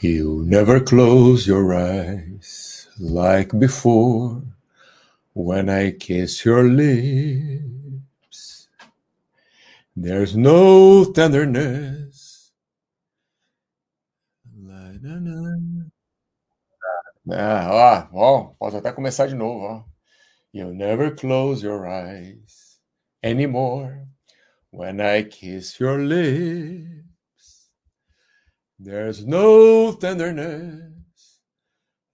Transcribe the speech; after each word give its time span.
You 0.00 0.44
never 0.46 0.80
close 0.80 1.46
your 1.46 1.74
eyes 1.74 2.88
like 2.98 3.58
before 3.58 4.42
when 5.34 5.68
I 5.68 5.90
kiss 5.92 6.44
your 6.44 6.64
lips. 6.64 8.68
There's 9.96 10.36
no 10.36 11.04
tenderness. 11.12 12.52
Ah, 17.30 18.08
ó, 18.12 18.12
ó, 18.12 18.54
posso 18.58 18.76
até 18.78 18.92
começar 18.92 19.28
de 19.28 19.34
novo, 19.34 19.64
ó. 19.64 19.84
You 20.52 20.72
never 20.74 21.14
close 21.14 21.62
your 21.62 21.86
eyes 21.86 22.78
anymore 23.22 24.06
when 24.70 25.00
I 25.00 25.24
kiss 25.24 25.78
your 25.80 25.98
lips. 25.98 27.03
There's 28.84 29.24
no 29.24 29.94
tenderness 29.94 31.40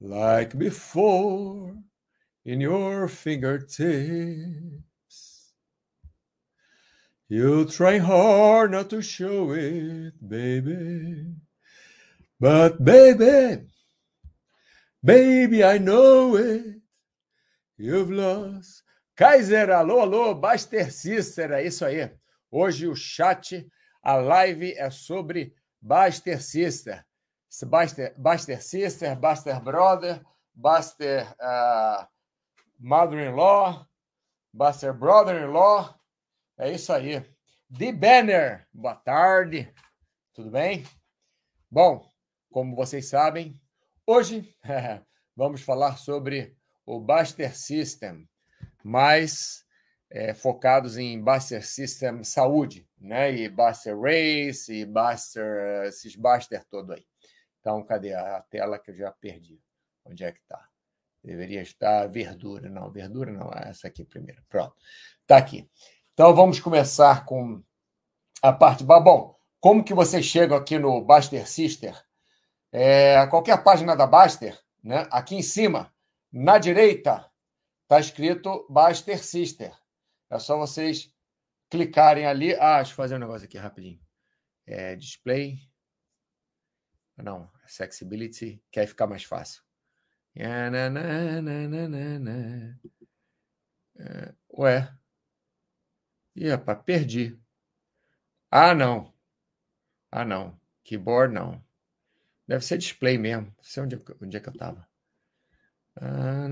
like 0.01 0.57
before 0.57 1.75
in 2.45 2.61
your 2.61 3.09
fingertips. 3.09 3.75
You 7.29 7.65
try 7.65 7.99
hard 7.99 8.71
not 8.71 8.89
to 8.91 9.03
show 9.03 9.51
it, 9.51 10.15
baby. 10.23 11.35
But, 12.39 12.85
baby, 12.85 13.67
baby, 15.03 15.65
I 15.65 15.79
know 15.79 16.37
it. 16.37 16.83
You've 17.79 18.13
lost. 18.13 18.85
Kaiser, 19.17 19.73
alô, 19.73 20.03
alô, 20.03 20.35
Baster 20.37 20.93
Sister, 20.93 21.51
é 21.51 21.67
isso 21.67 21.85
aí. 21.85 22.09
Hoje 22.49 22.87
o 22.87 22.95
chat, 22.95 23.67
a 24.05 24.15
live 24.15 24.73
é 24.75 24.89
sobre 24.89 25.53
Baster 25.81 26.41
Sister, 26.41 27.05
Baster, 27.67 28.15
Baster 28.19 28.63
Sister, 28.63 29.17
Baster 29.17 29.61
Brother, 29.61 30.23
Baster 30.55 31.35
uh, 31.41 32.07
Mother-in-Law, 32.79 33.87
Baster 34.53 34.93
Brother-in-Law. 34.93 35.95
É 36.59 36.71
isso 36.71 36.93
aí. 36.93 37.25
The 37.77 37.93
Banner, 37.93 38.67
boa 38.73 38.97
tarde, 38.97 39.73
tudo 40.35 40.51
bem? 40.51 40.85
Bom, 41.71 42.05
como 42.51 42.75
vocês 42.75 43.09
sabem, 43.09 43.59
hoje 44.07 44.55
vamos 45.37 45.63
falar 45.63 45.97
sobre 45.97 46.57
o 46.85 46.99
Baster 46.99 47.57
System, 47.57 48.29
mais 48.83 49.65
é, 50.11 50.35
focados 50.35 50.99
em 50.99 51.23
Buster 51.23 51.65
System 51.65 52.25
Saúde, 52.25 52.90
né? 53.01 53.33
E 53.33 53.49
Buster 53.49 53.99
Race, 53.99 54.73
e 54.73 54.85
Buster, 54.85 55.85
esses 55.87 56.15
Buster 56.15 56.65
todo 56.69 56.93
aí. 56.93 57.07
Então, 57.61 57.83
cadê 57.85 58.15
a 58.15 58.41
tela 58.43 58.79
que 58.79 58.91
eu 58.91 58.97
já 58.97 59.11
perdi? 59.11 59.61
Onde 60.05 60.25
é 60.25 60.33
que 60.33 60.41
está? 60.41 60.69
Deveria 61.23 61.63
estar 61.63 62.07
verdura. 62.07 62.69
Não, 62.69 62.91
verdura 62.91 63.33
não, 63.33 63.51
é 63.53 63.71
essa 63.71 63.89
aqui 63.89 64.05
primeiro. 64.05 64.43
Pronto. 64.49 64.75
Está 65.23 65.37
aqui. 65.37 65.69
Então, 66.13 66.35
vamos 66.35 66.61
começar 66.61 67.25
com 67.25 67.63
a 68.43 68.53
parte. 68.53 68.85
Bom, 68.85 69.37
como 69.59 69.85
que 69.85 69.95
vocês 69.95 70.25
chegam 70.25 70.57
aqui 70.57 70.79
no 70.79 71.03
Buster 71.03 71.47
Sister? 71.49 71.95
É, 72.73 73.27
qualquer 73.27 73.63
página 73.63 73.97
da 73.97 74.07
Buster, 74.07 74.59
né? 74.83 75.07
aqui 75.11 75.35
em 75.35 75.43
cima, 75.43 75.93
na 76.33 76.57
direita, 76.57 77.31
está 77.83 77.99
escrito 78.01 78.67
Buster 78.71 79.23
Sister. 79.23 79.73
É 80.31 80.39
só 80.39 80.57
vocês 80.57 81.13
clicarem 81.71 82.27
ali. 82.27 82.55
Ah, 82.57 82.77
deixa 82.79 82.93
eu 82.93 82.97
fazer 82.97 83.17
um 83.17 83.19
negócio 83.19 83.47
aqui 83.47 83.59
rapidinho. 83.59 84.01
É, 84.67 84.97
display. 84.97 85.59
Não, 87.17 87.51
accessibility, 87.65 88.63
quer 88.73 88.87
ficar 88.87 89.07
mais 89.07 89.23
fácil. 89.25 89.63
É, 90.35 90.71
ué. 94.59 94.77
Ih, 96.35 96.57
perdi. 96.85 97.25
Ah, 98.53 98.75
não. 98.75 99.13
Ah, 100.13 100.25
não. 100.25 100.57
Keyboard, 100.85 101.35
não. 101.35 101.61
Deve 102.49 102.65
ser 102.65 102.79
display 102.79 103.19
mesmo. 103.19 103.47
Não 103.47 103.55
sei 103.65 103.83
onde, 103.83 103.97
onde 104.23 104.37
é 104.37 104.41
que 104.41 104.49
eu 104.49 104.53
estava. 104.53 104.89
Ah, 105.97 106.49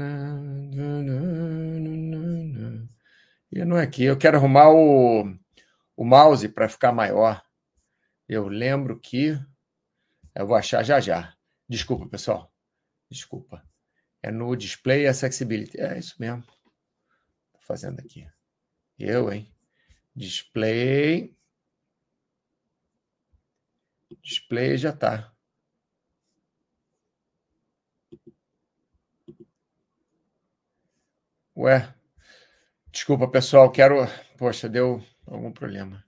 e 3.51 3.65
não 3.65 3.79
é 3.79 3.83
aqui. 3.83 4.05
Eu 4.05 4.19
quero 4.19 4.37
arrumar 4.37 4.71
o, 4.71 5.25
o 5.97 6.05
mouse 6.05 6.49
para 6.49 6.69
ficar 6.69 6.93
maior. 6.93 7.43
Eu 8.29 8.49
lembro 8.49 8.99
que. 8.99 9.39
Eu 10.35 10.47
vou 10.47 10.57
achar 10.57 10.83
já 10.83 11.01
já. 11.01 11.35
Desculpa, 11.69 12.07
pessoal. 12.09 12.53
Desculpa. 13.11 13.67
É 14.23 14.31
no 14.31 14.55
Display 14.57 15.07
Accessibility. 15.07 15.81
É 15.81 15.99
isso 15.99 16.17
mesmo. 16.19 16.43
Estou 16.43 17.63
fazendo 17.63 18.01
aqui. 18.01 18.27
Eu, 18.99 19.33
hein? 19.33 19.53
Display. 20.15 21.37
Display 24.23 24.77
já 24.77 24.91
está. 24.91 25.33
Ué, 31.57 31.93
Desculpa, 32.99 33.29
pessoal, 33.29 33.71
quero. 33.71 34.09
Poxa, 34.37 34.69
deu 34.69 35.01
algum 35.25 35.53
problema. 35.53 36.05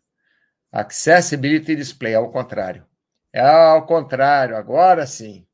Accessibility 0.73 1.77
Display, 1.77 2.17
ao 2.17 2.33
contrário. 2.33 2.85
É 3.33 3.41
ao 3.41 3.87
contrário, 3.87 4.57
agora 4.57 5.07
sim. 5.07 5.47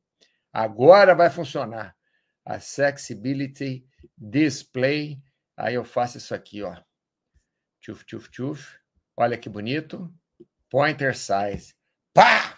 Agora 0.51 1.13
vai 1.13 1.29
funcionar. 1.29 1.95
Accessibility 2.43 3.85
Display. 4.17 5.21
Aí 5.55 5.75
eu 5.75 5.85
faço 5.85 6.17
isso 6.17 6.33
aqui, 6.33 6.63
ó. 6.63 6.75
Tchuf, 7.81 8.03
tchuf, 8.03 8.31
tchuf. 8.31 8.79
Olha 9.15 9.37
que 9.37 9.47
bonito. 9.47 10.11
Pointer 10.67 11.15
size. 11.15 11.75
Pá! 12.15 12.57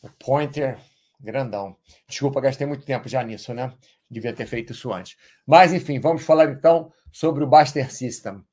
O 0.00 0.08
pointer 0.08 0.78
grandão. 1.20 1.76
Desculpa, 2.08 2.40
gastei 2.40 2.66
muito 2.66 2.86
tempo 2.86 3.06
já 3.06 3.22
nisso, 3.22 3.52
né? 3.52 3.70
Devia 4.12 4.34
ter 4.34 4.46
feito 4.46 4.72
isso 4.72 4.92
antes. 4.92 5.16
Mas, 5.46 5.72
enfim, 5.72 5.98
vamos 5.98 6.22
falar 6.22 6.50
então 6.50 6.92
sobre 7.10 7.42
o 7.42 7.46
Baster 7.46 7.90
System. 7.90 8.44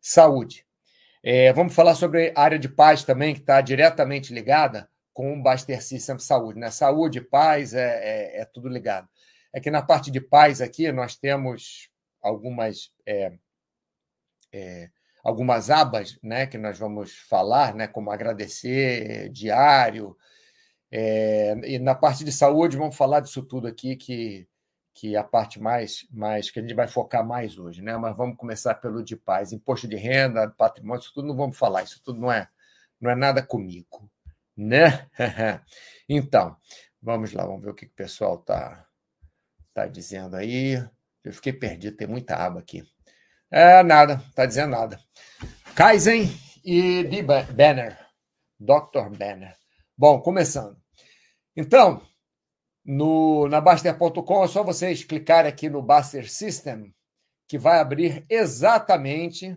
Saúde. 0.00 0.64
É, 1.22 1.52
vamos 1.52 1.74
falar 1.74 1.96
sobre 1.96 2.32
a 2.36 2.40
área 2.40 2.58
de 2.58 2.68
paz 2.68 3.02
também, 3.02 3.34
que 3.34 3.40
está 3.40 3.60
diretamente 3.60 4.32
ligada 4.32 4.88
com 5.12 5.32
o 5.32 5.42
Baster 5.42 5.82
System 5.82 6.18
Saúde. 6.18 6.60
Né? 6.60 6.70
Saúde, 6.70 7.20
paz, 7.20 7.74
é, 7.74 8.36
é, 8.36 8.40
é, 8.40 8.44
tudo 8.44 8.68
ligado. 8.68 9.08
É 9.52 9.60
que 9.60 9.70
na 9.70 9.82
parte 9.82 10.10
de 10.10 10.20
paz 10.20 10.60
aqui 10.60 10.90
nós 10.92 11.16
temos 11.16 11.90
algumas, 12.22 12.92
é, 13.04 13.32
é, 14.52 14.88
algumas 15.24 15.68
abas 15.70 16.18
né, 16.22 16.46
que 16.46 16.56
nós 16.56 16.78
vamos 16.78 17.12
falar, 17.28 17.74
né, 17.74 17.88
como 17.88 18.10
agradecer, 18.10 19.28
diário. 19.30 20.16
É, 20.90 21.54
e 21.64 21.78
na 21.78 21.94
parte 21.94 22.24
de 22.24 22.32
saúde, 22.32 22.76
vamos 22.76 22.96
falar 22.96 23.20
disso 23.20 23.42
tudo 23.42 23.66
aqui 23.66 23.96
que 23.96 24.47
que 24.98 25.14
é 25.14 25.18
a 25.18 25.22
parte 25.22 25.60
mais, 25.60 26.04
mais 26.10 26.50
que 26.50 26.58
a 26.58 26.62
gente 26.62 26.74
vai 26.74 26.88
focar 26.88 27.24
mais 27.24 27.56
hoje, 27.56 27.80
né? 27.80 27.96
Mas 27.96 28.16
vamos 28.16 28.36
começar 28.36 28.74
pelo 28.74 29.02
de 29.04 29.14
paz, 29.14 29.52
imposto 29.52 29.86
de 29.86 29.94
renda, 29.94 30.50
patrimônio, 30.50 31.00
isso 31.00 31.14
tudo 31.14 31.28
não 31.28 31.36
vamos 31.36 31.56
falar, 31.56 31.84
isso 31.84 32.02
tudo 32.02 32.20
não 32.20 32.32
é, 32.32 32.48
não 33.00 33.08
é 33.08 33.14
nada 33.14 33.40
comigo, 33.40 34.10
né? 34.56 35.08
então, 36.08 36.56
vamos 37.00 37.32
lá, 37.32 37.46
vamos 37.46 37.62
ver 37.62 37.70
o 37.70 37.74
que 37.74 37.86
o 37.86 37.90
pessoal 37.90 38.38
tá 38.38 38.84
tá 39.72 39.86
dizendo 39.86 40.34
aí. 40.34 40.84
Eu 41.22 41.32
fiquei 41.32 41.52
perdido, 41.52 41.96
tem 41.96 42.08
muita 42.08 42.34
aba 42.34 42.58
aqui. 42.58 42.82
É 43.52 43.84
nada, 43.84 44.20
tá 44.34 44.46
dizendo 44.46 44.72
nada. 44.72 44.98
Kaizen 45.76 46.28
e 46.64 47.04
de 47.04 47.22
Banner, 47.22 47.96
Dr. 48.58 49.16
Banner. 49.16 49.56
Bom, 49.96 50.20
começando. 50.20 50.76
Então, 51.56 52.02
no, 52.90 53.46
na 53.48 53.60
Baster.com 53.60 54.44
é 54.44 54.48
só 54.48 54.64
vocês 54.64 55.04
clicarem 55.04 55.50
aqui 55.50 55.68
no 55.68 55.82
Baster 55.82 56.26
System, 56.26 56.94
que 57.46 57.58
vai 57.58 57.80
abrir 57.80 58.24
exatamente 58.30 59.54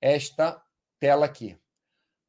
esta 0.00 0.60
tela 0.98 1.26
aqui. 1.26 1.56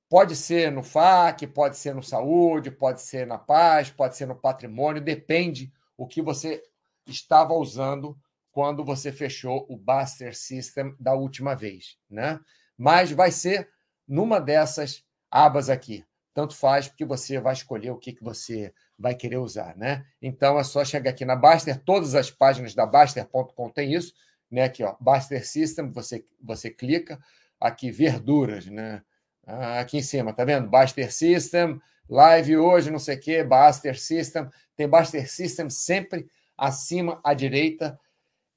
Pode 0.07 0.35
ser 0.35 0.71
no 0.71 0.83
FAC, 0.83 1.47
pode 1.47 1.77
ser 1.77 1.95
no 1.95 2.03
Saúde, 2.03 2.69
pode 2.69 3.01
ser 3.01 3.25
na 3.25 3.39
Paz, 3.39 3.89
pode 3.89 4.15
ser 4.15 4.27
no 4.27 4.35
Patrimônio, 4.35 5.01
depende 5.01 5.73
o 5.97 6.05
que 6.05 6.21
você 6.21 6.61
estava 7.07 7.55
usando 7.55 8.15
quando 8.51 8.85
você 8.85 9.11
fechou 9.11 9.65
o 9.67 9.75
Baster 9.75 10.37
System 10.37 10.95
da 10.99 11.15
última 11.15 11.55
vez, 11.55 11.97
né? 12.07 12.39
Mas 12.77 13.11
vai 13.11 13.31
ser 13.31 13.67
numa 14.07 14.39
dessas 14.39 15.03
abas 15.31 15.71
aqui. 15.71 16.05
Tanto 16.35 16.55
faz, 16.55 16.87
porque 16.87 17.03
você 17.03 17.39
vai 17.39 17.53
escolher 17.53 17.89
o 17.89 17.97
que, 17.97 18.13
que 18.13 18.23
você 18.23 18.71
vai 18.97 19.13
querer 19.13 19.37
usar, 19.37 19.75
né? 19.77 20.05
Então 20.21 20.57
é 20.57 20.63
só 20.63 20.83
chegar 20.83 21.11
aqui 21.11 21.23
na 21.23 21.35
Baster, 21.35 21.79
todas 21.83 22.15
as 22.15 22.31
páginas 22.31 22.73
da 22.73 22.85
Baster.com 22.85 23.69
tem 23.69 23.93
isso, 23.93 24.13
né? 24.49 24.63
Aqui, 24.63 24.83
ó, 24.83 24.95
Baster 24.99 25.45
System, 25.45 25.91
você, 25.91 26.25
você 26.41 26.69
clica, 26.69 27.19
aqui 27.59 27.91
verduras, 27.91 28.65
né? 28.65 29.03
Ah, 29.45 29.79
aqui 29.79 29.97
em 29.97 30.01
cima, 30.01 30.33
tá 30.33 30.43
vendo? 30.43 30.67
Baster 30.67 31.11
System, 31.11 31.79
live 32.09 32.57
hoje, 32.57 32.91
não 32.91 32.99
sei 32.99 33.15
o 33.15 33.19
quê, 33.19 33.43
Baster 33.43 33.99
System. 33.99 34.49
Tem 34.75 34.87
Baster 34.87 35.29
System 35.29 35.69
sempre 35.69 36.27
acima 36.57 37.19
à 37.23 37.33
direita, 37.33 37.99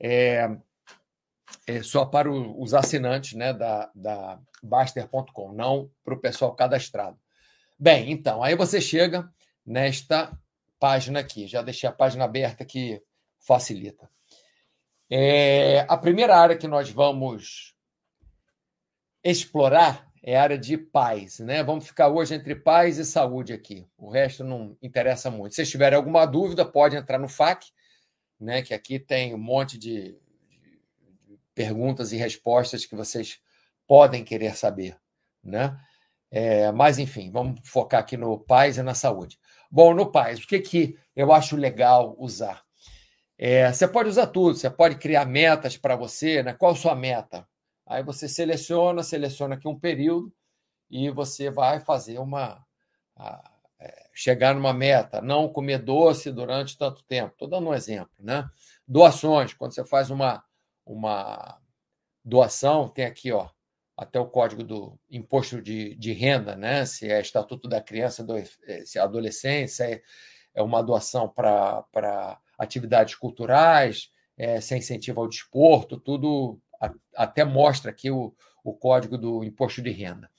é, 0.00 0.50
é 1.66 1.82
só 1.82 2.06
para 2.06 2.30
os 2.30 2.72
assinantes 2.72 3.34
né, 3.34 3.52
da, 3.52 3.90
da 3.94 4.40
Baster.com, 4.62 5.52
não 5.52 5.90
para 6.02 6.14
o 6.14 6.20
pessoal 6.20 6.54
cadastrado. 6.54 7.18
Bem, 7.78 8.10
então, 8.10 8.42
aí 8.42 8.54
você 8.54 8.80
chega 8.80 9.30
nesta 9.64 10.36
página 10.78 11.20
aqui. 11.20 11.46
Já 11.46 11.62
deixei 11.62 11.88
a 11.88 11.92
página 11.92 12.24
aberta 12.24 12.64
que 12.64 13.02
facilita. 13.38 14.08
É, 15.10 15.80
a 15.88 15.96
primeira 15.96 16.36
área 16.36 16.56
que 16.56 16.68
nós 16.68 16.90
vamos 16.90 17.74
explorar 19.24 20.08
é 20.22 20.36
a 20.36 20.42
área 20.42 20.58
de 20.58 20.76
paz, 20.76 21.38
né? 21.38 21.62
Vamos 21.62 21.86
ficar 21.86 22.08
hoje 22.08 22.34
entre 22.34 22.54
paz 22.54 22.98
e 22.98 23.04
saúde 23.04 23.52
aqui. 23.52 23.86
O 23.96 24.10
resto 24.10 24.44
não 24.44 24.76
interessa 24.82 25.30
muito. 25.30 25.54
Se 25.54 25.64
tiverem 25.66 25.96
alguma 25.96 26.26
dúvida, 26.26 26.64
pode 26.64 26.96
entrar 26.96 27.18
no 27.18 27.28
FAQ, 27.28 27.66
né? 28.38 28.62
Que 28.62 28.74
aqui 28.74 28.98
tem 28.98 29.34
um 29.34 29.38
monte 29.38 29.78
de, 29.78 30.16
de 31.26 31.38
perguntas 31.54 32.12
e 32.12 32.16
respostas 32.16 32.84
que 32.84 32.94
vocês 32.94 33.40
podem 33.86 34.22
querer 34.22 34.54
saber, 34.56 34.96
né? 35.42 35.76
É, 36.30 36.70
mas 36.70 36.98
enfim, 36.98 37.30
vamos 37.30 37.60
focar 37.64 38.00
aqui 38.00 38.16
no 38.16 38.38
paz 38.38 38.76
e 38.76 38.82
na 38.82 38.94
saúde. 38.94 39.38
Bom, 39.70 39.94
no 39.94 40.10
paz, 40.10 40.42
o 40.42 40.46
que 40.46 40.58
que 40.60 40.98
eu 41.14 41.32
acho 41.32 41.56
legal 41.56 42.16
usar? 42.18 42.64
É, 43.38 43.72
você 43.72 43.88
pode 43.88 44.08
usar 44.08 44.26
tudo. 44.26 44.56
Você 44.56 44.68
pode 44.68 44.96
criar 44.96 45.24
metas 45.24 45.76
para 45.76 45.96
você, 45.96 46.42
né? 46.42 46.52
Qual 46.52 46.72
a 46.72 46.76
sua 46.76 46.94
meta? 46.94 47.48
Aí 47.86 48.02
você 48.02 48.28
seleciona, 48.28 49.02
seleciona 49.02 49.54
aqui 49.54 49.66
um 49.66 49.78
período 49.78 50.32
e 50.90 51.10
você 51.10 51.50
vai 51.50 51.80
fazer 51.80 52.18
uma. 52.18 52.64
A, 53.16 53.50
é, 53.80 54.08
chegar 54.12 54.54
numa 54.54 54.74
meta, 54.74 55.22
não 55.22 55.48
comer 55.48 55.78
doce 55.78 56.30
durante 56.30 56.76
tanto 56.76 57.02
tempo. 57.04 57.32
Estou 57.32 57.48
dando 57.48 57.68
um 57.68 57.74
exemplo, 57.74 58.12
né? 58.18 58.46
Doações, 58.86 59.54
quando 59.54 59.72
você 59.72 59.84
faz 59.86 60.10
uma, 60.10 60.44
uma 60.84 61.58
doação, 62.24 62.88
tem 62.88 63.06
aqui, 63.06 63.32
ó, 63.32 63.48
até 64.00 64.18
o 64.18 64.24
código 64.24 64.64
do 64.64 64.98
imposto 65.10 65.60
de, 65.60 65.94
de 65.94 66.14
renda, 66.14 66.56
né? 66.56 66.86
Se 66.86 67.12
é 67.12 67.20
estatuto 67.20 67.68
da 67.68 67.82
criança, 67.82 68.24
do, 68.24 68.34
é, 68.34 68.46
se 68.86 68.98
é 68.98 69.02
adolescência, 69.02 69.84
é, 69.84 70.00
é 70.54 70.62
uma 70.62 70.82
doação 70.82 71.28
para 71.28 72.40
atividades 72.58 73.14
culturais, 73.14 74.10
é, 74.38 74.58
se 74.58 74.72
é 74.72 74.78
incentivo 74.78 75.20
ao 75.20 75.28
desporto, 75.28 76.00
tudo 76.00 76.58
até 77.14 77.44
mostra 77.44 77.90
aqui 77.90 78.10
o, 78.10 78.34
o 78.64 78.72
código 78.72 79.18
do 79.18 79.44
imposto 79.44 79.82
de 79.82 79.90
renda. 79.90 80.30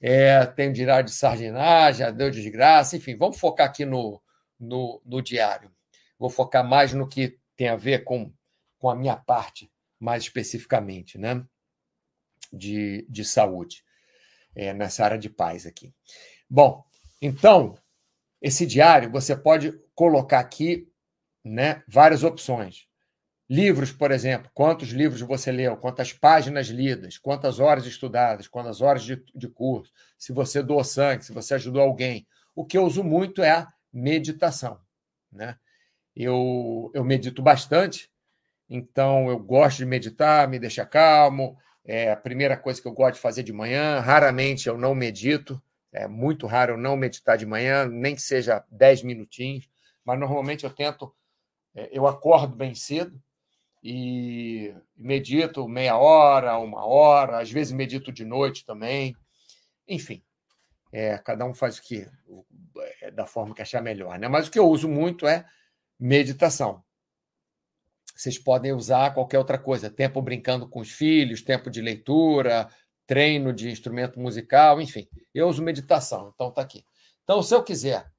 É, 0.00 0.44
tem 0.44 0.70
o 0.70 0.72
diário 0.72 1.04
de 1.04 1.12
sardinagem, 1.12 2.12
deu 2.16 2.32
desgraça, 2.32 2.96
enfim, 2.96 3.16
vamos 3.16 3.38
focar 3.38 3.68
aqui 3.68 3.84
no, 3.84 4.20
no, 4.58 5.00
no, 5.06 5.22
diário. 5.22 5.70
Vou 6.18 6.28
focar 6.28 6.68
mais 6.68 6.92
no 6.92 7.08
que 7.08 7.38
tem 7.56 7.68
a 7.68 7.76
ver 7.76 8.02
com, 8.02 8.32
com 8.76 8.90
a 8.90 8.96
minha 8.96 9.14
parte, 9.14 9.70
mais 10.00 10.24
especificamente, 10.24 11.16
né? 11.16 11.46
De, 12.56 13.04
de 13.08 13.24
saúde, 13.24 13.84
é, 14.54 14.72
nessa 14.72 15.04
área 15.04 15.18
de 15.18 15.28
paz 15.28 15.66
aqui. 15.66 15.92
Bom, 16.48 16.84
então, 17.20 17.76
esse 18.40 18.66
diário 18.66 19.10
você 19.10 19.34
pode 19.34 19.72
colocar 19.94 20.38
aqui 20.38 20.88
né, 21.44 21.82
várias 21.88 22.22
opções. 22.22 22.86
Livros, 23.48 23.92
por 23.92 24.10
exemplo, 24.10 24.50
quantos 24.54 24.88
livros 24.88 25.20
você 25.20 25.52
leu, 25.52 25.76
quantas 25.76 26.12
páginas 26.12 26.68
lidas, 26.68 27.18
quantas 27.18 27.60
horas 27.60 27.84
estudadas, 27.84 28.48
quantas 28.48 28.80
horas 28.80 29.02
de, 29.02 29.22
de 29.34 29.48
curso, 29.48 29.92
se 30.18 30.32
você 30.32 30.62
doou 30.62 30.82
sangue, 30.82 31.24
se 31.24 31.32
você 31.32 31.54
ajudou 31.54 31.82
alguém. 31.82 32.26
O 32.54 32.64
que 32.64 32.78
eu 32.78 32.84
uso 32.84 33.04
muito 33.04 33.42
é 33.42 33.50
a 33.50 33.72
meditação. 33.92 34.80
Né? 35.30 35.58
Eu, 36.16 36.90
eu 36.94 37.04
medito 37.04 37.42
bastante, 37.42 38.10
então 38.68 39.28
eu 39.28 39.38
gosto 39.38 39.78
de 39.78 39.86
meditar, 39.86 40.48
me 40.48 40.58
deixa 40.58 40.86
calmo. 40.86 41.58
É 41.84 42.10
a 42.12 42.16
primeira 42.16 42.56
coisa 42.56 42.80
que 42.80 42.88
eu 42.88 42.92
gosto 42.92 43.16
de 43.16 43.20
fazer 43.20 43.42
de 43.42 43.52
manhã. 43.52 44.00
Raramente 44.00 44.68
eu 44.68 44.78
não 44.78 44.94
medito, 44.94 45.62
é 45.92 46.08
muito 46.08 46.46
raro 46.46 46.74
eu 46.74 46.78
não 46.78 46.96
meditar 46.96 47.36
de 47.36 47.46
manhã, 47.46 47.86
nem 47.86 48.14
que 48.14 48.22
seja 48.22 48.64
10 48.70 49.02
minutinhos, 49.02 49.68
mas 50.04 50.18
normalmente 50.18 50.64
eu 50.64 50.70
tento, 50.70 51.14
é, 51.74 51.88
eu 51.92 52.06
acordo 52.06 52.56
bem 52.56 52.74
cedo, 52.74 53.20
e 53.82 54.74
medito 54.96 55.68
meia 55.68 55.98
hora, 55.98 56.58
uma 56.58 56.86
hora, 56.86 57.38
às 57.40 57.50
vezes 57.50 57.72
medito 57.72 58.10
de 58.10 58.24
noite 58.24 58.64
também. 58.64 59.14
Enfim, 59.86 60.22
é, 60.90 61.18
cada 61.18 61.44
um 61.44 61.52
faz 61.52 61.76
o 61.76 61.82
que 61.82 62.08
é, 63.02 63.10
da 63.10 63.26
forma 63.26 63.54
que 63.54 63.60
achar 63.60 63.82
melhor, 63.82 64.16
né? 64.18 64.28
Mas 64.28 64.46
o 64.46 64.50
que 64.50 64.58
eu 64.58 64.66
uso 64.66 64.88
muito 64.88 65.26
é 65.26 65.44
meditação. 65.98 66.83
Vocês 68.14 68.38
podem 68.38 68.72
usar 68.72 69.12
qualquer 69.12 69.38
outra 69.38 69.58
coisa, 69.58 69.90
tempo 69.90 70.22
brincando 70.22 70.68
com 70.68 70.80
os 70.80 70.90
filhos, 70.90 71.42
tempo 71.42 71.70
de 71.70 71.80
leitura, 71.80 72.68
treino 73.06 73.52
de 73.52 73.70
instrumento 73.70 74.20
musical, 74.20 74.80
enfim. 74.80 75.08
Eu 75.32 75.48
uso 75.48 75.62
meditação, 75.62 76.30
então 76.34 76.50
tá 76.50 76.62
aqui. 76.62 76.84
Então, 77.24 77.42
se 77.42 77.54
eu 77.54 77.62
quiser 77.62 78.10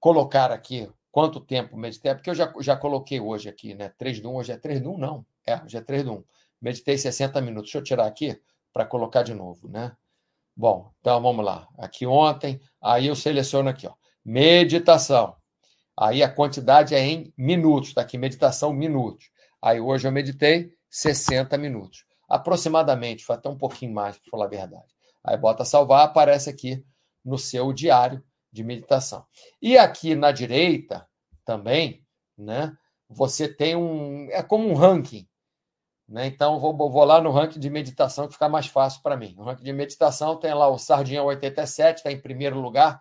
colocar 0.00 0.50
aqui 0.50 0.90
quanto 1.10 1.40
tempo 1.40 1.76
meditei, 1.76 2.12
é 2.12 2.14
porque 2.14 2.30
eu 2.30 2.34
já, 2.34 2.52
já 2.60 2.76
coloquei 2.76 3.20
hoje 3.20 3.48
aqui, 3.48 3.74
né? 3.74 3.90
3 3.98 4.20
do 4.20 4.30
1, 4.30 4.34
hoje 4.36 4.52
é 4.52 4.56
3 4.56 4.80
do 4.80 4.92
1, 4.92 4.98
não. 4.98 5.26
É, 5.46 5.56
hoje 5.62 5.76
é 5.76 5.80
3 5.80 6.04
do 6.04 6.12
1. 6.12 6.24
Meditei 6.60 6.96
60 6.96 7.40
minutos. 7.40 7.70
Deixa 7.70 7.78
eu 7.78 7.82
tirar 7.82 8.06
aqui 8.06 8.40
para 8.72 8.84
colocar 8.84 9.22
de 9.22 9.34
novo, 9.34 9.68
né? 9.68 9.96
Bom, 10.56 10.92
então 11.00 11.20
vamos 11.22 11.44
lá. 11.44 11.68
Aqui 11.78 12.06
ontem, 12.06 12.60
aí 12.80 13.06
eu 13.06 13.16
seleciono 13.16 13.68
aqui, 13.68 13.86
ó. 13.86 13.94
Meditação. 14.24 15.37
Aí 15.98 16.22
a 16.22 16.30
quantidade 16.30 16.94
é 16.94 17.00
em 17.00 17.32
minutos, 17.36 17.92
tá 17.92 18.02
aqui, 18.02 18.16
meditação 18.16 18.72
minutos. 18.72 19.30
Aí 19.60 19.80
hoje 19.80 20.06
eu 20.06 20.12
meditei 20.12 20.72
60 20.88 21.58
minutos. 21.58 22.04
Aproximadamente, 22.28 23.24
foi 23.24 23.36
até 23.36 23.48
um 23.48 23.56
pouquinho 23.58 23.92
mais, 23.92 24.18
para 24.18 24.30
falar 24.30 24.44
a 24.44 24.48
verdade. 24.48 24.94
Aí 25.24 25.36
bota 25.36 25.64
salvar, 25.64 26.04
aparece 26.04 26.48
aqui 26.48 26.84
no 27.24 27.36
seu 27.36 27.72
diário 27.72 28.22
de 28.52 28.62
meditação. 28.62 29.26
E 29.60 29.76
aqui 29.76 30.14
na 30.14 30.30
direita, 30.30 31.08
também, 31.48 32.04
né? 32.36 32.76
Você 33.08 33.48
tem 33.48 33.74
um. 33.74 34.28
É 34.30 34.42
como 34.42 34.68
um 34.68 34.74
ranking. 34.74 35.26
Né? 36.06 36.26
Então, 36.26 36.60
vou, 36.60 36.76
vou 36.76 37.04
lá 37.04 37.22
no 37.22 37.30
ranking 37.30 37.58
de 37.58 37.70
meditação 37.70 38.26
que 38.26 38.34
fica 38.34 38.50
mais 38.50 38.66
fácil 38.66 39.02
para 39.02 39.16
mim. 39.16 39.34
No 39.34 39.44
ranking 39.44 39.64
de 39.64 39.72
meditação 39.72 40.36
tem 40.36 40.52
lá 40.52 40.68
o 40.68 40.78
Sardinha 40.78 41.22
87, 41.22 41.96
está 41.96 42.12
em 42.12 42.20
primeiro 42.20 42.60
lugar, 42.60 43.00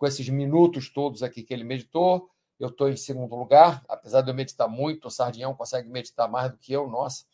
com 0.00 0.06
esses 0.06 0.26
minutos 0.30 0.88
todos 0.88 1.22
aqui 1.22 1.42
que 1.42 1.52
ele 1.52 1.62
meditou. 1.62 2.30
Eu 2.58 2.68
estou 2.68 2.88
em 2.88 2.96
segundo 2.96 3.36
lugar, 3.36 3.84
apesar 3.86 4.22
de 4.22 4.30
eu 4.30 4.34
meditar 4.34 4.66
muito, 4.66 5.08
o 5.08 5.10
Sardinhão 5.10 5.54
consegue 5.54 5.90
meditar 5.90 6.26
mais 6.26 6.50
do 6.50 6.56
que 6.56 6.72
eu, 6.72 6.88
nossa. 6.88 7.26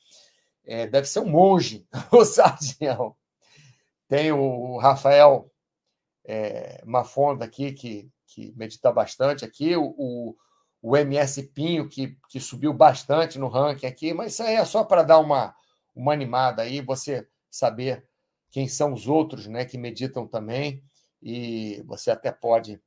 É, 0.65 0.85
deve 0.85 1.07
ser 1.07 1.21
um 1.21 1.31
monge, 1.31 1.87
o 2.11 2.25
Sardinhão. 2.25 3.15
Tem 4.09 4.33
o 4.33 4.79
Rafael 4.79 5.49
é, 6.25 6.83
Mafonda 6.85 7.45
aqui, 7.45 7.73
que, 7.73 8.11
que 8.27 8.53
medita 8.57 8.91
bastante 8.91 9.45
aqui, 9.45 9.77
o, 9.77 9.95
o, 9.97 10.37
o 10.83 10.97
MS 10.97 11.45
Pinho, 11.45 11.89
que, 11.89 12.19
que 12.29 12.41
subiu 12.41 12.73
bastante 12.73 13.39
no 13.39 13.47
ranking 13.47 13.87
aqui, 13.87 14.13
mas 14.13 14.33
isso 14.33 14.43
aí 14.43 14.57
é 14.57 14.65
só 14.65 14.83
para 14.83 15.05
dar 15.05 15.21
uma, 15.21 15.55
uma 15.95 16.13
animada 16.13 16.63
aí, 16.63 16.81
você 16.81 17.29
saber 17.49 18.05
quem 18.51 18.67
são 18.67 18.93
os 18.93 19.07
outros 19.07 19.47
né, 19.47 19.65
que 19.65 19.79
meditam 19.79 20.27
também, 20.27 20.83
e 21.23 21.83
você 21.87 22.11
até 22.11 22.31
pode, 22.31 22.81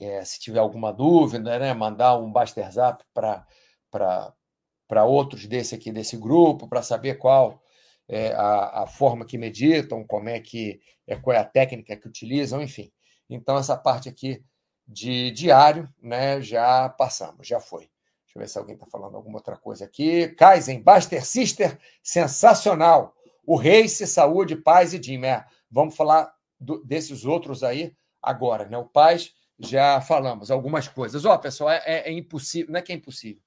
é, 0.00 0.24
se 0.24 0.38
tiver 0.40 0.58
alguma 0.58 0.92
dúvida, 0.92 1.58
né, 1.58 1.74
mandar 1.74 2.18
um 2.18 2.30
Baster 2.30 2.70
Zap 2.70 3.04
para 3.12 5.04
outros 5.04 5.46
desse 5.46 5.74
aqui, 5.74 5.90
desse 5.90 6.16
grupo, 6.16 6.68
para 6.68 6.82
saber 6.82 7.16
qual 7.16 7.62
é, 8.08 8.32
a, 8.34 8.82
a, 8.82 8.86
forma 8.86 9.24
que 9.24 9.38
meditam, 9.38 10.04
como 10.06 10.28
é 10.28 10.40
que 10.40 10.80
é, 11.06 11.16
qual 11.16 11.34
é 11.34 11.38
a 11.38 11.44
técnica 11.44 11.96
que 11.96 12.08
utilizam, 12.08 12.62
enfim. 12.62 12.92
Então, 13.28 13.58
essa 13.58 13.76
parte 13.76 14.08
aqui 14.08 14.44
de 14.86 15.30
diário, 15.32 15.88
né, 16.00 16.40
já 16.40 16.88
passamos, 16.88 17.46
já 17.46 17.58
foi. 17.60 17.90
Deixa 18.24 18.36
eu 18.36 18.40
ver 18.40 18.48
se 18.48 18.58
alguém 18.58 18.74
está 18.74 18.86
falando 18.86 19.16
alguma 19.16 19.38
outra 19.38 19.56
coisa 19.56 19.84
aqui. 19.84 20.28
Kaizen, 20.28 20.82
Buster 20.82 21.24
Sister, 21.24 21.78
sensacional. 22.02 23.14
O 23.44 23.56
Race, 23.56 24.06
Saúde, 24.06 24.56
Paz 24.56 24.92
e 24.92 25.02
Jim. 25.02 25.24
É, 25.24 25.44
vamos 25.70 25.96
falar 25.96 26.35
do, 26.58 26.82
desses 26.84 27.24
outros 27.24 27.62
aí 27.62 27.94
agora, 28.22 28.68
né? 28.68 28.76
O 28.76 28.84
Paz, 28.84 29.32
já 29.58 30.00
falamos 30.00 30.50
algumas 30.50 30.88
coisas. 30.88 31.24
Ó, 31.24 31.34
oh, 31.34 31.38
pessoal, 31.38 31.70
é, 31.70 31.82
é, 31.84 32.08
é, 32.08 32.12
impossível, 32.12 32.72
não 32.72 32.78
é 32.78 32.82
que 32.82 32.92
é 32.92 32.96
impossível, 32.96 33.42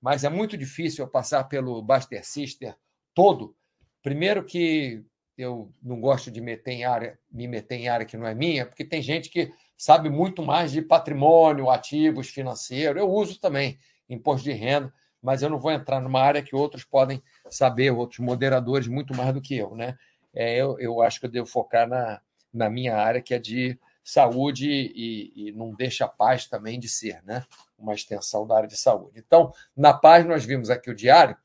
mas 0.00 0.24
é 0.24 0.28
muito 0.28 0.56
difícil 0.56 1.04
eu 1.04 1.10
passar 1.10 1.44
pelo 1.44 1.80
Buster 1.82 2.24
Sister 2.24 2.76
todo. 3.14 3.54
Primeiro 4.02 4.44
que 4.44 5.04
eu 5.36 5.70
não 5.82 6.00
gosto 6.00 6.30
de 6.30 6.40
meter 6.40 6.72
em 6.72 6.84
área, 6.84 7.18
me 7.30 7.46
meter 7.46 7.76
em 7.76 7.88
área 7.88 8.06
que 8.06 8.16
não 8.16 8.26
é 8.26 8.34
minha, 8.34 8.66
porque 8.66 8.84
tem 8.84 9.02
gente 9.02 9.28
que 9.28 9.52
sabe 9.76 10.08
muito 10.08 10.42
mais 10.42 10.72
de 10.72 10.80
patrimônio, 10.80 11.70
ativos, 11.70 12.28
financeiro. 12.28 12.98
Eu 12.98 13.10
uso 13.10 13.38
também 13.38 13.78
imposto 14.08 14.44
de 14.44 14.52
renda, 14.52 14.92
mas 15.20 15.42
eu 15.42 15.50
não 15.50 15.58
vou 15.58 15.72
entrar 15.72 16.00
numa 16.00 16.20
área 16.20 16.42
que 16.42 16.54
outros 16.54 16.84
podem 16.84 17.22
saber, 17.50 17.90
outros 17.90 18.20
moderadores 18.20 18.86
muito 18.86 19.14
mais 19.14 19.34
do 19.34 19.40
que 19.40 19.56
eu, 19.56 19.74
né? 19.74 19.96
é, 20.36 20.54
eu, 20.54 20.78
eu 20.78 21.00
acho 21.00 21.18
que 21.18 21.24
eu 21.24 21.30
devo 21.30 21.46
focar 21.46 21.88
na, 21.88 22.20
na 22.52 22.70
minha 22.70 22.96
área, 22.96 23.20
que 23.20 23.34
é 23.34 23.38
de 23.38 23.78
saúde 24.02 24.70
e, 24.70 25.48
e 25.48 25.52
não 25.52 25.74
deixa 25.74 26.04
a 26.04 26.08
paz 26.08 26.46
também 26.46 26.78
de 26.78 26.88
ser, 26.88 27.22
né? 27.24 27.44
Uma 27.76 27.94
extensão 27.94 28.46
da 28.46 28.56
área 28.56 28.68
de 28.68 28.76
saúde. 28.76 29.18
Então, 29.18 29.52
na 29.76 29.92
paz, 29.92 30.24
nós 30.24 30.44
vimos 30.44 30.70
aqui 30.70 30.90
o 30.90 30.94
diário, 30.94 31.36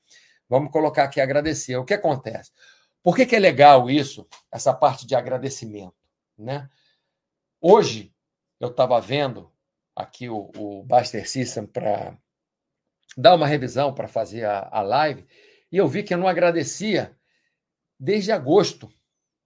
vamos 0.48 0.72
colocar 0.72 1.05
aqui 1.05 1.20
agradecer. 1.20 1.75
O 1.75 1.86
que 1.86 1.93
acontece? 1.93 2.51
Por 3.03 3.15
que, 3.15 3.25
que 3.25 3.36
é 3.36 3.39
legal 3.39 3.89
isso, 3.89 4.27
essa 4.51 4.74
parte 4.74 5.08
de 5.08 5.15
agradecimento? 5.15 5.96
Né? 6.38 6.70
Hoje, 7.60 8.13
eu 8.60 8.70
estava 8.70 9.01
vendo 9.01 9.51
aqui 9.96 10.29
o, 10.29 10.51
o 10.55 10.84
Buster 10.84 11.27
System 11.27 11.65
para 11.65 12.15
dar 13.17 13.36
uma 13.36 13.48
revisão 13.48 13.93
para 13.93 14.08
fazer 14.08 14.46
a, 14.46 14.70
a 14.72 14.81
live, 14.81 15.25
e 15.72 15.77
eu 15.77 15.88
vi 15.88 16.03
que 16.03 16.13
eu 16.13 16.17
não 16.17 16.27
agradecia 16.27 17.17
desde 18.00 18.31
agosto. 18.31 18.91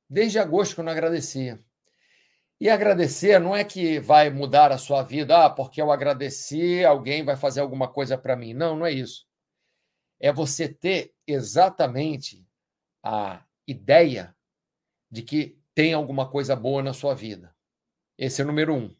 Desde 0.10 0.40
agosto 0.40 0.76
que 0.76 0.82
eu 0.82 0.86
não 0.86 0.92
agradecia. 0.92 1.60
E 2.60 2.70
agradecer 2.70 3.40
não 3.40 3.56
é 3.56 3.64
que 3.64 4.00
vai 4.00 4.30
mudar 4.30 4.72
a 4.72 4.78
sua 4.78 5.04
vida, 5.04 5.46
ah, 5.46 5.50
porque 5.50 5.82
eu 5.82 5.92
agradeci, 5.92 6.86
alguém 6.86 7.24
vai 7.24 7.36
fazer 7.36 7.60
alguma 7.60 7.88
coisa 7.88 8.18
para 8.18 8.36
mim. 8.36 8.54
Não, 8.54 8.78
não 8.78 8.86
é 8.86 8.92
isso. 8.92 9.26
É 10.20 10.32
você 10.32 10.70
ter 10.70 11.14
exatamente 11.28 12.48
a 13.04 13.44
ideia 13.68 14.34
de 15.12 15.22
que 15.22 15.60
tem 15.74 15.94
alguma 15.94 16.30
coisa 16.30 16.56
boa 16.56 16.82
na 16.82 16.94
sua 16.94 17.14
vida. 17.14 17.54
Esse 18.18 18.42
é 18.42 18.44
o 18.46 18.48
número 18.48 18.74
um. 18.74 18.96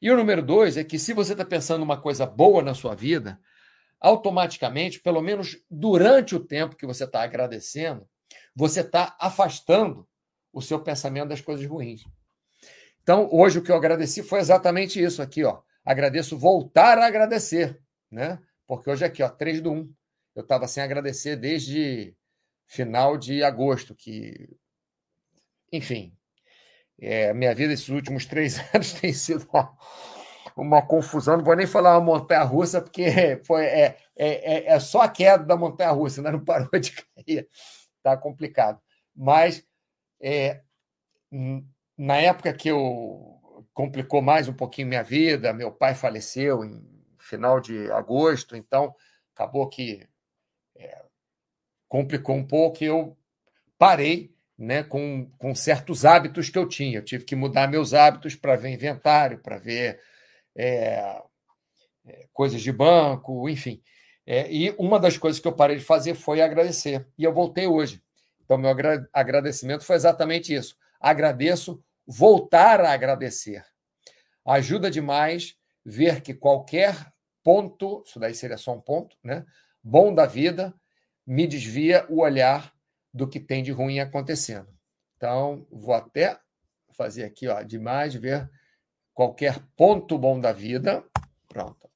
E 0.00 0.10
o 0.10 0.16
número 0.16 0.42
dois 0.42 0.76
é 0.76 0.82
que 0.82 0.98
se 0.98 1.12
você 1.12 1.32
está 1.32 1.44
pensando 1.44 1.82
uma 1.82 2.00
coisa 2.00 2.26
boa 2.26 2.60
na 2.60 2.74
sua 2.74 2.96
vida, 2.96 3.40
automaticamente, 4.00 5.00
pelo 5.00 5.22
menos 5.22 5.62
durante 5.70 6.34
o 6.34 6.40
tempo 6.44 6.74
que 6.74 6.84
você 6.84 7.04
está 7.04 7.22
agradecendo, 7.22 8.08
você 8.54 8.80
está 8.80 9.16
afastando 9.20 10.08
o 10.52 10.60
seu 10.60 10.80
pensamento 10.80 11.28
das 11.28 11.40
coisas 11.40 11.66
ruins. 11.66 12.04
Então, 13.02 13.28
hoje 13.32 13.58
o 13.58 13.62
que 13.62 13.72
eu 13.72 13.76
agradeci 13.76 14.22
foi 14.22 14.38
exatamente 14.38 15.02
isso 15.02 15.22
aqui, 15.22 15.44
ó. 15.44 15.60
Agradeço 15.84 16.38
voltar 16.38 16.98
a 16.98 17.06
agradecer, 17.06 17.80
né? 18.10 18.38
Porque 18.66 18.88
hoje 18.88 19.04
aqui, 19.04 19.22
ó, 19.22 19.28
3 19.28 19.60
do 19.60 19.72
1. 19.72 19.92
Eu 20.34 20.42
estava 20.42 20.68
sem 20.68 20.82
agradecer 20.82 21.36
desde 21.36 22.16
final 22.66 23.18
de 23.18 23.42
agosto, 23.42 23.94
que 23.94 24.48
enfim, 25.72 26.14
é, 27.00 27.32
minha 27.32 27.54
vida 27.54 27.72
esses 27.72 27.88
últimos 27.88 28.26
três 28.26 28.58
anos 28.74 28.92
tem 28.92 29.12
sido 29.12 29.48
uma, 29.52 29.76
uma 30.56 30.82
confusão. 30.82 31.38
Não 31.38 31.44
vou 31.44 31.56
nem 31.56 31.66
falar 31.66 31.98
uma 31.98 32.18
montanha 32.18 32.42
russa, 32.42 32.80
porque 32.80 33.40
foi, 33.44 33.64
é, 33.64 33.96
é, 34.14 34.54
é, 34.54 34.66
é 34.74 34.80
só 34.80 35.00
a 35.00 35.08
queda 35.08 35.44
da 35.44 35.56
montanha 35.56 35.90
russa, 35.90 36.20
ainda 36.20 36.32
não 36.32 36.44
parou 36.44 36.68
de 36.78 36.92
cair. 36.92 37.48
Está 37.96 38.16
complicado. 38.16 38.80
Mas 39.14 39.66
é, 40.22 40.62
na 41.98 42.16
época 42.18 42.52
que 42.52 42.68
eu 42.68 43.40
complicou 43.74 44.22
mais 44.22 44.48
um 44.48 44.54
pouquinho 44.54 44.88
minha 44.88 45.02
vida, 45.02 45.52
meu 45.52 45.72
pai 45.72 45.94
faleceu 45.94 46.64
em 46.64 46.82
final 47.18 47.60
de 47.60 47.90
agosto, 47.90 48.56
então 48.56 48.94
acabou 49.34 49.68
que 49.68 50.06
é, 50.76 51.02
complicou 51.88 52.36
um 52.36 52.46
pouco 52.46 52.82
e 52.82 52.86
eu 52.86 53.16
parei 53.78 54.34
né, 54.56 54.82
com, 54.82 55.30
com 55.38 55.54
certos 55.54 56.04
hábitos 56.04 56.48
que 56.48 56.58
eu 56.58 56.68
tinha. 56.68 56.98
Eu 56.98 57.04
tive 57.04 57.24
que 57.24 57.34
mudar 57.34 57.68
meus 57.68 57.94
hábitos 57.94 58.34
para 58.34 58.56
ver 58.56 58.70
inventário, 58.70 59.38
para 59.38 59.58
ver 59.58 60.00
é, 60.54 61.20
é, 62.06 62.28
coisas 62.32 62.60
de 62.60 62.70
banco, 62.70 63.48
enfim. 63.48 63.82
É, 64.24 64.50
e 64.52 64.70
uma 64.78 65.00
das 65.00 65.18
coisas 65.18 65.40
que 65.40 65.48
eu 65.48 65.52
parei 65.52 65.76
de 65.76 65.84
fazer 65.84 66.14
foi 66.14 66.40
agradecer. 66.40 67.06
E 67.18 67.24
eu 67.24 67.32
voltei 67.32 67.66
hoje. 67.66 68.00
Então, 68.52 68.58
meu 68.58 68.70
agradecimento 69.14 69.82
foi 69.82 69.96
exatamente 69.96 70.52
isso. 70.52 70.76
Agradeço 71.00 71.82
voltar 72.06 72.82
a 72.82 72.92
agradecer. 72.92 73.64
Ajuda 74.44 74.90
demais 74.90 75.56
ver 75.82 76.20
que 76.20 76.34
qualquer 76.34 76.94
ponto, 77.42 78.02
isso 78.06 78.20
daí 78.20 78.34
seria 78.34 78.58
só 78.58 78.74
um 78.74 78.80
ponto, 78.80 79.16
né? 79.24 79.46
Bom 79.82 80.14
da 80.14 80.26
vida, 80.26 80.74
me 81.26 81.46
desvia 81.46 82.04
o 82.10 82.20
olhar 82.20 82.74
do 83.12 83.26
que 83.26 83.40
tem 83.40 83.62
de 83.62 83.72
ruim 83.72 84.00
acontecendo. 84.00 84.68
Então, 85.16 85.66
vou 85.70 85.94
até 85.94 86.38
fazer 86.92 87.24
aqui, 87.24 87.48
ó, 87.48 87.62
demais 87.62 88.14
ver 88.14 88.50
qualquer 89.14 89.60
ponto 89.76 90.18
bom 90.18 90.38
da 90.38 90.52
vida. 90.52 91.02
Pronto. 91.48 91.91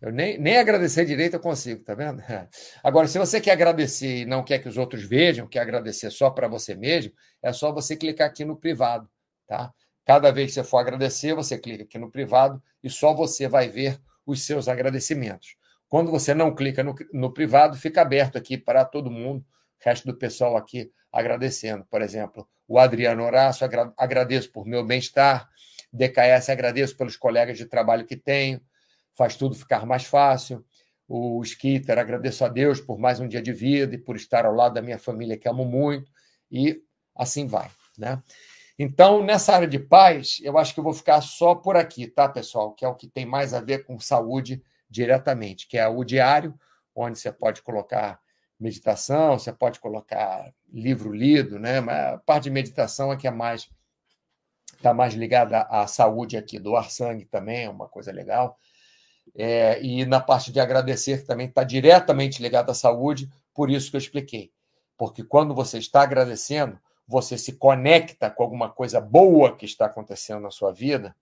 Eu 0.00 0.10
nem, 0.10 0.38
nem 0.38 0.56
agradecer 0.56 1.04
direito 1.04 1.34
eu 1.34 1.40
consigo, 1.40 1.84
tá 1.84 1.94
vendo? 1.94 2.22
Agora, 2.82 3.06
se 3.06 3.18
você 3.18 3.40
quer 3.40 3.52
agradecer 3.52 4.22
e 4.22 4.24
não 4.24 4.42
quer 4.42 4.58
que 4.58 4.68
os 4.68 4.78
outros 4.78 5.02
vejam, 5.04 5.46
quer 5.46 5.60
agradecer 5.60 6.10
só 6.10 6.30
para 6.30 6.48
você 6.48 6.74
mesmo, 6.74 7.12
é 7.42 7.52
só 7.52 7.70
você 7.70 7.94
clicar 7.94 8.28
aqui 8.28 8.44
no 8.44 8.56
privado, 8.56 9.08
tá? 9.46 9.72
Cada 10.06 10.30
vez 10.30 10.48
que 10.48 10.54
você 10.54 10.64
for 10.64 10.78
agradecer, 10.78 11.34
você 11.34 11.58
clica 11.58 11.84
aqui 11.84 11.98
no 11.98 12.10
privado 12.10 12.62
e 12.82 12.88
só 12.88 13.14
você 13.14 13.46
vai 13.46 13.68
ver 13.68 14.00
os 14.26 14.42
seus 14.42 14.68
agradecimentos. 14.68 15.56
Quando 15.86 16.10
você 16.10 16.32
não 16.32 16.54
clica 16.54 16.82
no, 16.82 16.94
no 17.12 17.32
privado, 17.32 17.76
fica 17.76 18.00
aberto 18.00 18.38
aqui 18.38 18.56
para 18.56 18.84
todo 18.84 19.10
mundo, 19.10 19.40
o 19.40 19.84
resto 19.84 20.06
do 20.06 20.16
pessoal 20.16 20.56
aqui 20.56 20.90
agradecendo. 21.12 21.84
Por 21.90 22.00
exemplo, 22.00 22.48
o 22.66 22.78
Adriano 22.78 23.22
Horácio, 23.22 23.66
agra 23.66 23.92
agradeço 23.98 24.50
por 24.50 24.66
meu 24.66 24.84
bem-estar. 24.84 25.48
DKS, 25.92 26.48
agradeço 26.48 26.96
pelos 26.96 27.16
colegas 27.16 27.58
de 27.58 27.66
trabalho 27.66 28.06
que 28.06 28.16
tenho 28.16 28.60
faz 29.20 29.36
tudo 29.36 29.54
ficar 29.54 29.84
mais 29.84 30.04
fácil. 30.06 30.64
O 31.06 31.42
Skitter, 31.42 31.98
agradeço 31.98 32.42
a 32.42 32.48
Deus 32.48 32.80
por 32.80 32.98
mais 32.98 33.20
um 33.20 33.28
dia 33.28 33.42
de 33.42 33.52
vida 33.52 33.94
e 33.94 33.98
por 33.98 34.16
estar 34.16 34.46
ao 34.46 34.54
lado 34.54 34.72
da 34.72 34.80
minha 34.80 34.98
família 34.98 35.36
que 35.36 35.46
amo 35.46 35.62
muito, 35.62 36.10
e 36.50 36.82
assim 37.14 37.46
vai. 37.46 37.68
Né? 37.98 38.22
Então, 38.78 39.22
nessa 39.22 39.54
área 39.54 39.68
de 39.68 39.78
paz, 39.78 40.38
eu 40.42 40.56
acho 40.56 40.72
que 40.72 40.80
eu 40.80 40.84
vou 40.84 40.94
ficar 40.94 41.20
só 41.20 41.54
por 41.54 41.76
aqui, 41.76 42.06
tá, 42.06 42.30
pessoal? 42.30 42.72
Que 42.72 42.82
é 42.82 42.88
o 42.88 42.94
que 42.94 43.06
tem 43.06 43.26
mais 43.26 43.52
a 43.52 43.60
ver 43.60 43.84
com 43.84 44.00
saúde 44.00 44.62
diretamente, 44.88 45.68
que 45.68 45.76
é 45.76 45.86
o 45.86 46.02
diário, 46.02 46.58
onde 46.94 47.18
você 47.18 47.30
pode 47.30 47.60
colocar 47.60 48.18
meditação, 48.58 49.38
você 49.38 49.52
pode 49.52 49.80
colocar 49.80 50.50
livro 50.72 51.12
lido, 51.12 51.58
né? 51.58 51.78
Mas 51.82 52.14
a 52.14 52.18
parte 52.18 52.44
de 52.44 52.50
meditação 52.50 53.12
é 53.12 53.18
que 53.18 53.28
é 53.28 53.30
mais 53.30 53.68
está 54.78 54.94
mais 54.94 55.12
ligada 55.12 55.60
à 55.60 55.86
saúde 55.86 56.38
aqui, 56.38 56.58
doar 56.58 56.90
sangue 56.90 57.26
também 57.26 57.64
é 57.64 57.68
uma 57.68 57.86
coisa 57.86 58.10
legal. 58.10 58.58
É, 59.34 59.80
e 59.82 60.04
na 60.04 60.20
parte 60.20 60.52
de 60.52 60.60
agradecer, 60.60 61.20
que 61.20 61.26
também 61.26 61.46
está 61.46 61.64
diretamente 61.64 62.42
ligado 62.42 62.70
à 62.70 62.74
saúde, 62.74 63.30
por 63.54 63.70
isso 63.70 63.90
que 63.90 63.96
eu 63.96 64.00
expliquei. 64.00 64.50
Porque 64.96 65.22
quando 65.22 65.54
você 65.54 65.78
está 65.78 66.02
agradecendo, 66.02 66.78
você 67.06 67.36
se 67.36 67.54
conecta 67.54 68.30
com 68.30 68.42
alguma 68.42 68.68
coisa 68.68 69.00
boa 69.00 69.56
que 69.56 69.64
está 69.64 69.86
acontecendo 69.86 70.42
na 70.42 70.50
sua 70.50 70.72
vida. 70.72 71.14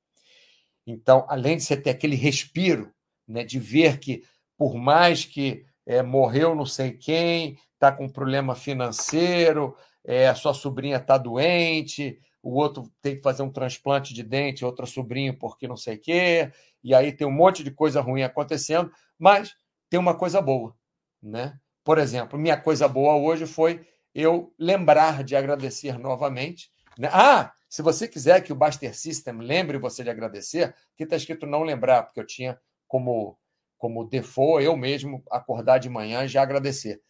Então, 0.86 1.24
além 1.28 1.56
de 1.56 1.62
você 1.62 1.76
ter 1.76 1.90
aquele 1.90 2.16
respiro, 2.16 2.92
né, 3.26 3.44
de 3.44 3.58
ver 3.58 3.98
que, 3.98 4.22
por 4.56 4.74
mais 4.74 5.24
que 5.24 5.64
é, 5.86 6.02
morreu 6.02 6.54
não 6.54 6.66
sei 6.66 6.92
quem, 6.92 7.58
está 7.74 7.92
com 7.92 8.08
problema 8.08 8.54
financeiro, 8.54 9.76
é, 10.04 10.28
a 10.28 10.34
sua 10.34 10.52
sobrinha 10.52 10.96
está 10.96 11.16
doente, 11.16 12.18
o 12.42 12.54
outro 12.54 12.90
tem 13.02 13.16
que 13.16 13.22
fazer 13.22 13.42
um 13.42 13.50
transplante 13.50 14.14
de 14.14 14.22
dente, 14.22 14.64
outro 14.64 14.86
sobrinho 14.86 15.36
porque 15.36 15.66
não 15.66 15.76
sei 15.76 15.96
o 15.96 16.00
quê, 16.00 16.52
e 16.82 16.94
aí 16.94 17.12
tem 17.12 17.26
um 17.26 17.32
monte 17.32 17.64
de 17.64 17.70
coisa 17.70 18.00
ruim 18.00 18.22
acontecendo, 18.22 18.90
mas 19.18 19.54
tem 19.90 19.98
uma 19.98 20.14
coisa 20.14 20.40
boa, 20.40 20.74
né? 21.22 21.58
Por 21.84 21.98
exemplo, 21.98 22.38
minha 22.38 22.56
coisa 22.56 22.86
boa 22.86 23.16
hoje 23.16 23.46
foi 23.46 23.86
eu 24.14 24.52
lembrar 24.58 25.24
de 25.24 25.34
agradecer 25.34 25.98
novamente. 25.98 26.70
Né? 26.98 27.08
Ah, 27.12 27.52
se 27.68 27.82
você 27.82 28.08
quiser 28.08 28.42
que 28.42 28.52
o 28.52 28.56
Baster 28.56 28.94
System 28.96 29.38
lembre 29.38 29.78
você 29.78 30.02
de 30.02 30.10
agradecer, 30.10 30.74
aqui 30.94 31.04
está 31.04 31.16
escrito 31.16 31.46
não 31.46 31.62
lembrar, 31.62 32.02
porque 32.02 32.20
eu 32.20 32.26
tinha 32.26 32.58
como, 32.86 33.38
como 33.76 34.04
default 34.04 34.64
eu 34.64 34.76
mesmo 34.76 35.22
acordar 35.30 35.78
de 35.78 35.88
manhã 35.88 36.24
e 36.24 36.28
já 36.28 36.42
agradecer. 36.42 37.00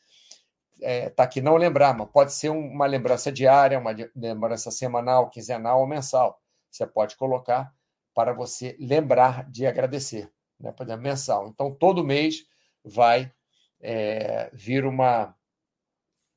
Está 0.79 0.89
é, 0.89 1.11
tá 1.11 1.23
aqui 1.25 1.41
não 1.41 1.57
lembrar, 1.57 1.97
mas 1.97 2.09
pode 2.11 2.33
ser 2.33 2.51
uma 2.51 2.87
lembrança 2.87 3.33
diária, 3.33 3.79
uma 3.79 3.95
lembrança 4.15 4.71
semanal, 4.71 5.29
quinzenal 5.29 5.81
ou 5.81 5.87
mensal. 5.87 6.41
Você 6.71 6.87
pode 6.87 7.17
colocar 7.17 7.73
para 8.15 8.33
você 8.33 8.77
lembrar 8.79 9.49
de 9.51 9.67
agradecer, 9.67 10.31
né? 10.59 10.73
por 10.73 10.85
exemplo, 10.85 11.03
mensal. 11.03 11.49
Então, 11.49 11.75
todo 11.75 12.05
mês 12.05 12.47
vai 12.85 13.33
é, 13.81 14.51
vir 14.53 14.85
uma 14.85 15.35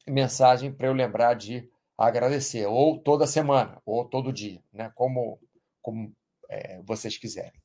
mensagem 0.08 0.72
para 0.72 0.88
eu 0.88 0.94
lembrar 0.94 1.36
de 1.36 1.70
agradecer, 1.98 2.66
ou 2.66 2.98
toda 2.98 3.28
semana, 3.28 3.80
ou 3.86 4.06
todo 4.06 4.34
dia, 4.34 4.62
né? 4.74 4.92
como, 4.96 5.40
como 5.82 6.12
é, 6.50 6.82
vocês 6.84 7.18
quiserem. 7.18 7.62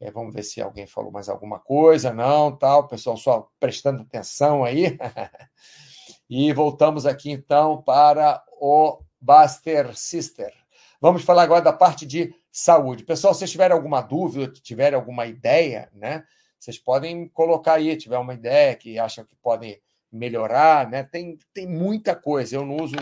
É, 0.00 0.10
vamos 0.10 0.34
ver 0.34 0.42
se 0.42 0.60
alguém 0.60 0.86
falou 0.86 1.12
mais 1.12 1.28
alguma 1.28 1.60
coisa, 1.60 2.12
não, 2.12 2.56
tal, 2.56 2.88
pessoal 2.88 3.16
só 3.16 3.48
prestando 3.60 4.02
atenção 4.02 4.64
aí. 4.64 4.98
e 6.34 6.50
voltamos 6.50 7.04
aqui 7.04 7.30
então 7.30 7.82
para 7.82 8.42
o 8.58 9.02
Buster 9.20 9.94
Sister. 9.94 10.50
Vamos 10.98 11.24
falar 11.24 11.42
agora 11.42 11.60
da 11.60 11.74
parte 11.74 12.06
de 12.06 12.34
saúde. 12.50 13.04
Pessoal, 13.04 13.34
se 13.34 13.40
vocês 13.40 13.50
tiverem 13.50 13.76
alguma 13.76 14.00
dúvida, 14.00 14.50
tiverem 14.50 14.98
alguma 14.98 15.26
ideia, 15.26 15.90
né? 15.92 16.24
Vocês 16.58 16.78
podem 16.78 17.28
colocar 17.28 17.74
aí, 17.74 17.94
tiver 17.98 18.16
uma 18.16 18.32
ideia 18.32 18.74
que 18.74 18.98
acham 18.98 19.26
que 19.26 19.36
podem 19.36 19.78
melhorar, 20.10 20.88
né? 20.88 21.02
Tem, 21.02 21.36
tem 21.52 21.66
muita 21.66 22.16
coisa. 22.16 22.56
Eu 22.56 22.64
não 22.64 22.76
uso, 22.76 22.96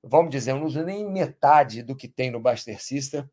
vamos 0.00 0.30
dizer, 0.30 0.52
eu 0.52 0.60
não 0.60 0.66
uso 0.66 0.84
nem 0.84 1.04
metade 1.10 1.82
do 1.82 1.96
que 1.96 2.06
tem 2.06 2.30
no 2.30 2.38
Buster 2.38 2.80
System, 2.80 3.28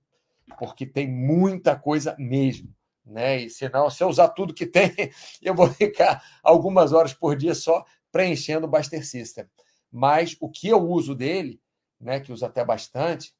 porque 0.57 0.87
tem 0.87 1.07
muita 1.07 1.75
coisa 1.75 2.15
mesmo. 2.17 2.73
Né? 3.05 3.41
E 3.41 3.49
senão, 3.51 3.91
se 3.91 4.03
eu 4.03 4.07
usar 4.07 4.29
tudo 4.29 4.55
que 4.55 4.65
tem, 4.65 4.91
eu 5.39 5.53
vou 5.53 5.67
ficar 5.69 6.23
algumas 6.43 6.93
horas 6.93 7.13
por 7.13 7.35
dia 7.35 7.53
só 7.53 7.85
preenchendo 8.11 8.65
o 8.65 8.69
Buster 8.69 9.05
System. 9.05 9.45
Mas 9.91 10.35
o 10.39 10.49
que 10.49 10.67
eu 10.67 10.81
uso 10.81 11.15
dele, 11.15 11.61
né, 11.99 12.19
que 12.19 12.31
uso 12.31 12.45
até 12.45 12.63
bastante, 12.63 13.33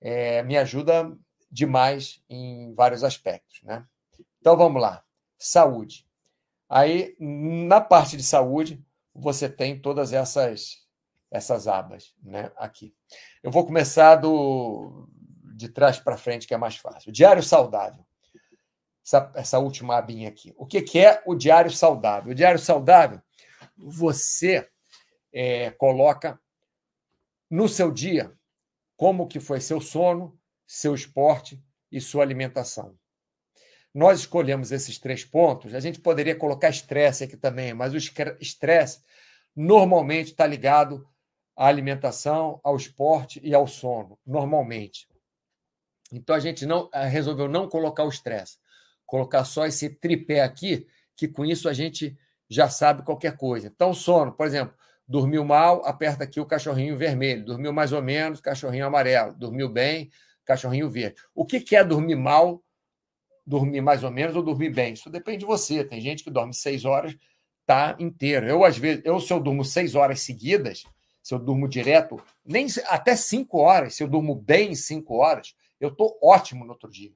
é, 0.00 0.42
me 0.42 0.56
ajuda 0.56 1.16
demais 1.50 2.22
em 2.28 2.74
vários 2.74 3.04
aspectos. 3.04 3.62
Né? 3.62 3.84
Então 4.40 4.56
vamos 4.56 4.80
lá. 4.80 5.04
Saúde. 5.38 6.06
Aí, 6.68 7.14
na 7.20 7.80
parte 7.80 8.16
de 8.16 8.22
saúde, 8.22 8.82
você 9.14 9.48
tem 9.48 9.78
todas 9.78 10.12
essas 10.12 10.82
essas 11.30 11.66
abas, 11.66 12.14
né? 12.22 12.52
Aqui. 12.56 12.94
Eu 13.42 13.50
vou 13.50 13.66
começar 13.66 14.16
do 14.16 15.08
de 15.56 15.68
trás 15.68 15.98
para 15.98 16.16
frente, 16.16 16.46
que 16.46 16.54
é 16.54 16.56
mais 16.56 16.76
fácil. 16.76 17.12
Diário 17.12 17.42
saudável. 17.42 18.04
Essa, 19.04 19.32
essa 19.34 19.58
última 19.58 19.96
abinha 19.96 20.28
aqui. 20.28 20.54
O 20.56 20.64
que, 20.64 20.80
que 20.80 20.98
é 20.98 21.22
o 21.26 21.34
diário 21.34 21.70
saudável? 21.70 22.32
O 22.32 22.34
diário 22.34 22.58
saudável, 22.58 23.20
você 23.76 24.68
é, 25.32 25.70
coloca 25.72 26.40
no 27.50 27.68
seu 27.68 27.90
dia 27.90 28.32
como 28.96 29.26
que 29.26 29.40
foi 29.40 29.60
seu 29.60 29.80
sono, 29.80 30.38
seu 30.66 30.94
esporte 30.94 31.62
e 31.90 32.00
sua 32.00 32.22
alimentação. 32.22 32.96
Nós 33.92 34.20
escolhemos 34.20 34.72
esses 34.72 34.98
três 34.98 35.24
pontos. 35.24 35.74
A 35.74 35.80
gente 35.80 36.00
poderia 36.00 36.34
colocar 36.34 36.68
estresse 36.68 37.24
aqui 37.24 37.36
também, 37.36 37.72
mas 37.72 37.94
o 37.94 37.96
estresse 38.40 39.00
normalmente 39.54 40.32
está 40.32 40.46
ligado 40.46 41.06
à 41.56 41.66
alimentação, 41.66 42.60
ao 42.64 42.76
esporte 42.76 43.40
e 43.42 43.54
ao 43.54 43.68
sono, 43.68 44.18
normalmente. 44.26 45.08
Então 46.12 46.34
a 46.34 46.40
gente 46.40 46.66
não 46.66 46.88
eh, 46.92 47.06
resolveu 47.06 47.48
não 47.48 47.68
colocar 47.68 48.04
o 48.04 48.08
estresse, 48.08 48.58
colocar 49.06 49.44
só 49.44 49.66
esse 49.66 49.90
tripé 49.90 50.40
aqui, 50.42 50.86
que 51.16 51.28
com 51.28 51.44
isso 51.44 51.68
a 51.68 51.72
gente 51.72 52.18
já 52.48 52.68
sabe 52.68 53.02
qualquer 53.02 53.36
coisa. 53.36 53.66
Então, 53.66 53.92
sono, 53.94 54.32
por 54.32 54.46
exemplo, 54.46 54.74
dormiu 55.06 55.44
mal, 55.44 55.84
aperta 55.84 56.24
aqui 56.24 56.40
o 56.40 56.46
cachorrinho 56.46 56.96
vermelho, 56.96 57.44
dormiu 57.44 57.72
mais 57.72 57.92
ou 57.92 58.02
menos, 58.02 58.40
cachorrinho 58.40 58.86
amarelo, 58.86 59.34
dormiu 59.34 59.68
bem, 59.68 60.10
cachorrinho 60.44 60.88
verde. 60.88 61.20
O 61.34 61.44
que 61.44 61.76
é 61.76 61.84
dormir 61.84 62.16
mal, 62.16 62.62
dormir 63.46 63.80
mais 63.80 64.02
ou 64.02 64.10
menos 64.10 64.36
ou 64.36 64.42
dormir 64.42 64.70
bem? 64.70 64.94
Isso 64.94 65.10
depende 65.10 65.38
de 65.38 65.46
você. 65.46 65.84
Tem 65.84 66.00
gente 66.00 66.24
que 66.24 66.30
dorme 66.30 66.54
seis 66.54 66.84
horas, 66.84 67.16
tá 67.66 67.96
inteiro. 67.98 68.46
Eu, 68.46 68.64
às 68.64 68.76
vezes, 68.76 69.02
eu, 69.04 69.20
se 69.20 69.32
eu 69.32 69.40
durmo 69.40 69.64
seis 69.64 69.94
horas 69.94 70.20
seguidas, 70.20 70.84
se 71.22 71.34
eu 71.34 71.38
durmo 71.38 71.68
direto, 71.68 72.20
nem 72.44 72.66
até 72.88 73.16
cinco 73.16 73.58
horas, 73.58 73.94
se 73.94 74.02
eu 74.02 74.08
durmo 74.08 74.34
bem 74.34 74.74
cinco 74.74 75.16
horas, 75.16 75.54
eu 75.80 75.88
estou 75.88 76.18
ótimo 76.22 76.64
no 76.64 76.72
outro 76.72 76.90
dia. 76.90 77.12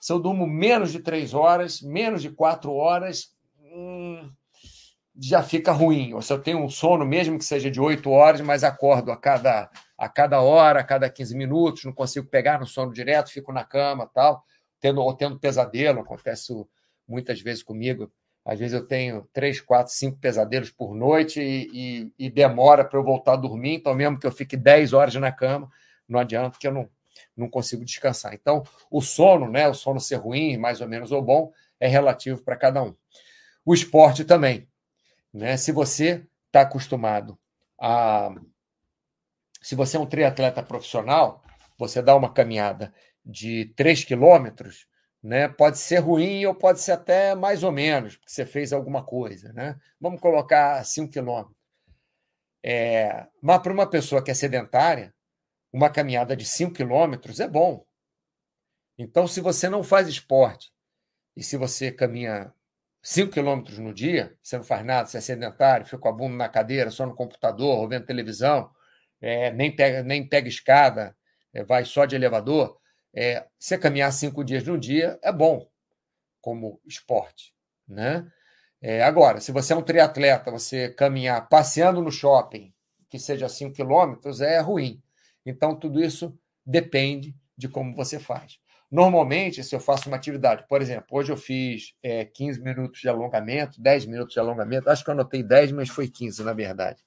Se 0.00 0.12
eu 0.12 0.18
durmo 0.18 0.46
menos 0.46 0.92
de 0.92 1.00
três 1.00 1.34
horas, 1.34 1.80
menos 1.80 2.22
de 2.22 2.30
quatro 2.30 2.72
horas, 2.72 3.34
hum, 3.60 4.30
já 5.20 5.42
fica 5.42 5.72
ruim. 5.72 6.14
Ou 6.14 6.22
se 6.22 6.32
eu 6.32 6.40
tenho 6.40 6.62
um 6.62 6.68
sono, 6.68 7.04
mesmo 7.04 7.38
que 7.38 7.44
seja 7.44 7.70
de 7.70 7.80
oito 7.80 8.10
horas, 8.10 8.40
mas 8.40 8.62
acordo 8.62 9.10
a 9.10 9.16
cada, 9.16 9.70
a 9.96 10.08
cada 10.08 10.40
hora, 10.40 10.80
a 10.80 10.84
cada 10.84 11.10
15 11.10 11.36
minutos, 11.36 11.84
não 11.84 11.92
consigo 11.92 12.26
pegar 12.26 12.60
no 12.60 12.66
sono 12.66 12.92
direto, 12.92 13.32
fico 13.32 13.52
na 13.52 13.64
cama 13.64 14.08
tal, 14.12 14.44
tendo, 14.80 15.00
ou 15.00 15.14
tendo 15.14 15.38
pesadelo, 15.38 16.00
acontece 16.00 16.52
muitas 17.06 17.40
vezes 17.40 17.62
comigo. 17.62 18.10
Às 18.44 18.58
vezes 18.58 18.74
eu 18.74 18.86
tenho 18.86 19.28
três, 19.32 19.60
quatro, 19.60 19.92
cinco 19.92 20.18
pesadelos 20.18 20.70
por 20.70 20.94
noite 20.94 21.40
e, 21.40 21.68
e, 22.18 22.26
e 22.26 22.30
demora 22.30 22.84
para 22.84 22.98
eu 22.98 23.04
voltar 23.04 23.34
a 23.34 23.36
dormir. 23.36 23.74
Então, 23.74 23.94
mesmo 23.94 24.18
que 24.18 24.26
eu 24.26 24.32
fique 24.32 24.56
10 24.56 24.92
horas 24.92 25.14
na 25.16 25.30
cama, 25.30 25.70
não 26.08 26.18
adianta 26.18 26.56
que 26.58 26.66
eu 26.66 26.72
não, 26.72 26.88
não 27.36 27.50
consigo 27.50 27.84
descansar. 27.84 28.32
Então, 28.32 28.62
o 28.90 29.02
sono, 29.02 29.50
né, 29.50 29.68
o 29.68 29.74
sono 29.74 30.00
ser 30.00 30.16
ruim, 30.16 30.56
mais 30.56 30.80
ou 30.80 30.88
menos 30.88 31.12
ou 31.12 31.20
bom, 31.20 31.52
é 31.78 31.86
relativo 31.86 32.42
para 32.42 32.56
cada 32.56 32.82
um. 32.82 32.94
O 33.66 33.74
esporte 33.74 34.24
também. 34.24 34.66
Né? 35.32 35.56
Se 35.56 35.72
você 35.72 36.26
está 36.46 36.62
acostumado 36.62 37.38
a. 37.80 38.34
Se 39.60 39.74
você 39.74 39.96
é 39.96 40.00
um 40.00 40.06
triatleta 40.06 40.62
profissional, 40.62 41.42
você 41.76 42.00
dá 42.00 42.14
uma 42.14 42.32
caminhada 42.32 42.94
de 43.24 43.66
3 43.76 44.04
quilômetros, 44.04 44.86
né? 45.22 45.48
Pode 45.48 45.78
ser 45.78 45.98
ruim 45.98 46.46
ou 46.46 46.54
pode 46.54 46.80
ser 46.80 46.92
até 46.92 47.34
mais 47.34 47.62
ou 47.62 47.72
menos, 47.72 48.16
porque 48.16 48.30
você 48.30 48.46
fez 48.46 48.72
alguma 48.72 49.04
coisa, 49.04 49.52
né? 49.52 49.78
Vamos 50.00 50.20
colocar 50.20 50.82
5 50.84 51.12
quilômetros. 51.12 51.56
É, 52.62 53.26
mas 53.42 53.62
para 53.62 53.72
uma 53.72 53.88
pessoa 53.88 54.22
que 54.22 54.30
é 54.30 54.34
sedentária, 54.34 55.14
uma 55.72 55.90
caminhada 55.90 56.36
de 56.36 56.44
5 56.44 56.72
quilômetros 56.72 57.40
é 57.40 57.48
bom. 57.48 57.84
Então, 58.96 59.26
se 59.28 59.40
você 59.40 59.68
não 59.68 59.82
faz 59.82 60.08
esporte 60.08 60.72
e 61.36 61.42
se 61.42 61.56
você 61.56 61.92
caminha 61.92 62.52
5 63.08 63.32
quilômetros 63.32 63.78
no 63.78 63.94
dia, 63.94 64.36
você 64.42 64.58
não 64.58 64.64
faz 64.64 64.84
nada, 64.84 65.08
você 65.08 65.16
é 65.16 65.20
sedentário, 65.22 65.86
fica 65.86 65.96
com 65.96 66.10
a 66.10 66.12
bunda 66.12 66.36
na 66.36 66.46
cadeira, 66.46 66.90
só 66.90 67.06
no 67.06 67.14
computador, 67.14 67.78
ou 67.78 67.88
vendo 67.88 68.04
televisão, 68.04 68.70
é, 69.18 69.50
nem, 69.50 69.74
pega, 69.74 70.02
nem 70.02 70.28
pega 70.28 70.46
escada, 70.46 71.16
é, 71.54 71.64
vai 71.64 71.86
só 71.86 72.04
de 72.04 72.14
elevador, 72.14 72.78
é, 73.14 73.46
você 73.58 73.78
caminhar 73.78 74.12
cinco 74.12 74.44
dias 74.44 74.62
no 74.64 74.76
dia 74.76 75.18
é 75.22 75.32
bom 75.32 75.66
como 76.42 76.82
esporte, 76.86 77.54
né? 77.88 78.30
É, 78.78 79.02
agora, 79.02 79.40
se 79.40 79.52
você 79.52 79.72
é 79.72 79.76
um 79.76 79.82
triatleta, 79.82 80.50
você 80.50 80.90
caminhar 80.90 81.48
passeando 81.48 82.02
no 82.02 82.12
shopping, 82.12 82.74
que 83.08 83.18
seja 83.18 83.48
5 83.48 83.74
quilômetros, 83.74 84.42
é 84.42 84.60
ruim. 84.60 85.02
Então, 85.46 85.74
tudo 85.74 85.98
isso 86.04 86.38
depende 86.64 87.34
de 87.56 87.70
como 87.70 87.96
você 87.96 88.20
faz. 88.20 88.60
Normalmente, 88.90 89.62
se 89.62 89.74
eu 89.74 89.80
faço 89.80 90.08
uma 90.08 90.16
atividade, 90.16 90.64
por 90.66 90.80
exemplo, 90.80 91.06
hoje 91.10 91.30
eu 91.30 91.36
fiz 91.36 91.94
é, 92.02 92.24
15 92.24 92.60
minutos 92.62 93.00
de 93.00 93.08
alongamento, 93.08 93.80
10 93.80 94.06
minutos 94.06 94.32
de 94.32 94.40
alongamento, 94.40 94.88
acho 94.88 95.04
que 95.04 95.10
eu 95.10 95.14
anotei 95.14 95.42
10, 95.42 95.72
mas 95.72 95.90
foi 95.90 96.08
15, 96.08 96.42
na 96.42 96.54
verdade. 96.54 97.04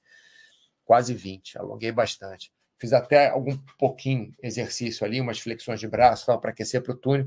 Quase 0.84 1.12
20, 1.12 1.58
alonguei 1.58 1.90
bastante. 1.90 2.52
Fiz 2.78 2.92
até 2.92 3.28
algum 3.28 3.56
pouquinho 3.78 4.32
exercício 4.42 5.04
ali, 5.04 5.20
umas 5.20 5.40
flexões 5.40 5.80
de 5.80 5.88
braço 5.88 6.36
para 6.38 6.50
aquecer 6.50 6.82
para 6.82 6.92
o 6.92 6.96
túnel, 6.96 7.26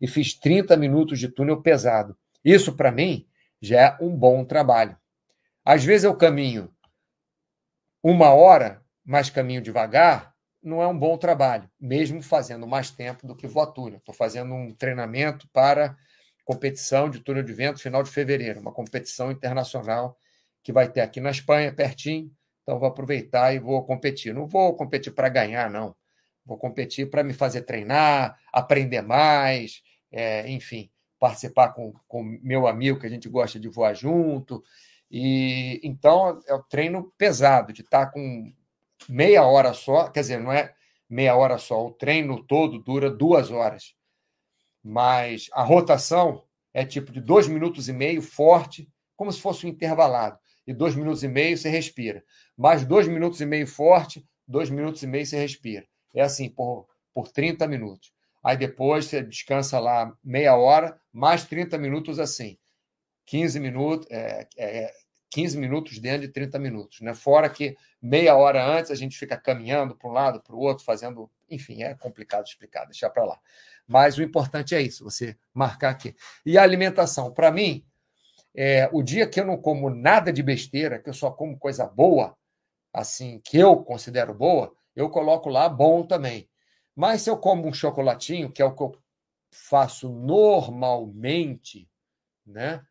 e 0.00 0.06
fiz 0.06 0.34
30 0.34 0.76
minutos 0.76 1.18
de 1.18 1.28
túnel 1.28 1.60
pesado. 1.60 2.16
Isso, 2.44 2.76
para 2.76 2.92
mim, 2.92 3.26
já 3.60 3.80
é 3.80 3.96
um 4.00 4.14
bom 4.16 4.44
trabalho. 4.44 4.96
Às 5.64 5.84
vezes 5.84 6.04
eu 6.04 6.16
caminho 6.16 6.72
uma 8.02 8.32
hora, 8.32 8.80
mas 9.04 9.30
caminho 9.30 9.60
devagar, 9.60 10.35
não 10.66 10.82
é 10.82 10.86
um 10.86 10.98
bom 10.98 11.16
trabalho, 11.16 11.70
mesmo 11.80 12.20
fazendo 12.20 12.66
mais 12.66 12.90
tempo 12.90 13.24
do 13.24 13.36
que 13.36 13.46
vou 13.46 13.62
a 13.62 13.66
túnel. 13.66 13.98
Estou 13.98 14.14
fazendo 14.14 14.52
um 14.52 14.74
treinamento 14.74 15.48
para 15.52 15.96
competição 16.44 17.08
de 17.08 17.20
túnel 17.20 17.44
de 17.44 17.52
vento 17.52 17.80
final 17.80 18.02
de 18.02 18.10
fevereiro, 18.10 18.60
uma 18.60 18.72
competição 18.72 19.30
internacional 19.30 20.18
que 20.64 20.72
vai 20.72 20.90
ter 20.90 21.02
aqui 21.02 21.20
na 21.20 21.30
Espanha, 21.30 21.72
pertinho. 21.72 22.32
Então, 22.62 22.80
vou 22.80 22.88
aproveitar 22.88 23.54
e 23.54 23.60
vou 23.60 23.84
competir. 23.84 24.34
Não 24.34 24.48
vou 24.48 24.74
competir 24.74 25.14
para 25.14 25.28
ganhar, 25.28 25.70
não. 25.70 25.94
Vou 26.44 26.58
competir 26.58 27.08
para 27.08 27.22
me 27.22 27.32
fazer 27.32 27.62
treinar, 27.62 28.36
aprender 28.52 29.02
mais, 29.02 29.82
é, 30.10 30.50
enfim, 30.50 30.90
participar 31.18 31.68
com, 31.74 31.92
com 32.08 32.24
meu 32.42 32.66
amigo 32.66 32.98
que 32.98 33.06
a 33.06 33.10
gente 33.10 33.28
gosta 33.28 33.60
de 33.60 33.68
voar 33.68 33.94
junto. 33.94 34.64
E 35.08 35.80
então 35.84 36.40
é 36.48 36.54
o 36.54 36.62
treino 36.64 37.12
pesado, 37.16 37.72
de 37.72 37.82
estar 37.82 38.06
tá 38.06 38.12
com 38.12 38.52
meia 39.08 39.44
hora 39.44 39.72
só, 39.72 40.08
quer 40.08 40.20
dizer, 40.20 40.38
não 40.38 40.52
é 40.52 40.74
meia 41.08 41.36
hora 41.36 41.58
só, 41.58 41.86
o 41.86 41.92
treino 41.92 42.42
todo 42.44 42.78
dura 42.78 43.10
duas 43.10 43.50
horas. 43.50 43.94
Mas 44.82 45.48
a 45.52 45.62
rotação 45.62 46.44
é 46.72 46.84
tipo 46.84 47.12
de 47.12 47.20
dois 47.20 47.48
minutos 47.48 47.88
e 47.88 47.92
meio, 47.92 48.20
forte, 48.20 48.88
como 49.16 49.32
se 49.32 49.40
fosse 49.40 49.66
um 49.66 49.68
intervalado. 49.68 50.38
E 50.66 50.74
dois 50.74 50.94
minutos 50.94 51.22
e 51.22 51.28
meio 51.28 51.56
você 51.56 51.68
respira. 51.68 52.22
Mais 52.56 52.84
dois 52.84 53.08
minutos 53.08 53.40
e 53.40 53.46
meio 53.46 53.66
forte, 53.66 54.26
dois 54.46 54.68
minutos 54.68 55.02
e 55.02 55.06
meio 55.06 55.24
você 55.24 55.38
respira. 55.38 55.86
É 56.14 56.22
assim, 56.22 56.48
por, 56.48 56.88
por 57.14 57.28
30 57.28 57.66
minutos. 57.66 58.12
Aí 58.44 58.56
depois 58.56 59.06
você 59.06 59.22
descansa 59.22 59.78
lá 59.78 60.16
meia 60.22 60.56
hora, 60.56 61.00
mais 61.12 61.44
30 61.44 61.78
minutos 61.78 62.18
assim. 62.18 62.58
15 63.26 63.58
minutos, 63.58 64.06
é, 64.10 64.46
é, 64.56 64.92
15 65.36 65.58
minutos 65.58 65.98
dentro 65.98 66.22
de 66.22 66.28
30 66.28 66.58
minutos, 66.58 67.02
né? 67.02 67.12
Fora 67.12 67.50
que 67.50 67.76
meia 68.00 68.34
hora 68.34 68.64
antes 68.64 68.90
a 68.90 68.94
gente 68.94 69.18
fica 69.18 69.36
caminhando 69.36 69.94
para 69.94 70.08
um 70.08 70.12
lado, 70.12 70.40
para 70.40 70.56
o 70.56 70.58
outro, 70.58 70.82
fazendo. 70.82 71.30
Enfim, 71.50 71.82
é 71.82 71.94
complicado 71.94 72.46
explicar, 72.46 72.86
deixar 72.86 73.10
para 73.10 73.22
lá. 73.22 73.38
Mas 73.86 74.16
o 74.16 74.22
importante 74.22 74.74
é 74.74 74.80
isso, 74.80 75.04
você 75.04 75.36
marcar 75.52 75.90
aqui. 75.90 76.16
E 76.44 76.56
a 76.56 76.62
alimentação, 76.62 77.30
para 77.30 77.52
mim, 77.52 77.84
é, 78.54 78.88
o 78.90 79.02
dia 79.02 79.26
que 79.26 79.38
eu 79.38 79.44
não 79.44 79.58
como 79.58 79.90
nada 79.90 80.32
de 80.32 80.42
besteira, 80.42 80.98
que 80.98 81.10
eu 81.10 81.14
só 81.14 81.30
como 81.30 81.58
coisa 81.58 81.86
boa, 81.86 82.34
assim, 82.90 83.38
que 83.44 83.58
eu 83.58 83.76
considero 83.84 84.32
boa, 84.32 84.74
eu 84.94 85.10
coloco 85.10 85.50
lá 85.50 85.68
bom 85.68 86.02
também. 86.02 86.48
Mas 86.94 87.20
se 87.20 87.28
eu 87.28 87.36
como 87.36 87.68
um 87.68 87.74
chocolatinho, 87.74 88.50
que 88.50 88.62
é 88.62 88.64
o 88.64 88.74
que 88.74 88.82
eu 88.82 88.98
faço 89.50 90.08
normalmente, 90.08 91.86
né? 92.46 92.82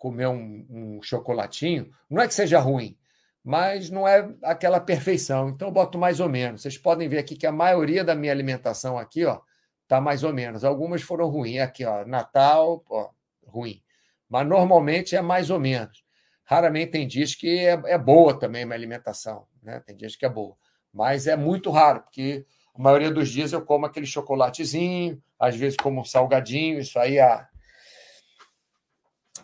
Comer 0.00 0.28
um, 0.28 0.66
um 0.70 1.02
chocolatinho, 1.02 1.90
não 2.08 2.22
é 2.22 2.26
que 2.26 2.32
seja 2.32 2.58
ruim, 2.58 2.96
mas 3.44 3.90
não 3.90 4.08
é 4.08 4.34
aquela 4.42 4.80
perfeição. 4.80 5.50
Então, 5.50 5.68
eu 5.68 5.72
boto 5.72 5.98
mais 5.98 6.20
ou 6.20 6.28
menos. 6.28 6.62
Vocês 6.62 6.78
podem 6.78 7.06
ver 7.06 7.18
aqui 7.18 7.36
que 7.36 7.46
a 7.46 7.52
maioria 7.52 8.02
da 8.02 8.14
minha 8.14 8.32
alimentação 8.32 8.98
aqui, 8.98 9.26
ó, 9.26 9.40
tá 9.86 10.00
mais 10.00 10.24
ou 10.24 10.32
menos. 10.32 10.64
Algumas 10.64 11.02
foram 11.02 11.28
ruins. 11.28 11.60
Aqui, 11.60 11.84
ó, 11.84 12.04
Natal, 12.06 12.82
ó, 12.88 13.10
ruim. 13.46 13.82
Mas 14.26 14.46
normalmente 14.48 15.14
é 15.14 15.20
mais 15.20 15.50
ou 15.50 15.60
menos. 15.60 16.02
Raramente 16.44 16.92
tem 16.92 17.06
dias 17.06 17.34
que 17.34 17.58
é, 17.58 17.78
é 17.84 17.98
boa 17.98 18.36
também 18.38 18.64
minha 18.64 18.76
alimentação, 18.76 19.46
né? 19.62 19.80
Tem 19.80 19.94
dias 19.94 20.16
que 20.16 20.24
é 20.24 20.30
boa. 20.30 20.56
Mas 20.92 21.26
é 21.26 21.36
muito 21.36 21.70
raro, 21.70 22.00
porque 22.00 22.46
a 22.74 22.82
maioria 22.82 23.10
dos 23.10 23.28
dias 23.28 23.52
eu 23.52 23.62
como 23.62 23.84
aquele 23.84 24.06
chocolatezinho, 24.06 25.22
às 25.38 25.54
vezes 25.56 25.76
como 25.76 26.00
um 26.00 26.04
salgadinho, 26.04 26.80
isso 26.80 26.98
aí 26.98 27.20
há 27.20 27.49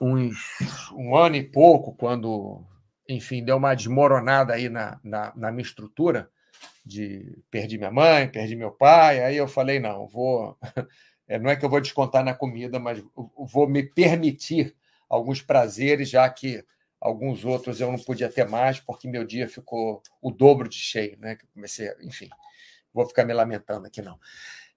uns, 0.01 0.37
um 0.93 1.17
ano 1.17 1.37
e 1.37 1.43
pouco, 1.43 1.95
quando 1.95 2.65
enfim, 3.09 3.45
deu 3.45 3.57
uma 3.57 3.75
desmoronada 3.75 4.53
aí 4.53 4.69
na, 4.69 4.99
na, 5.03 5.33
na, 5.37 5.53
minha 5.53 5.65
estrutura, 5.65 6.29
de 6.85 7.39
perdi 7.51 7.79
minha 7.79 7.91
mãe, 7.91 8.29
perdi 8.29 8.57
meu 8.57 8.71
pai, 8.71 9.23
aí 9.23 9.37
eu 9.37 9.49
falei, 9.49 9.79
não, 9.79 10.07
vou, 10.07 10.59
é, 11.29 11.39
não 11.39 11.51
é 11.51 11.57
que 11.57 11.65
eu 11.65 11.71
vou 11.71 11.81
descontar 11.81 12.25
na 12.25 12.35
comida, 12.35 12.79
mas 12.79 13.03
vou 13.37 13.69
me 13.69 13.83
permitir 13.83 14.75
alguns 15.09 15.41
prazeres, 15.41 16.09
já 16.09 16.29
que 16.29 16.65
alguns 17.01 17.45
outros 17.45 17.81
eu 17.81 17.91
não 17.91 17.99
podia 17.99 18.29
ter 18.29 18.49
mais, 18.49 18.81
porque 18.81 19.09
meu 19.09 19.25
dia 19.25 19.49
ficou 19.49 20.03
o 20.21 20.31
dobro 20.31 20.69
de 20.69 20.77
cheio, 20.77 21.17
né? 21.19 21.37
Que 21.37 21.47
comecei, 21.49 21.93
enfim, 22.03 22.29
vou 22.93 23.07
ficar 23.07 23.25
me 23.25 23.33
lamentando 23.33 23.87
aqui 23.87 24.03
não. 24.03 24.19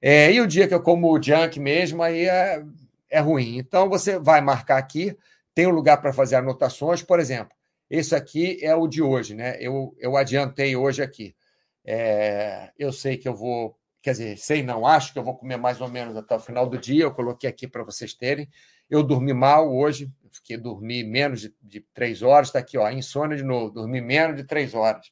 É, 0.02 0.32
e 0.32 0.40
o 0.40 0.48
dia 0.48 0.68
que 0.68 0.74
eu 0.74 0.82
como 0.82 1.22
junk 1.22 1.60
mesmo, 1.60 2.04
aí 2.04 2.26
é, 2.26 2.64
é 3.10 3.20
ruim. 3.20 3.58
Então 3.58 3.90
você 3.90 4.20
vai 4.20 4.42
marcar 4.42 4.78
aqui, 4.78 5.18
tem 5.54 5.68
um 5.68 5.72
lugar 5.72 6.02
para 6.02 6.14
fazer 6.14 6.36
anotações, 6.36 7.02
por 7.02 7.20
exemplo, 7.20 7.56
esse 7.90 8.16
aqui 8.16 8.64
é 8.64 8.76
o 8.76 8.88
de 8.88 9.02
hoje, 9.02 9.34
né? 9.34 9.58
Eu, 9.60 9.96
eu 9.98 10.16
adiantei 10.16 10.76
hoje 10.76 11.02
aqui. 11.02 11.36
É, 11.84 12.72
eu 12.78 12.94
sei 12.94 13.18
que 13.18 13.28
eu 13.28 13.34
vou, 13.34 13.76
quer 14.02 14.12
dizer, 14.12 14.38
sei 14.38 14.62
não, 14.62 14.86
acho 14.86 15.12
que 15.12 15.18
eu 15.18 15.24
vou 15.24 15.36
comer 15.36 15.58
mais 15.58 15.82
ou 15.82 15.90
menos 15.90 16.16
até 16.16 16.36
o 16.36 16.40
final 16.40 16.68
do 16.68 16.78
dia. 16.78 17.04
Eu 17.04 17.14
coloquei 17.14 17.50
aqui 17.50 17.68
para 17.68 17.84
vocês 17.84 18.14
terem. 18.14 18.48
Eu 18.88 19.02
dormi 19.02 19.34
mal 19.34 19.74
hoje, 19.76 20.12
fiquei 20.32 20.56
dormi 20.56 21.04
menos 21.04 21.42
de, 21.42 21.56
de 21.62 21.82
três 21.94 22.22
horas. 22.22 22.50
Está 22.50 22.60
aqui, 22.60 22.78
ó, 22.78 22.88
insônia 22.92 23.36
de 23.36 23.44
novo, 23.44 23.72
dormi 23.72 24.02
menos 24.02 24.38
de 24.38 24.44
três 24.44 24.76
horas. 24.76 25.12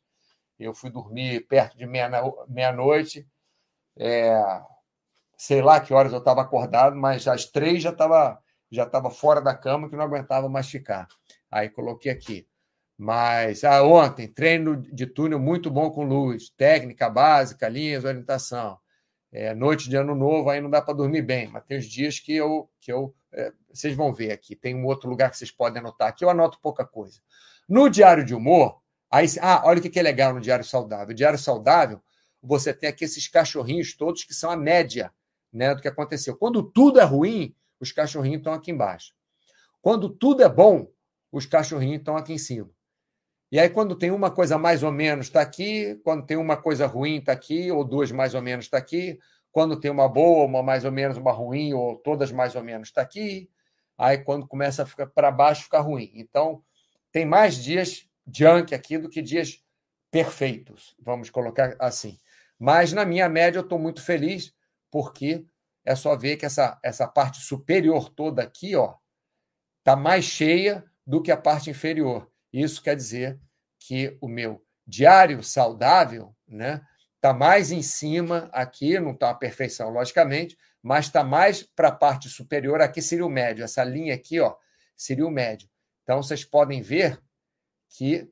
Eu 0.59 0.73
fui 0.73 0.91
dormir 0.91 1.47
perto 1.47 1.77
de 1.77 1.85
meia-noite. 1.87 2.47
Meia 2.47 3.25
é, 3.97 4.61
sei 5.37 5.61
lá 5.61 5.79
que 5.79 5.93
horas 5.93 6.11
eu 6.11 6.19
estava 6.19 6.41
acordado, 6.41 6.95
mas 6.95 7.27
às 7.27 7.45
três 7.45 7.83
já 7.83 7.91
estava 7.91 8.39
já 8.69 8.83
estava 8.83 9.09
fora 9.09 9.39
da 9.41 9.55
cama 9.55 9.89
que 9.89 9.95
não 9.95 10.03
aguentava 10.03 10.49
mais 10.49 10.69
ficar. 10.69 11.07
Aí 11.49 11.69
coloquei 11.69 12.11
aqui. 12.11 12.45
Mas 12.97 13.63
ah, 13.63 13.83
ontem, 13.83 14.27
treino 14.27 14.75
de 14.75 15.05
túnel 15.05 15.39
muito 15.39 15.69
bom 15.71 15.89
com 15.91 16.03
luz, 16.03 16.49
técnica 16.49 17.09
básica, 17.09 17.69
linhas, 17.69 18.03
orientação. 18.03 18.77
É, 19.31 19.53
noite 19.53 19.89
de 19.89 19.95
ano 19.95 20.15
novo, 20.15 20.49
aí 20.49 20.59
não 20.59 20.69
dá 20.69 20.81
para 20.81 20.95
dormir 20.95 21.21
bem, 21.21 21.47
mas 21.47 21.63
tem 21.65 21.77
os 21.77 21.85
dias 21.85 22.19
que 22.19 22.35
eu. 22.35 22.69
Que 22.79 22.91
eu 22.91 23.13
é, 23.31 23.53
vocês 23.71 23.95
vão 23.95 24.11
ver 24.13 24.31
aqui, 24.31 24.55
tem 24.55 24.75
um 24.75 24.85
outro 24.85 25.09
lugar 25.09 25.29
que 25.29 25.37
vocês 25.37 25.51
podem 25.51 25.79
anotar 25.79 26.07
aqui, 26.07 26.25
eu 26.25 26.29
anoto 26.29 26.59
pouca 26.59 26.85
coisa. 26.85 27.19
No 27.69 27.89
diário 27.89 28.25
de 28.25 28.33
humor, 28.33 28.81
aí, 29.11 29.27
ah, 29.41 29.61
olha 29.65 29.79
o 29.79 29.81
que 29.81 29.99
é 29.99 30.01
legal 30.01 30.33
no 30.33 30.41
diário 30.41 30.65
saudável. 30.65 31.09
O 31.09 31.13
diário 31.13 31.37
saudável, 31.37 32.01
você 32.41 32.73
tem 32.73 32.89
aqui 32.89 33.05
esses 33.05 33.27
cachorrinhos 33.27 33.95
todos 33.95 34.23
que 34.23 34.33
são 34.33 34.49
a 34.49 34.57
média 34.57 35.13
né, 35.57 35.75
do 35.75 35.81
que 35.81 35.87
aconteceu. 35.87 36.37
Quando 36.37 36.63
tudo 36.63 36.99
é 36.99 37.03
ruim, 37.03 37.55
os 37.79 37.91
cachorrinhos 37.91 38.39
estão 38.39 38.53
aqui 38.53 38.71
embaixo. 38.71 39.13
Quando 39.81 40.09
tudo 40.09 40.43
é 40.43 40.49
bom, 40.49 40.87
os 41.31 41.45
cachorrinhos 41.45 41.99
estão 41.99 42.15
aqui 42.15 42.33
em 42.33 42.37
cima. 42.37 42.69
E 43.51 43.59
aí, 43.59 43.69
quando 43.69 43.95
tem 43.95 44.11
uma 44.11 44.29
coisa 44.29 44.57
mais 44.57 44.83
ou 44.83 44.91
menos, 44.91 45.27
está 45.27 45.41
aqui. 45.41 45.99
Quando 46.03 46.25
tem 46.25 46.37
uma 46.37 46.57
coisa 46.57 46.85
ruim, 46.85 47.17
está 47.17 47.31
aqui. 47.31 47.71
Ou 47.71 47.83
duas 47.83 48.11
mais 48.11 48.33
ou 48.33 48.41
menos, 48.41 48.65
está 48.65 48.77
aqui. 48.77 49.17
Quando 49.51 49.79
tem 49.79 49.89
uma 49.89 50.07
boa, 50.07 50.45
uma 50.45 50.61
mais 50.61 50.83
ou 50.85 50.91
menos, 50.91 51.17
uma 51.17 51.31
ruim, 51.31 51.73
ou 51.73 51.95
todas 51.95 52.31
mais 52.31 52.55
ou 52.55 52.63
menos, 52.63 52.89
está 52.89 53.01
aqui. 53.01 53.49
Aí, 53.97 54.17
quando 54.17 54.47
começa 54.47 54.83
a 54.83 54.85
ficar 54.85 55.07
para 55.07 55.31
baixo, 55.31 55.63
fica 55.63 55.79
ruim. 55.79 56.11
Então, 56.13 56.61
tem 57.11 57.25
mais 57.25 57.55
dias 57.55 58.07
junk 58.31 58.75
aqui 58.75 58.97
do 58.97 59.09
que 59.09 59.21
dias 59.21 59.63
perfeitos, 60.11 60.95
vamos 60.99 61.29
colocar 61.29 61.75
assim. 61.79 62.17
Mas, 62.59 62.91
na 62.93 63.05
minha 63.05 63.29
média, 63.29 63.59
eu 63.59 63.63
estou 63.63 63.79
muito 63.79 64.03
feliz, 64.03 64.53
porque 64.91 65.45
é 65.85 65.95
só 65.95 66.15
ver 66.15 66.37
que 66.37 66.45
essa, 66.45 66.79
essa 66.83 67.07
parte 67.07 67.39
superior 67.39 68.09
toda 68.09 68.43
aqui, 68.43 68.75
ó, 68.75 68.95
está 69.79 69.95
mais 69.95 70.25
cheia 70.25 70.83
do 71.05 71.21
que 71.21 71.31
a 71.31 71.37
parte 71.37 71.69
inferior. 71.69 72.29
Isso 72.51 72.81
quer 72.81 72.95
dizer 72.95 73.39
que 73.79 74.17
o 74.19 74.27
meu 74.27 74.61
diário 74.85 75.41
saudável 75.41 76.35
né, 76.47 76.81
está 77.15 77.33
mais 77.33 77.71
em 77.71 77.81
cima 77.81 78.49
aqui, 78.51 78.99
não 78.99 79.11
está 79.11 79.29
a 79.29 79.35
perfeição, 79.35 79.89
logicamente, 79.89 80.57
mas 80.81 81.05
está 81.05 81.23
mais 81.23 81.63
para 81.63 81.89
a 81.89 81.95
parte 81.95 82.29
superior. 82.29 82.81
Aqui 82.81 83.01
seria 83.01 83.25
o 83.25 83.29
médio. 83.29 83.63
Essa 83.63 83.83
linha 83.83 84.13
aqui 84.13 84.39
ó, 84.39 84.55
seria 84.95 85.25
o 85.25 85.31
médio. 85.31 85.69
Então, 86.03 86.21
vocês 86.21 86.43
podem 86.43 86.81
ver 86.81 87.21
que 87.89 88.29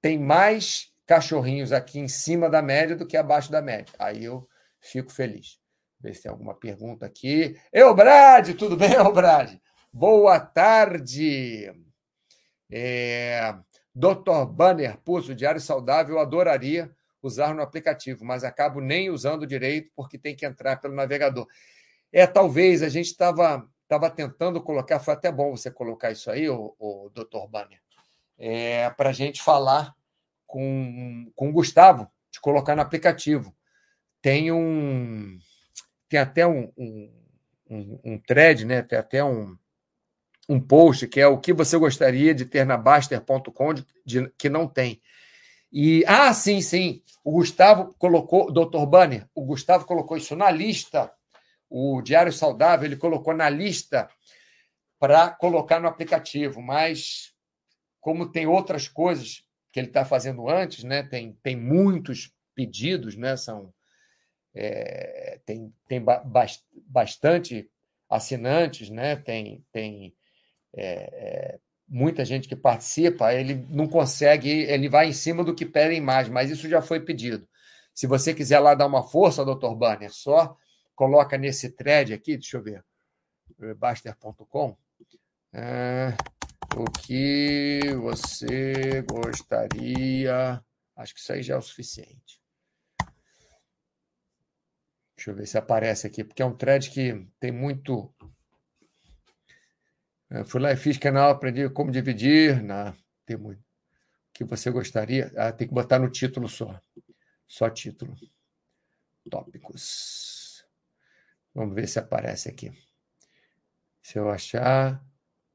tem 0.00 0.18
mais 0.18 0.92
cachorrinhos 1.06 1.72
aqui 1.72 1.98
em 1.98 2.08
cima 2.08 2.48
da 2.48 2.62
média 2.62 2.96
do 2.96 3.06
que 3.06 3.16
abaixo 3.16 3.50
da 3.50 3.62
média. 3.62 3.94
Aí 3.98 4.24
eu 4.24 4.48
fico 4.80 5.12
feliz. 5.12 5.58
Ver 6.04 6.14
se 6.14 6.24
tem 6.24 6.30
alguma 6.30 6.52
pergunta 6.54 7.06
aqui. 7.06 7.58
Eu, 7.72 7.94
Brad, 7.94 8.54
tudo 8.58 8.76
bem, 8.76 8.92
eu, 8.92 9.10
Brad? 9.10 9.56
Boa 9.90 10.38
tarde. 10.38 11.72
É, 12.70 13.56
Dr. 13.94 14.44
Banner, 14.52 14.98
pulso 14.98 15.34
diário 15.34 15.62
saudável, 15.62 16.18
adoraria 16.18 16.94
usar 17.22 17.54
no 17.54 17.62
aplicativo, 17.62 18.22
mas 18.22 18.44
acabo 18.44 18.82
nem 18.82 19.08
usando 19.08 19.46
direito 19.46 19.90
porque 19.96 20.18
tem 20.18 20.36
que 20.36 20.44
entrar 20.44 20.76
pelo 20.76 20.94
navegador. 20.94 21.46
É, 22.12 22.26
talvez 22.26 22.82
a 22.82 22.90
gente 22.90 23.06
estava 23.06 23.66
tava 23.88 24.10
tentando 24.10 24.62
colocar, 24.62 24.98
foi 24.98 25.14
até 25.14 25.32
bom 25.32 25.56
você 25.56 25.70
colocar 25.70 26.10
isso 26.10 26.30
aí, 26.30 26.50
o, 26.50 26.74
o 26.78 27.10
Dr. 27.14 27.48
Banner, 27.48 27.80
é, 28.38 28.90
para 28.90 29.08
a 29.08 29.12
gente 29.12 29.42
falar 29.42 29.94
com, 30.46 31.32
com 31.34 31.48
o 31.48 31.52
Gustavo, 31.52 32.10
de 32.30 32.40
colocar 32.40 32.76
no 32.76 32.82
aplicativo. 32.82 33.56
Tem 34.20 34.52
um. 34.52 35.38
Tem 36.14 36.20
até 36.20 36.46
um, 36.46 36.72
um, 36.78 37.10
um, 37.68 38.00
um 38.04 38.18
thread, 38.20 38.64
né? 38.64 38.82
Tem 38.82 38.96
até 38.96 39.24
um, 39.24 39.58
um 40.48 40.60
post 40.60 41.08
que 41.08 41.20
é 41.20 41.26
o 41.26 41.40
que 41.40 41.52
você 41.52 41.76
gostaria 41.76 42.32
de 42.32 42.44
ter 42.44 42.64
na 42.64 42.76
Baster.com 42.76 43.74
que 44.38 44.48
não 44.48 44.68
tem. 44.68 45.02
E 45.72 46.04
ah, 46.06 46.32
sim, 46.32 46.62
sim. 46.62 47.02
O 47.24 47.32
Gustavo 47.32 47.92
colocou, 47.98 48.52
Dr. 48.52 48.86
Banner, 48.86 49.28
o 49.34 49.44
Gustavo 49.44 49.86
colocou 49.86 50.16
isso 50.16 50.36
na 50.36 50.52
lista. 50.52 51.12
O 51.68 52.00
Diário 52.00 52.32
Saudável 52.32 52.86
ele 52.86 52.96
colocou 52.96 53.34
na 53.34 53.50
lista 53.50 54.08
para 55.00 55.30
colocar 55.30 55.80
no 55.80 55.88
aplicativo, 55.88 56.62
mas 56.62 57.34
como 58.00 58.30
tem 58.30 58.46
outras 58.46 58.86
coisas 58.86 59.42
que 59.72 59.80
ele 59.80 59.88
está 59.88 60.04
fazendo 60.04 60.48
antes, 60.48 60.84
né? 60.84 61.02
Tem, 61.02 61.36
tem 61.42 61.56
muitos 61.56 62.32
pedidos, 62.54 63.16
né? 63.16 63.36
São 63.36 63.74
é, 64.54 65.23
tem, 65.44 65.72
tem 65.86 66.04
bastante 66.86 67.70
assinantes, 68.08 68.90
né? 68.90 69.16
Tem, 69.16 69.64
tem 69.72 70.14
é, 70.74 70.84
é, 70.84 71.60
muita 71.88 72.24
gente 72.24 72.48
que 72.48 72.56
participa, 72.56 73.32
ele 73.32 73.66
não 73.68 73.86
consegue, 73.86 74.50
ele 74.50 74.88
vai 74.88 75.08
em 75.08 75.12
cima 75.12 75.44
do 75.44 75.54
que 75.54 75.66
pedem 75.66 76.00
mais, 76.00 76.28
mas 76.28 76.50
isso 76.50 76.68
já 76.68 76.80
foi 76.82 77.00
pedido. 77.00 77.48
Se 77.94 78.06
você 78.06 78.34
quiser 78.34 78.58
lá 78.58 78.74
dar 78.74 78.86
uma 78.86 79.02
força, 79.02 79.44
doutor 79.44 79.74
Banner, 79.74 80.12
só 80.12 80.56
coloca 80.94 81.38
nesse 81.38 81.70
thread 81.70 82.12
aqui, 82.12 82.36
deixa 82.36 82.56
eu 82.56 82.62
ver, 82.62 82.84
baster.com, 83.76 84.76
é, 85.52 86.14
o 86.76 86.84
que 86.90 87.80
você 88.00 89.02
gostaria. 89.02 90.62
Acho 90.96 91.14
que 91.14 91.20
isso 91.20 91.32
aí 91.32 91.42
já 91.42 91.54
é 91.54 91.56
o 91.58 91.62
suficiente. 91.62 92.43
Deixa 95.24 95.30
eu 95.30 95.34
ver 95.36 95.46
se 95.46 95.56
aparece 95.56 96.06
aqui, 96.06 96.22
porque 96.22 96.42
é 96.42 96.44
um 96.44 96.54
thread 96.54 96.90
que 96.90 97.26
tem 97.40 97.50
muito 97.50 98.14
eu 100.34 100.44
fui 100.44 100.60
lá 100.60 100.72
e 100.72 100.76
fiz 100.76 100.98
canal, 100.98 101.30
aprendi 101.30 101.68
como 101.70 101.92
dividir. 101.92 102.60
Não, 102.60 102.92
tem 103.24 103.36
muito. 103.36 103.60
O 103.60 103.64
que 104.34 104.44
você 104.44 104.68
gostaria? 104.68 105.32
Ah, 105.36 105.52
tem 105.52 105.68
que 105.68 105.72
botar 105.72 106.00
no 106.00 106.10
título 106.10 106.48
só. 106.48 106.80
Só 107.46 107.70
título. 107.70 108.16
Tópicos. 109.30 110.64
Vamos 111.54 111.74
ver 111.74 111.86
se 111.86 112.00
aparece 112.00 112.48
aqui. 112.48 112.72
Se 114.02 114.18
eu 114.18 114.28
achar. 114.28 115.00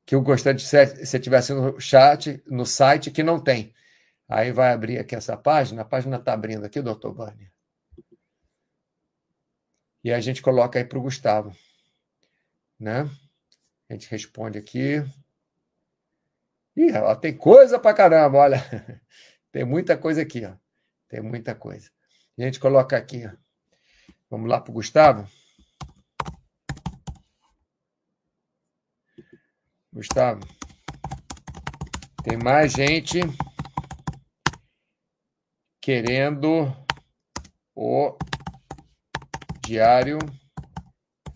Que 0.05 0.15
eu 0.15 0.21
gostaria 0.21 0.57
de 0.57 0.65
ser, 0.65 1.05
se 1.05 1.19
tivesse 1.19 1.53
no 1.53 1.79
chat, 1.79 2.41
no 2.47 2.65
site, 2.65 3.11
que 3.11 3.21
não 3.21 3.39
tem. 3.39 3.75
Aí 4.29 4.51
vai 4.51 4.71
abrir 4.71 4.97
aqui 4.97 5.13
essa 5.13 5.35
página. 5.35 5.81
A 5.81 5.85
página 5.85 6.15
está 6.17 6.33
abrindo 6.33 6.65
aqui, 6.65 6.81
doutor 6.81 7.13
Vânia. 7.13 7.48
E 10.03 10.11
a 10.11 10.19
gente 10.19 10.41
coloca 10.41 10.79
aí 10.79 10.85
para 10.85 10.97
o 10.97 11.01
Gustavo. 11.01 11.55
Né? 12.79 13.09
A 13.89 13.93
gente 13.93 14.09
responde 14.09 14.57
aqui. 14.57 15.03
Ih, 16.75 16.93
ó, 16.93 17.15
tem 17.15 17.35
coisa 17.35 17.77
pra 17.79 17.93
caramba, 17.93 18.37
olha. 18.37 19.01
Tem 19.51 19.65
muita 19.65 19.97
coisa 19.97 20.21
aqui, 20.21 20.45
ó. 20.45 20.53
Tem 21.07 21.21
muita 21.21 21.55
coisa. 21.55 21.89
A 22.37 22.43
gente 22.43 22.59
coloca 22.59 22.95
aqui, 22.95 23.25
ó. 23.25 23.31
Vamos 24.29 24.47
lá 24.47 24.61
para 24.61 24.69
o 24.69 24.75
Gustavo. 24.75 25.27
Gustavo, 29.91 30.39
tem 32.23 32.37
mais 32.37 32.73
gente 32.73 33.19
querendo 35.81 36.71
o 37.75 38.15
diário 39.69 40.17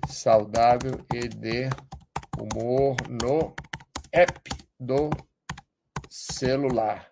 saudável 0.07 1.05
e 1.13 1.27
de 1.27 1.69
humor 2.35 2.97
no 3.07 3.55
app 4.11 4.49
do 4.79 5.11
celular. 6.09 7.11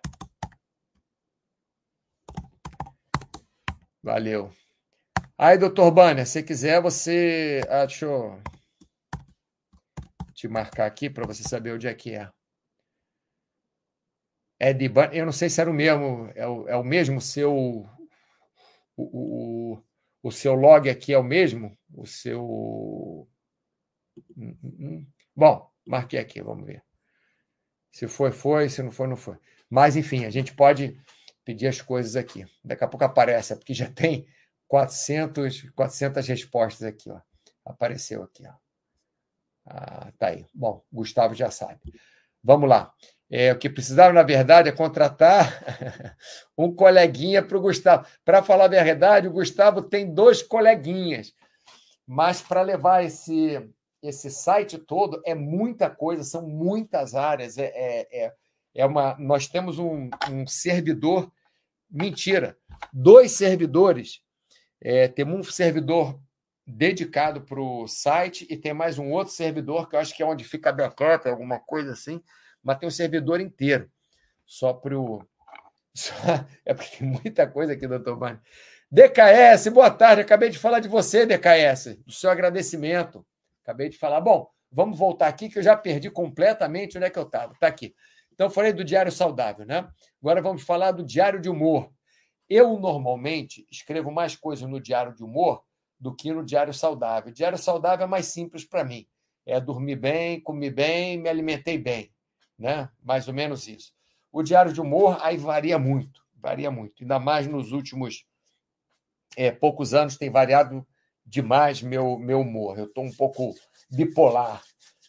Valeu. 4.02 4.52
Aí, 5.38 5.56
doutor 5.56 5.92
Banner, 5.92 6.26
se 6.26 6.42
quiser, 6.42 6.82
você. 6.82 7.60
Ah, 7.68 7.86
deixa 7.86 8.06
eu 8.06 8.42
te 10.34 10.48
marcar 10.48 10.86
aqui 10.86 11.08
para 11.08 11.24
você 11.24 11.44
saber 11.44 11.72
onde 11.72 11.86
é 11.86 11.94
que 11.94 12.16
é. 12.16 12.28
É 14.58 14.72
de 14.72 14.88
Banner. 14.88 15.14
Eu 15.14 15.26
não 15.26 15.32
sei 15.32 15.48
se 15.48 15.60
era 15.60 15.70
o 15.70 15.74
mesmo. 15.74 16.32
É 16.34 16.48
o, 16.48 16.68
é 16.68 16.76
o 16.76 16.82
mesmo 16.82 17.20
seu. 17.20 17.54
O, 17.54 17.86
o, 18.96 19.74
o 19.74 19.91
seu 20.30 20.54
log 20.54 20.88
aqui 20.88 21.12
é 21.12 21.18
o 21.18 21.24
mesmo? 21.24 21.76
O 21.92 22.06
seu. 22.06 23.28
Hum, 24.36 24.56
hum, 24.62 24.76
hum. 24.78 25.06
Bom, 25.34 25.70
marquei 25.86 26.18
aqui, 26.20 26.40
vamos 26.42 26.66
ver. 26.66 26.82
Se 27.90 28.06
foi, 28.06 28.30
foi. 28.30 28.68
Se 28.68 28.82
não 28.82 28.92
foi, 28.92 29.08
não 29.08 29.16
foi. 29.16 29.36
Mas, 29.68 29.96
enfim, 29.96 30.24
a 30.24 30.30
gente 30.30 30.54
pode 30.54 31.00
pedir 31.44 31.66
as 31.66 31.80
coisas 31.80 32.14
aqui. 32.16 32.44
Daqui 32.64 32.84
a 32.84 32.88
pouco 32.88 33.04
aparece, 33.04 33.56
porque 33.56 33.74
já 33.74 33.90
tem 33.90 34.26
400, 34.68 35.70
400 35.70 36.26
respostas 36.28 36.86
aqui. 36.86 37.10
Ó. 37.10 37.20
Apareceu 37.64 38.22
aqui. 38.22 38.46
Ó. 38.46 38.52
Ah, 39.66 40.12
tá 40.18 40.28
aí. 40.28 40.46
Bom, 40.54 40.84
Gustavo 40.92 41.34
já 41.34 41.50
sabe. 41.50 41.80
Vamos 42.42 42.68
lá. 42.68 42.92
É, 43.34 43.50
o 43.50 43.58
que 43.58 43.70
precisava, 43.70 44.12
na 44.12 44.22
verdade, 44.22 44.68
é 44.68 44.72
contratar 44.72 45.64
um 46.56 46.70
coleguinha 46.70 47.42
para 47.42 47.56
o 47.56 47.62
Gustavo. 47.62 48.06
Para 48.22 48.42
falar 48.42 48.66
a 48.66 48.68
verdade, 48.68 49.26
o 49.26 49.32
Gustavo 49.32 49.80
tem 49.80 50.12
dois 50.12 50.42
coleguinhas, 50.42 51.32
mas 52.06 52.42
para 52.42 52.60
levar 52.60 53.02
esse, 53.02 53.66
esse 54.02 54.30
site 54.30 54.76
todo 54.76 55.22
é 55.24 55.34
muita 55.34 55.88
coisa, 55.88 56.22
são 56.22 56.46
muitas 56.46 57.14
áreas. 57.14 57.56
É, 57.56 57.72
é, 57.74 58.24
é, 58.24 58.32
é 58.74 58.84
uma, 58.84 59.16
nós 59.18 59.48
temos 59.48 59.78
um, 59.78 60.10
um 60.30 60.46
servidor, 60.46 61.32
mentira, 61.90 62.58
dois 62.92 63.32
servidores. 63.32 64.20
É, 64.78 65.08
temos 65.08 65.48
um 65.48 65.50
servidor 65.50 66.20
dedicado 66.66 67.40
para 67.40 67.58
o 67.58 67.88
site 67.88 68.46
e 68.50 68.58
tem 68.58 68.74
mais 68.74 68.98
um 68.98 69.10
outro 69.10 69.32
servidor 69.32 69.88
que 69.88 69.96
eu 69.96 70.00
acho 70.00 70.14
que 70.14 70.22
é 70.22 70.26
onde 70.26 70.44
fica 70.44 70.68
a 70.68 70.72
backup, 70.72 71.26
alguma 71.26 71.58
coisa 71.58 71.92
assim, 71.92 72.22
mas 72.62 72.78
tem 72.78 72.86
um 72.86 72.92
servidor 72.92 73.40
inteiro 73.40 73.90
só 74.46 74.72
para 74.72 74.98
o. 74.98 75.24
É 76.64 76.72
porque 76.72 76.96
tem 76.96 77.08
muita 77.08 77.46
coisa 77.46 77.72
aqui, 77.72 77.86
doutor 77.86 78.18
Mani. 78.18 78.38
DKS, 78.90 79.68
boa 79.68 79.90
tarde. 79.90 80.22
Acabei 80.22 80.50
de 80.50 80.58
falar 80.58 80.80
de 80.80 80.88
você, 80.88 81.26
DKS, 81.26 81.96
do 82.04 82.12
seu 82.12 82.30
agradecimento. 82.30 83.26
Acabei 83.62 83.88
de 83.88 83.98
falar. 83.98 84.20
Bom, 84.20 84.48
vamos 84.70 84.98
voltar 84.98 85.28
aqui 85.28 85.48
que 85.48 85.58
eu 85.58 85.62
já 85.62 85.76
perdi 85.76 86.10
completamente 86.10 86.96
onde 86.96 87.06
é 87.06 87.10
que 87.10 87.18
eu 87.18 87.24
estava. 87.24 87.52
Está 87.52 87.66
aqui. 87.66 87.94
Então, 88.32 88.50
falei 88.50 88.72
do 88.72 88.84
Diário 88.84 89.12
Saudável, 89.12 89.64
né? 89.66 89.88
Agora 90.20 90.42
vamos 90.42 90.62
falar 90.62 90.92
do 90.92 91.04
Diário 91.04 91.40
de 91.40 91.48
Humor. 91.48 91.90
Eu, 92.48 92.78
normalmente, 92.78 93.66
escrevo 93.70 94.10
mais 94.10 94.36
coisas 94.36 94.68
no 94.68 94.80
Diário 94.80 95.14
de 95.14 95.24
Humor 95.24 95.62
do 95.98 96.14
que 96.14 96.32
no 96.32 96.44
Diário 96.44 96.74
Saudável. 96.74 97.30
O 97.30 97.34
Diário 97.34 97.56
Saudável 97.56 98.04
é 98.04 98.08
mais 98.08 98.26
simples 98.26 98.64
para 98.64 98.84
mim. 98.84 99.06
É 99.46 99.58
dormir 99.60 99.96
bem, 99.96 100.40
comer 100.40 100.70
bem, 100.70 101.18
me 101.18 101.30
alimentei 101.30 101.78
bem. 101.78 102.11
Né? 102.62 102.88
Mais 103.02 103.26
ou 103.26 103.34
menos 103.34 103.66
isso. 103.66 103.92
O 104.30 104.42
Diário 104.42 104.72
de 104.72 104.80
Humor 104.80 105.18
aí 105.20 105.36
varia 105.36 105.78
muito, 105.78 106.22
varia 106.34 106.70
muito. 106.70 107.02
Ainda 107.02 107.18
mais 107.18 107.46
nos 107.46 107.72
últimos 107.72 108.24
é, 109.36 109.50
poucos 109.50 109.92
anos 109.92 110.16
tem 110.16 110.30
variado 110.30 110.86
demais 111.26 111.82
meu, 111.82 112.18
meu 112.18 112.40
humor. 112.40 112.78
Eu 112.78 112.84
estou 112.84 113.04
um 113.04 113.12
pouco 113.12 113.54
bipolar 113.90 114.62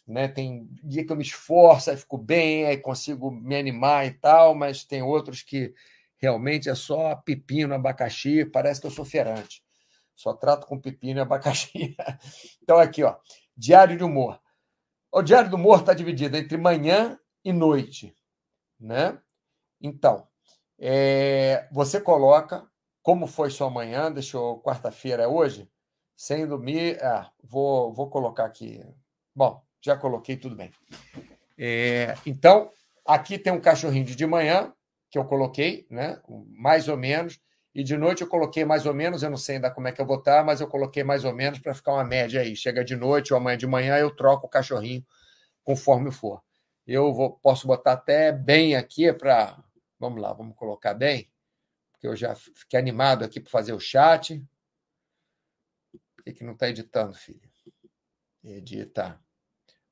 né? 0.06 0.28
Tem 0.28 0.68
dia 0.82 1.04
que 1.04 1.12
eu 1.12 1.16
me 1.16 1.22
esforço, 1.22 1.90
aí 1.90 1.96
fico 1.96 2.18
bem, 2.18 2.66
aí 2.66 2.76
consigo 2.76 3.30
me 3.30 3.56
animar 3.56 4.06
e 4.06 4.12
tal, 4.12 4.54
mas 4.54 4.84
tem 4.84 5.02
outros 5.02 5.42
que 5.42 5.74
realmente 6.18 6.68
é 6.68 6.74
só 6.74 7.14
pepino, 7.16 7.74
abacaxi, 7.74 8.44
parece 8.44 8.80
que 8.80 8.86
eu 8.86 8.90
sou 8.90 9.04
feirante. 9.04 9.62
Só 10.14 10.32
trato 10.32 10.66
com 10.66 10.78
pepino 10.80 11.18
e 11.18 11.22
abacaxi. 11.22 11.96
Então, 12.62 12.78
aqui, 12.78 13.02
ó, 13.02 13.16
diário 13.56 13.96
de 13.96 14.04
humor. 14.04 14.40
O 15.12 15.22
diário 15.22 15.50
do 15.50 15.56
humor 15.56 15.80
está 15.80 15.92
dividido 15.92 16.36
entre 16.36 16.56
manhã 16.56 17.18
e 17.44 17.52
noite, 17.52 18.16
né? 18.80 19.20
Então, 19.80 20.26
é, 20.78 21.68
você 21.70 22.00
coloca 22.00 22.66
como 23.02 23.26
foi 23.26 23.50
sua 23.50 23.68
manhã, 23.68 24.10
deixa 24.10 24.36
eu, 24.36 24.60
quarta-feira 24.64 25.24
é 25.24 25.28
hoje, 25.28 25.70
sem 26.16 26.46
dormir, 26.46 26.98
ah, 27.02 27.30
vou, 27.42 27.92
vou 27.92 28.08
colocar 28.08 28.46
aqui. 28.46 28.82
Bom, 29.34 29.62
já 29.82 29.96
coloquei 29.96 30.36
tudo 30.36 30.56
bem. 30.56 30.72
É, 31.58 32.14
então, 32.24 32.70
aqui 33.06 33.38
tem 33.38 33.52
um 33.52 33.60
cachorrinho 33.60 34.06
de 34.06 34.26
manhã, 34.26 34.72
que 35.10 35.18
eu 35.18 35.24
coloquei, 35.24 35.86
né? 35.90 36.20
Mais 36.58 36.88
ou 36.88 36.96
menos. 36.96 37.38
E 37.74 37.84
de 37.84 37.96
noite 37.96 38.22
eu 38.22 38.28
coloquei 38.28 38.64
mais 38.64 38.86
ou 38.86 38.94
menos, 38.94 39.22
eu 39.22 39.30
não 39.30 39.36
sei 39.36 39.56
ainda 39.56 39.70
como 39.70 39.86
é 39.86 39.92
que 39.92 40.00
eu 40.00 40.06
vou 40.06 40.16
botar, 40.16 40.42
mas 40.42 40.60
eu 40.60 40.66
coloquei 40.66 41.04
mais 41.04 41.24
ou 41.24 41.32
menos 41.32 41.58
para 41.58 41.74
ficar 41.74 41.92
uma 41.92 42.04
média 42.04 42.40
aí. 42.40 42.56
Chega 42.56 42.84
de 42.84 42.96
noite 42.96 43.32
ou 43.32 43.38
amanhã 43.38 43.56
de 43.56 43.66
manhã, 43.66 43.96
eu 43.96 44.14
troco 44.14 44.46
o 44.46 44.50
cachorrinho 44.50 45.04
conforme 45.62 46.10
for. 46.10 46.42
Eu 46.86 47.12
vou, 47.12 47.32
posso 47.38 47.66
botar 47.66 47.92
até 47.92 48.30
bem 48.32 48.76
aqui 48.76 49.12
para. 49.12 49.62
Vamos 49.98 50.20
lá, 50.20 50.32
vamos 50.32 50.56
colocar 50.56 50.92
bem, 50.92 51.30
porque 51.92 52.06
eu 52.06 52.14
já 52.14 52.34
fiquei 52.34 52.78
animado 52.78 53.24
aqui 53.24 53.40
para 53.40 53.50
fazer 53.50 53.72
o 53.72 53.80
chat. 53.80 54.44
Por 56.16 56.24
que, 56.24 56.44
não 56.44 56.52
está 56.52 56.68
editando, 56.68 57.14
filho? 57.14 57.40
Editar. 58.42 59.22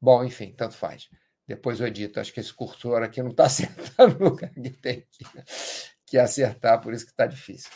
Bom, 0.00 0.24
enfim, 0.24 0.52
tanto 0.52 0.74
faz. 0.74 1.08
Depois 1.46 1.80
eu 1.80 1.86
edito. 1.86 2.20
Acho 2.20 2.32
que 2.32 2.40
esse 2.40 2.52
cursor 2.52 3.02
aqui 3.02 3.22
não 3.22 3.30
está 3.30 3.44
acertando 3.46 4.18
no 4.18 4.30
lugar 4.30 4.50
que 4.50 4.70
tem 4.70 5.06
que, 5.10 5.24
que 6.06 6.18
acertar, 6.18 6.80
por 6.80 6.92
isso 6.92 7.04
que 7.06 7.12
está 7.12 7.26
difícil. 7.26 7.70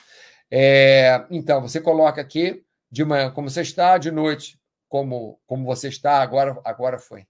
É, 0.51 1.27
então, 1.31 1.61
você 1.61 1.81
coloca 1.81 2.21
aqui 2.21 2.65
de 2.91 3.05
manhã 3.05 3.31
como 3.31 3.49
você 3.49 3.63
está, 3.63 3.99
de 3.99 4.11
noite 4.11 4.61
como, 4.89 5.41
como 5.47 5.65
você 5.65 5.89
está, 5.89 6.21
agora, 6.23 6.61
agora 6.65 6.99
foi. 6.99 7.27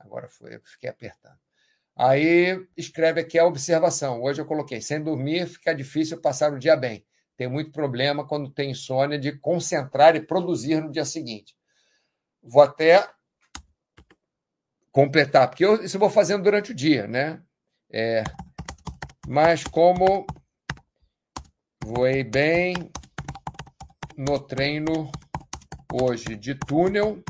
Agora 0.00 0.28
foi, 0.28 0.56
eu 0.56 0.60
fiquei 0.64 0.88
apertando. 0.88 1.38
Aí 1.94 2.66
escreve 2.76 3.20
aqui 3.20 3.38
a 3.38 3.44
observação. 3.44 4.22
Hoje 4.22 4.40
eu 4.40 4.46
coloquei: 4.46 4.80
sem 4.80 5.02
dormir 5.02 5.46
fica 5.46 5.74
difícil 5.74 6.20
passar 6.20 6.52
o 6.52 6.58
dia 6.58 6.76
bem. 6.76 7.04
Tem 7.36 7.46
muito 7.46 7.70
problema 7.70 8.26
quando 8.26 8.50
tem 8.50 8.70
insônia 8.70 9.18
de 9.18 9.32
concentrar 9.38 10.16
e 10.16 10.20
produzir 10.20 10.80
no 10.80 10.90
dia 10.90 11.04
seguinte. 11.04 11.54
Vou 12.42 12.62
até 12.62 13.06
completar, 14.90 15.48
porque 15.48 15.64
eu, 15.64 15.82
isso 15.82 15.96
eu 15.96 16.00
vou 16.00 16.10
fazendo 16.10 16.42
durante 16.42 16.72
o 16.72 16.74
dia, 16.74 17.06
né? 17.06 17.42
É, 17.92 18.24
mas 19.28 19.64
como 19.64 20.26
voei 21.84 22.24
bem 22.24 22.74
no 24.16 24.38
treino 24.38 25.10
hoje 25.92 26.36
de 26.36 26.54
túnel, 26.54 27.22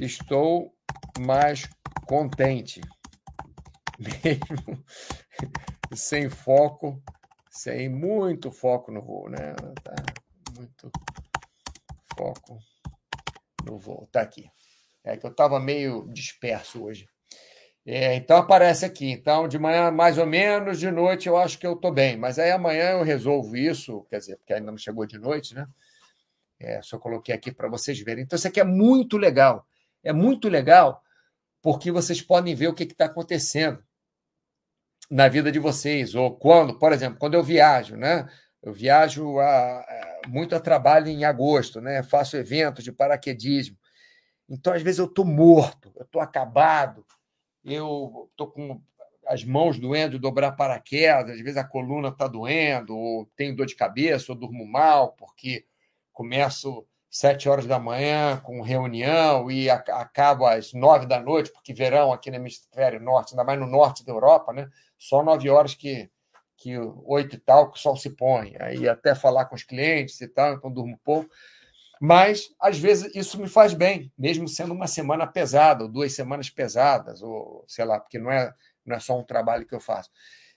estou 0.00 0.77
mais 1.18 1.68
contente. 2.06 2.80
Mesmo 3.98 4.84
sem 5.94 6.28
foco, 6.28 7.02
sem 7.50 7.88
muito 7.88 8.50
foco 8.50 8.92
no 8.92 9.02
voo, 9.02 9.28
né? 9.28 9.54
Tá 9.82 9.94
muito 10.56 10.90
foco 12.16 12.58
no 13.64 13.78
voo. 13.78 14.06
Tá 14.10 14.22
aqui. 14.22 14.50
É 15.04 15.16
que 15.16 15.26
eu 15.26 15.30
estava 15.30 15.58
meio 15.58 16.06
disperso 16.12 16.84
hoje. 16.84 17.08
É, 17.84 18.14
então 18.14 18.36
aparece 18.36 18.84
aqui. 18.84 19.10
Então, 19.10 19.48
de 19.48 19.58
manhã, 19.58 19.90
mais 19.90 20.18
ou 20.18 20.26
menos, 20.26 20.78
de 20.78 20.90
noite 20.90 21.26
eu 21.26 21.36
acho 21.36 21.58
que 21.58 21.66
eu 21.66 21.72
estou 21.72 21.92
bem. 21.92 22.16
Mas 22.16 22.38
aí 22.38 22.50
amanhã 22.50 22.90
eu 22.90 23.02
resolvo 23.02 23.56
isso, 23.56 24.04
quer 24.10 24.18
dizer, 24.18 24.36
porque 24.36 24.52
ainda 24.52 24.70
não 24.70 24.78
chegou 24.78 25.06
de 25.06 25.18
noite, 25.18 25.54
né? 25.54 25.66
É, 26.60 26.82
só 26.82 26.98
coloquei 26.98 27.34
aqui 27.34 27.52
para 27.52 27.68
vocês 27.68 27.98
verem. 28.00 28.24
Então, 28.24 28.36
isso 28.36 28.48
aqui 28.48 28.60
é 28.60 28.64
muito 28.64 29.16
legal. 29.16 29.66
É 30.02 30.12
muito 30.12 30.48
legal 30.48 31.02
porque 31.68 31.90
vocês 31.90 32.22
podem 32.22 32.54
ver 32.54 32.68
o 32.68 32.72
que 32.72 32.84
está 32.84 33.04
acontecendo 33.04 33.84
na 35.10 35.28
vida 35.28 35.52
de 35.52 35.58
vocês. 35.58 36.14
Ou 36.14 36.34
quando, 36.34 36.78
por 36.78 36.94
exemplo, 36.94 37.18
quando 37.18 37.34
eu 37.34 37.42
viajo, 37.42 37.94
né? 37.94 38.26
Eu 38.62 38.72
viajo 38.72 39.38
a, 39.38 39.84
muito 40.28 40.56
a 40.56 40.60
trabalho 40.60 41.08
em 41.08 41.26
agosto, 41.26 41.78
né? 41.78 42.02
Faço 42.02 42.38
eventos 42.38 42.82
de 42.82 42.90
paraquedismo. 42.90 43.76
Então, 44.48 44.72
às 44.72 44.80
vezes, 44.80 44.98
eu 44.98 45.04
estou 45.04 45.26
morto, 45.26 45.92
eu 45.94 46.06
estou 46.06 46.22
acabado, 46.22 47.04
eu 47.62 48.30
estou 48.30 48.50
com 48.50 48.80
as 49.26 49.44
mãos 49.44 49.78
doendo 49.78 50.18
dobrar 50.18 50.52
paraquedas, 50.52 51.34
às 51.34 51.42
vezes 51.42 51.58
a 51.58 51.64
coluna 51.64 52.08
está 52.08 52.26
doendo, 52.26 52.96
ou 52.96 53.26
tenho 53.36 53.54
dor 53.54 53.66
de 53.66 53.76
cabeça, 53.76 54.32
ou 54.32 54.38
durmo 54.38 54.66
mal, 54.66 55.12
porque 55.12 55.66
começo 56.14 56.86
sete 57.10 57.48
horas 57.48 57.66
da 57.66 57.78
manhã 57.78 58.38
com 58.40 58.60
reunião 58.60 59.50
e 59.50 59.70
acabo 59.70 60.46
às 60.46 60.72
nove 60.72 61.06
da 61.06 61.20
noite, 61.20 61.50
porque 61.52 61.72
verão 61.72 62.12
aqui 62.12 62.30
no 62.30 62.36
hemisfério 62.36 63.00
norte, 63.00 63.32
ainda 63.32 63.44
mais 63.44 63.58
no 63.58 63.66
norte 63.66 64.04
da 64.04 64.12
Europa, 64.12 64.52
né? 64.52 64.68
Só 64.98 65.22
nove 65.22 65.48
horas 65.48 65.74
que 65.74 66.10
que 66.60 66.76
oito 67.04 67.36
e 67.36 67.38
tal 67.38 67.70
que 67.70 67.78
o 67.78 67.80
sol 67.80 67.96
se 67.96 68.10
põe. 68.10 68.56
Aí 68.58 68.88
até 68.88 69.14
falar 69.14 69.44
com 69.44 69.54
os 69.54 69.62
clientes 69.62 70.20
e 70.20 70.26
tal, 70.26 70.54
então 70.54 70.72
durmo 70.72 70.98
pouco. 71.04 71.30
Mas 72.00 72.48
às 72.60 72.78
vezes 72.78 73.14
isso 73.14 73.40
me 73.40 73.48
faz 73.48 73.74
bem, 73.74 74.12
mesmo 74.18 74.48
sendo 74.48 74.74
uma 74.74 74.88
semana 74.88 75.24
pesada, 75.24 75.84
ou 75.84 75.88
duas 75.90 76.12
semanas 76.12 76.50
pesadas, 76.50 77.22
ou 77.22 77.64
sei 77.68 77.84
lá, 77.84 78.00
porque 78.00 78.18
não 78.18 78.30
é 78.30 78.52
não 78.84 78.96
é 78.96 79.00
só 79.00 79.18
um 79.18 79.22
trabalho 79.22 79.66
que 79.66 79.74
eu 79.74 79.80
faço. 79.80 80.10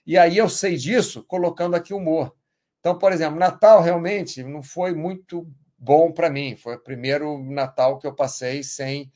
E 0.04 0.18
aí 0.18 0.38
eu 0.38 0.48
sei 0.48 0.76
disso 0.76 1.22
colocando 1.24 1.76
aqui 1.76 1.94
humor. 1.94 2.34
Então, 2.80 2.98
por 2.98 3.12
exemplo, 3.12 3.38
Natal 3.38 3.80
realmente 3.80 4.42
não 4.42 4.62
foi 4.62 4.92
muito 4.92 5.46
bom 5.82 6.12
para 6.12 6.30
mim. 6.30 6.56
Foi 6.56 6.76
o 6.76 6.80
primeiro 6.80 7.38
Natal 7.42 7.98
que 7.98 8.06
eu 8.06 8.14
passei 8.14 8.62
sem 8.62 9.12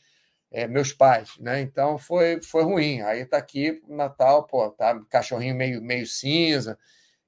é, 0.50 0.66
meus 0.66 0.92
pais, 0.92 1.38
né? 1.38 1.60
Então 1.60 1.96
foi, 1.98 2.42
foi 2.42 2.64
ruim. 2.64 3.02
Aí 3.02 3.24
tá 3.24 3.36
aqui 3.38 3.82
Natal, 3.88 4.44
pô, 4.46 4.70
tá 4.70 5.00
cachorrinho 5.08 5.54
meio, 5.54 5.80
meio 5.80 6.06
cinza, 6.06 6.78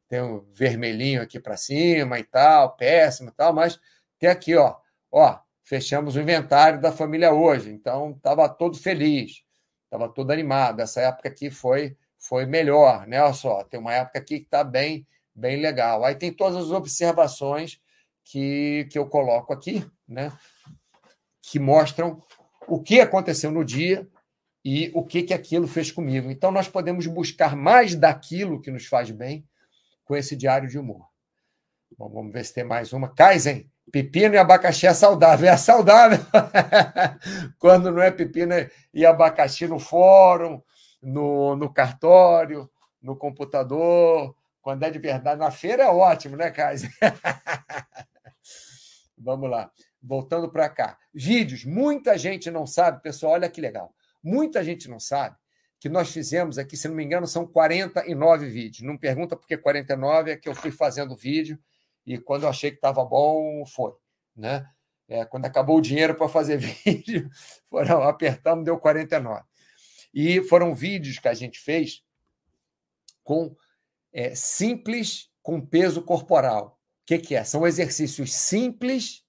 tem 0.08 0.20
um 0.22 0.40
vermelhinho 0.54 1.22
aqui 1.22 1.38
para 1.38 1.56
cima 1.56 2.18
e 2.18 2.24
tal, 2.24 2.76
péssimo 2.76 3.30
e 3.30 3.32
tal, 3.32 3.52
mas 3.52 3.78
tem 4.18 4.28
aqui, 4.28 4.56
ó, 4.56 4.76
ó, 5.10 5.38
fechamos 5.62 6.16
o 6.16 6.20
inventário 6.20 6.80
da 6.80 6.90
família 6.92 7.32
hoje, 7.32 7.70
então 7.70 8.12
estava 8.12 8.48
todo 8.48 8.76
feliz, 8.78 9.44
estava 9.84 10.08
todo 10.08 10.32
animado. 10.32 10.80
Essa 10.80 11.02
época 11.02 11.28
aqui 11.28 11.50
foi 11.50 11.96
foi 12.18 12.46
melhor, 12.46 13.06
né? 13.06 13.22
Olha 13.22 13.32
só, 13.32 13.62
tem 13.64 13.78
uma 13.78 13.94
época 13.94 14.18
aqui 14.18 14.40
que 14.40 14.46
está 14.46 14.64
bem 14.64 15.06
bem 15.34 15.60
legal. 15.60 16.04
Aí 16.04 16.16
tem 16.16 16.32
todas 16.32 16.56
as 16.64 16.72
observações 16.72 17.80
que, 18.30 18.86
que 18.90 18.98
eu 18.98 19.06
coloco 19.06 19.52
aqui, 19.52 19.84
né? 20.06 20.32
que 21.42 21.58
mostram 21.58 22.22
o 22.66 22.82
que 22.82 23.00
aconteceu 23.00 23.50
no 23.50 23.64
dia 23.64 24.06
e 24.62 24.90
o 24.94 25.02
que, 25.02 25.22
que 25.22 25.32
aquilo 25.32 25.66
fez 25.66 25.90
comigo. 25.90 26.30
Então, 26.30 26.50
nós 26.50 26.68
podemos 26.68 27.06
buscar 27.06 27.56
mais 27.56 27.94
daquilo 27.94 28.60
que 28.60 28.70
nos 28.70 28.86
faz 28.86 29.10
bem 29.10 29.46
com 30.04 30.14
esse 30.14 30.36
diário 30.36 30.68
de 30.68 30.78
humor. 30.78 31.06
Bom, 31.96 32.10
vamos 32.10 32.32
ver 32.32 32.44
se 32.44 32.52
tem 32.52 32.64
mais 32.64 32.92
uma. 32.92 33.14
Kaizen, 33.14 33.66
pepino 33.90 34.34
e 34.34 34.38
abacaxi 34.38 34.86
é 34.86 34.92
saudável. 34.92 35.48
É 35.48 35.56
saudável 35.56 36.18
quando 37.58 37.90
não 37.90 38.02
é 38.02 38.10
pepino 38.10 38.52
e 38.92 39.06
abacaxi 39.06 39.66
no 39.66 39.78
fórum, 39.78 40.62
no, 41.02 41.56
no 41.56 41.72
cartório, 41.72 42.70
no 43.00 43.16
computador. 43.16 44.36
Quando 44.60 44.82
é 44.82 44.90
de 44.90 44.98
verdade, 44.98 45.40
na 45.40 45.50
feira 45.50 45.84
é 45.84 45.88
ótimo, 45.88 46.36
né, 46.36 46.50
Kaizen? 46.50 46.90
Vamos 49.20 49.50
lá. 49.50 49.70
Voltando 50.02 50.50
para 50.50 50.68
cá. 50.68 50.98
Vídeos. 51.12 51.64
Muita 51.64 52.16
gente 52.16 52.50
não 52.50 52.66
sabe, 52.66 53.02
pessoal, 53.02 53.32
olha 53.32 53.48
que 53.48 53.60
legal. 53.60 53.94
Muita 54.22 54.62
gente 54.64 54.88
não 54.88 55.00
sabe 55.00 55.36
que 55.80 55.88
nós 55.88 56.10
fizemos 56.10 56.58
aqui, 56.58 56.76
se 56.76 56.88
não 56.88 56.94
me 56.94 57.04
engano, 57.04 57.26
são 57.26 57.46
49 57.46 58.48
vídeos. 58.48 58.82
Não 58.82 58.96
pergunta 58.96 59.36
por 59.36 59.46
que 59.46 59.56
49, 59.56 60.32
é 60.32 60.36
que 60.36 60.48
eu 60.48 60.54
fui 60.54 60.70
fazendo 60.70 61.16
vídeo 61.16 61.58
e 62.04 62.18
quando 62.18 62.44
eu 62.44 62.48
achei 62.48 62.70
que 62.70 62.78
estava 62.78 63.04
bom, 63.04 63.64
foi. 63.66 63.92
Né? 64.34 64.66
É, 65.08 65.24
quando 65.24 65.44
acabou 65.44 65.78
o 65.78 65.82
dinheiro 65.82 66.14
para 66.14 66.28
fazer 66.28 66.56
vídeo, 66.84 67.30
foram, 67.68 68.02
apertamos, 68.02 68.64
deu 68.64 68.78
49. 68.78 69.44
E 70.12 70.42
foram 70.42 70.74
vídeos 70.74 71.18
que 71.18 71.28
a 71.28 71.34
gente 71.34 71.60
fez 71.60 72.02
com 73.22 73.54
é, 74.12 74.34
simples 74.34 75.30
com 75.42 75.60
peso 75.60 76.02
corporal 76.02 76.77
que, 77.08 77.18
que 77.18 77.34
é? 77.34 77.42
São 77.42 77.66
exercícios 77.66 78.34
simples 78.34 79.24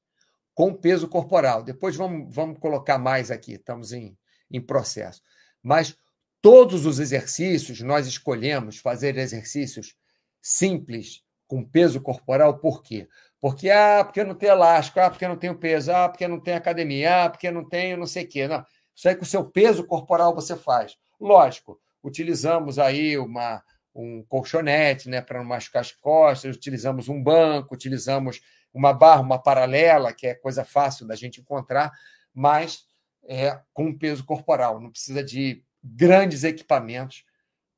com 0.53 0.73
peso 0.73 1.07
corporal. 1.07 1.63
Depois 1.63 1.95
vamos, 1.95 2.35
vamos 2.35 2.59
colocar 2.59 2.97
mais 2.97 3.31
aqui, 3.31 3.53
estamos 3.53 3.93
em, 3.93 4.17
em 4.51 4.59
processo. 4.59 5.21
Mas 5.63 5.95
todos 6.41 6.85
os 6.85 6.99
exercícios, 6.99 7.79
nós 7.79 8.05
escolhemos 8.05 8.77
fazer 8.77 9.17
exercícios 9.17 9.95
simples 10.41 11.23
com 11.47 11.63
peso 11.63 12.01
corporal, 12.01 12.59
por 12.59 12.83
quê? 12.83 13.07
Porque, 13.39 13.69
ah, 13.69 14.03
porque 14.03 14.25
não 14.25 14.35
tem 14.35 14.49
elástico, 14.49 14.99
ah, 14.99 15.09
porque 15.09 15.27
não 15.27 15.37
tenho 15.37 15.57
peso, 15.57 15.93
ah, 15.93 16.09
porque 16.09 16.27
não 16.27 16.41
tem 16.41 16.55
academia, 16.55 17.23
ah, 17.23 17.29
porque 17.29 17.49
não 17.49 17.67
tenho 17.67 17.95
não 17.95 18.05
sei 18.05 18.25
o 18.25 18.27
quê. 18.27 18.45
Não, 18.45 18.65
isso 18.93 19.07
aí 19.07 19.15
com 19.15 19.23
o 19.23 19.25
seu 19.25 19.49
peso 19.49 19.85
corporal 19.85 20.35
você 20.35 20.53
faz. 20.57 20.97
Lógico, 21.17 21.79
utilizamos 22.03 22.77
aí 22.77 23.17
uma, 23.17 23.63
um 24.01 24.23
colchonete 24.23 25.09
né, 25.09 25.21
para 25.21 25.39
não 25.39 25.45
machucar 25.45 25.81
as 25.81 25.91
costas, 25.91 26.55
utilizamos 26.55 27.09
um 27.09 27.21
banco, 27.21 27.75
utilizamos 27.75 28.41
uma 28.73 28.93
barra, 28.93 29.21
uma 29.21 29.41
paralela, 29.41 30.13
que 30.13 30.27
é 30.27 30.35
coisa 30.35 30.63
fácil 30.63 31.07
da 31.07 31.15
gente 31.15 31.41
encontrar, 31.41 31.91
mas 32.33 32.85
é, 33.23 33.59
com 33.73 33.97
peso 33.97 34.25
corporal, 34.25 34.79
não 34.79 34.91
precisa 34.91 35.23
de 35.23 35.63
grandes 35.83 36.43
equipamentos 36.43 37.25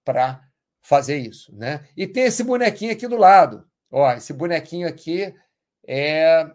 para 0.04 0.48
fazer 0.82 1.18
isso. 1.18 1.56
Né? 1.56 1.88
E 1.96 2.08
tem 2.08 2.24
esse 2.24 2.44
bonequinho 2.44 2.92
aqui 2.92 3.08
do 3.08 3.18
lado. 3.18 3.68
Ó, 3.90 4.12
esse 4.14 4.34
bonequinho 4.34 4.88
aqui 4.88 5.34
é, 5.88 6.50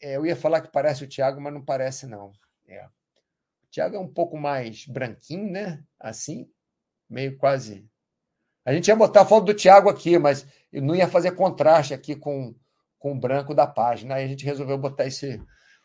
é 0.00 0.16
Eu 0.16 0.26
ia 0.26 0.36
falar 0.36 0.60
que 0.60 0.72
parece 0.72 1.04
o 1.04 1.08
Tiago, 1.08 1.40
mas 1.40 1.52
não 1.52 1.64
parece, 1.64 2.06
não. 2.06 2.32
É. 2.66 2.84
O 2.84 3.70
Tiago 3.70 3.96
é 3.96 3.98
um 3.98 4.12
pouco 4.12 4.36
mais 4.36 4.86
branquinho, 4.86 5.50
né? 5.50 5.82
Assim, 5.98 6.50
meio 7.08 7.36
quase 7.36 7.88
a 8.64 8.72
gente 8.72 8.88
ia 8.88 8.96
botar 8.96 9.22
a 9.22 9.26
foto 9.26 9.46
do 9.46 9.54
Thiago 9.54 9.88
aqui, 9.88 10.18
mas 10.18 10.46
não 10.72 10.94
ia 10.94 11.08
fazer 11.08 11.32
contraste 11.32 11.92
aqui 11.92 12.14
com, 12.14 12.54
com 12.98 13.12
o 13.12 13.18
branco 13.18 13.54
da 13.54 13.66
página. 13.66 14.14
Aí 14.14 14.24
a 14.24 14.28
gente 14.28 14.44
resolveu 14.44 14.78
botar 14.78 15.06
esse 15.06 15.40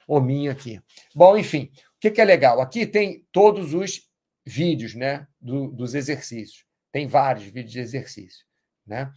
hominho 0.08 0.52
aqui. 0.52 0.82
Bom, 1.16 1.38
enfim, 1.38 1.72
o 1.74 2.00
que, 2.00 2.12
que 2.12 2.22
é 2.22 2.26
legal? 2.26 2.62
Aqui 2.62 2.86
tem 2.86 3.26
todos 3.32 3.74
os 3.74 4.10
vídeos 4.46 4.94
né, 4.94 5.28
do, 5.42 5.68
dos 5.72 5.96
exercícios. 5.96 6.66
Tem 6.92 7.08
vários 7.08 7.46
vídeos 7.46 7.72
de 7.72 7.80
exercício. 7.80 8.46
Né? 8.86 9.12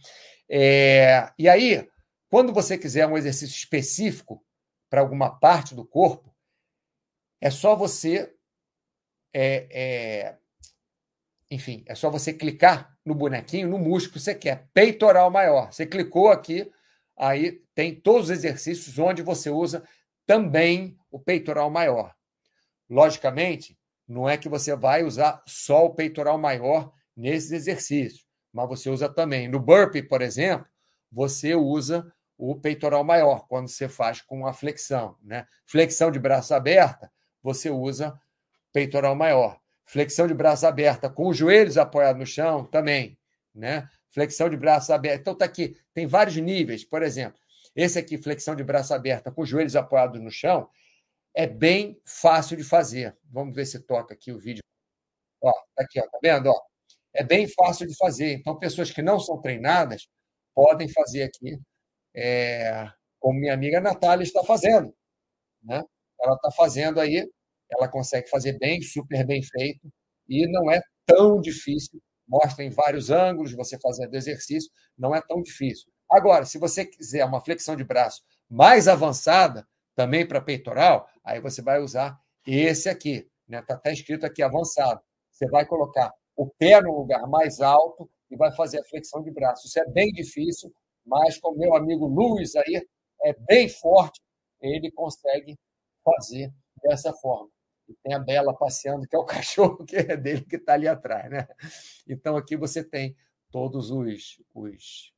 É, 0.49 1.31
e 1.37 1.47
aí, 1.47 1.87
quando 2.29 2.51
você 2.51 2.77
quiser 2.77 3.07
um 3.07 3.17
exercício 3.17 3.55
específico 3.55 4.43
para 4.89 5.01
alguma 5.01 5.39
parte 5.39 5.73
do 5.73 5.85
corpo, 5.85 6.35
é 7.39 7.49
só 7.49 7.75
você 7.75 8.33
é, 9.33 9.67
é, 9.71 10.37
enfim, 11.49 11.83
é 11.87 11.95
só 11.95 12.09
você 12.09 12.33
clicar 12.33 12.90
no 13.05 13.15
bonequinho, 13.15 13.67
no 13.67 13.77
músculo 13.77 14.13
que 14.13 14.19
você 14.19 14.35
quer. 14.35 14.67
Peitoral 14.73 15.29
maior. 15.29 15.71
Você 15.71 15.85
clicou 15.85 16.29
aqui, 16.29 16.71
aí 17.17 17.61
tem 17.73 17.95
todos 17.95 18.25
os 18.25 18.29
exercícios 18.31 18.97
onde 18.99 19.21
você 19.21 19.49
usa 19.49 19.83
também 20.25 20.97
o 21.09 21.19
peitoral 21.19 21.69
maior. 21.69 22.13
Logicamente, 22.89 23.77
não 24.07 24.27
é 24.27 24.37
que 24.37 24.49
você 24.49 24.75
vai 24.75 25.03
usar 25.03 25.41
só 25.45 25.85
o 25.85 25.95
peitoral 25.95 26.37
maior 26.37 26.91
nesses 27.15 27.51
exercícios, 27.51 28.25
mas 28.51 28.67
você 28.67 28.89
usa 28.89 29.07
também. 29.07 29.47
No 29.47 29.59
burpee, 29.59 30.03
por 30.03 30.21
exemplo, 30.21 30.67
você 31.11 31.55
usa 31.55 32.11
o 32.37 32.55
peitoral 32.55 33.03
maior 33.03 33.47
quando 33.47 33.69
você 33.69 33.87
faz 33.87 34.21
com 34.21 34.45
a 34.45 34.51
flexão. 34.51 35.15
Né? 35.21 35.45
Flexão 35.65 36.11
de 36.11 36.19
braço 36.19 36.53
aberta, 36.53 37.11
você 37.41 37.69
usa 37.69 38.19
peitoral 38.73 39.15
maior. 39.15 39.60
Flexão 39.91 40.25
de 40.25 40.33
braço 40.33 40.65
aberta 40.65 41.09
com 41.09 41.27
os 41.27 41.35
joelhos 41.35 41.77
apoiados 41.77 42.17
no 42.17 42.25
chão 42.25 42.63
também, 42.63 43.19
né? 43.53 43.89
Flexão 44.09 44.49
de 44.49 44.55
braço 44.55 44.93
aberto. 44.93 45.19
Então 45.19 45.35
tá 45.35 45.43
aqui, 45.43 45.75
tem 45.93 46.07
vários 46.07 46.37
níveis, 46.37 46.85
por 46.85 47.03
exemplo. 47.03 47.37
Esse 47.75 47.99
aqui, 47.99 48.17
flexão 48.17 48.55
de 48.55 48.63
braço 48.63 48.93
aberta 48.93 49.29
com 49.29 49.41
os 49.41 49.49
joelhos 49.49 49.75
apoiados 49.75 50.21
no 50.21 50.31
chão, 50.31 50.69
é 51.35 51.45
bem 51.45 51.99
fácil 52.05 52.55
de 52.55 52.63
fazer. 52.63 53.17
Vamos 53.25 53.53
ver 53.53 53.65
se 53.65 53.81
toca 53.81 54.13
aqui 54.13 54.31
o 54.31 54.39
vídeo. 54.39 54.63
Ó, 55.41 55.51
tá 55.75 55.83
aqui, 55.83 55.99
ó, 55.99 56.03
tá 56.03 56.19
vendo? 56.23 56.47
Ó, 56.47 56.61
é 57.13 57.21
bem 57.21 57.45
fácil 57.49 57.85
de 57.85 57.97
fazer. 57.97 58.31
Então, 58.31 58.57
pessoas 58.57 58.91
que 58.91 59.01
não 59.01 59.19
são 59.19 59.41
treinadas 59.41 60.07
podem 60.55 60.87
fazer 60.87 61.23
aqui, 61.23 61.59
é, 62.15 62.89
como 63.19 63.37
minha 63.37 63.53
amiga 63.53 63.81
Natália 63.81 64.23
está 64.23 64.41
fazendo. 64.41 64.95
Né? 65.61 65.83
Ela 66.21 66.35
está 66.35 66.49
fazendo 66.49 66.97
aí 67.01 67.29
ela 67.71 67.87
consegue 67.87 68.29
fazer 68.29 68.57
bem, 68.59 68.81
super 68.81 69.25
bem 69.25 69.41
feito, 69.41 69.91
e 70.27 70.47
não 70.51 70.69
é 70.71 70.81
tão 71.05 71.39
difícil. 71.39 72.01
Mostra 72.27 72.63
em 72.63 72.69
vários 72.69 73.09
ângulos, 73.09 73.53
você 73.53 73.77
fazendo 73.79 74.15
exercício, 74.15 74.71
não 74.97 75.15
é 75.15 75.21
tão 75.21 75.41
difícil. 75.41 75.91
Agora, 76.09 76.45
se 76.45 76.57
você 76.57 76.85
quiser 76.85 77.25
uma 77.25 77.41
flexão 77.41 77.75
de 77.75 77.83
braço 77.83 78.21
mais 78.49 78.87
avançada, 78.87 79.65
também 79.95 80.27
para 80.27 80.41
peitoral, 80.41 81.07
aí 81.23 81.39
você 81.39 81.61
vai 81.61 81.79
usar 81.79 82.17
esse 82.45 82.89
aqui. 82.89 83.17
Está 83.17 83.29
né? 83.47 83.61
Tá 83.61 83.73
até 83.75 83.93
escrito 83.93 84.25
aqui 84.25 84.41
avançado. 84.41 85.01
Você 85.31 85.47
vai 85.47 85.65
colocar 85.65 86.11
o 86.35 86.49
pé 86.49 86.81
no 86.81 86.97
lugar 86.97 87.27
mais 87.27 87.61
alto 87.61 88.09
e 88.29 88.35
vai 88.35 88.53
fazer 88.55 88.79
a 88.79 88.83
flexão 88.83 89.21
de 89.21 89.31
braço. 89.31 89.67
Isso 89.67 89.79
é 89.79 89.85
bem 89.85 90.11
difícil, 90.11 90.73
mas 91.05 91.37
com 91.37 91.51
meu 91.53 91.75
amigo 91.75 92.07
Luiz 92.07 92.55
aí, 92.55 92.87
é 93.23 93.33
bem 93.33 93.69
forte, 93.69 94.21
ele 94.61 94.91
consegue 94.91 95.57
fazer 96.03 96.51
dessa 96.81 97.13
forma. 97.13 97.49
Tem 98.03 98.13
a 98.13 98.19
Bela 98.19 98.53
passeando, 98.53 99.07
que 99.07 99.15
é 99.15 99.19
o 99.19 99.25
cachorro 99.25 99.85
que 99.85 99.95
é 99.95 100.17
dele 100.17 100.41
que 100.41 100.55
está 100.55 100.73
ali 100.73 100.87
atrás. 100.87 101.29
Né? 101.29 101.47
Então, 102.07 102.35
aqui 102.37 102.55
você 102.55 102.83
tem 102.83 103.15
todos 103.51 103.91
os. 103.91 104.41
os 104.53 105.13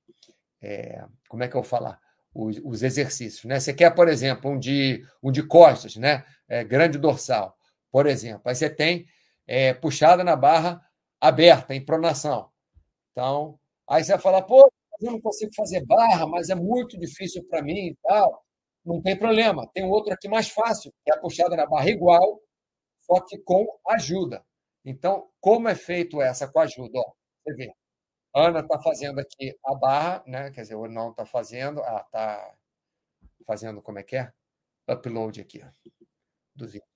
é, 0.62 1.04
como 1.28 1.44
é 1.44 1.48
que 1.48 1.56
eu 1.56 1.62
vou 1.62 1.70
falar? 1.70 2.00
Os, 2.34 2.60
os, 2.64 2.82
exercícios. 2.82 3.46
Né? 3.46 3.60
Você 3.60 3.74
quer, 3.74 3.92
por 3.92 4.08
exemplo, 4.08 4.50
um 4.50 4.58
de, 4.58 5.06
um 5.22 5.32
de 5.32 5.44
costas, 5.44 5.96
né? 5.96 6.26
É, 6.48 6.64
grande 6.64 6.98
dorsal, 6.98 7.56
por 7.92 8.08
exemplo. 8.08 8.42
Aí 8.46 8.56
você 8.56 8.70
tem 8.70 9.06
é, 9.46 9.74
puxada 9.74 10.24
na 10.24 10.36
barra 10.36 10.82
aberta, 11.22 11.76
em 11.76 11.84
pronação. 11.84 12.50
Então, 13.12 13.60
aí 13.88 14.04
você 14.04 14.14
vai 14.14 14.22
falar, 14.22 14.42
pô, 14.42 14.72
eu 15.02 15.12
não 15.12 15.22
consigo 15.22 15.52
fazer 15.56 15.86
barra, 15.86 16.26
mas 16.26 16.50
é 16.50 16.56
muito 16.56 16.98
difícil 16.98 17.44
para 17.48 17.62
mim 17.62 17.88
e 17.88 17.98
tal. 18.04 18.44
Não 18.86 19.02
tem 19.02 19.18
problema. 19.18 19.70
Tem 19.74 19.86
outro 19.86 20.14
aqui 20.14 20.28
mais 20.28 20.50
fácil, 20.50 20.92
que 21.04 21.12
é 21.12 21.16
a 21.16 21.20
puxada 21.20 21.56
na 21.56 21.66
barra 21.66 21.90
igual, 21.90 22.40
só 23.06 23.22
que 23.22 23.38
com 23.40 23.66
ajuda. 23.88 24.46
Então, 24.86 25.30
como 25.40 25.70
é 25.70 25.76
feito 25.76 26.22
essa 26.22 26.48
com 26.48 26.60
ajuda? 26.60 27.00
Ó, 27.00 27.14
você 27.44 27.56
vê. 27.56 27.74
Ana 28.36 28.62
está 28.62 28.82
fazendo 28.82 29.20
aqui 29.20 29.56
a 29.66 29.76
barra, 29.76 30.24
né? 30.26 30.52
Quer 30.52 30.62
dizer, 30.62 30.76
o 30.76 30.88
não 30.88 31.12
está 31.12 31.26
fazendo. 31.26 31.82
Ah, 31.84 32.04
está 32.06 32.56
fazendo 33.46 33.82
como 33.82 34.00
é 34.00 34.04
que 34.04 34.16
é? 34.18 34.32
Upload 34.90 35.40
aqui, 35.40 35.62
do 36.56 36.68
vídeo. 36.68 36.88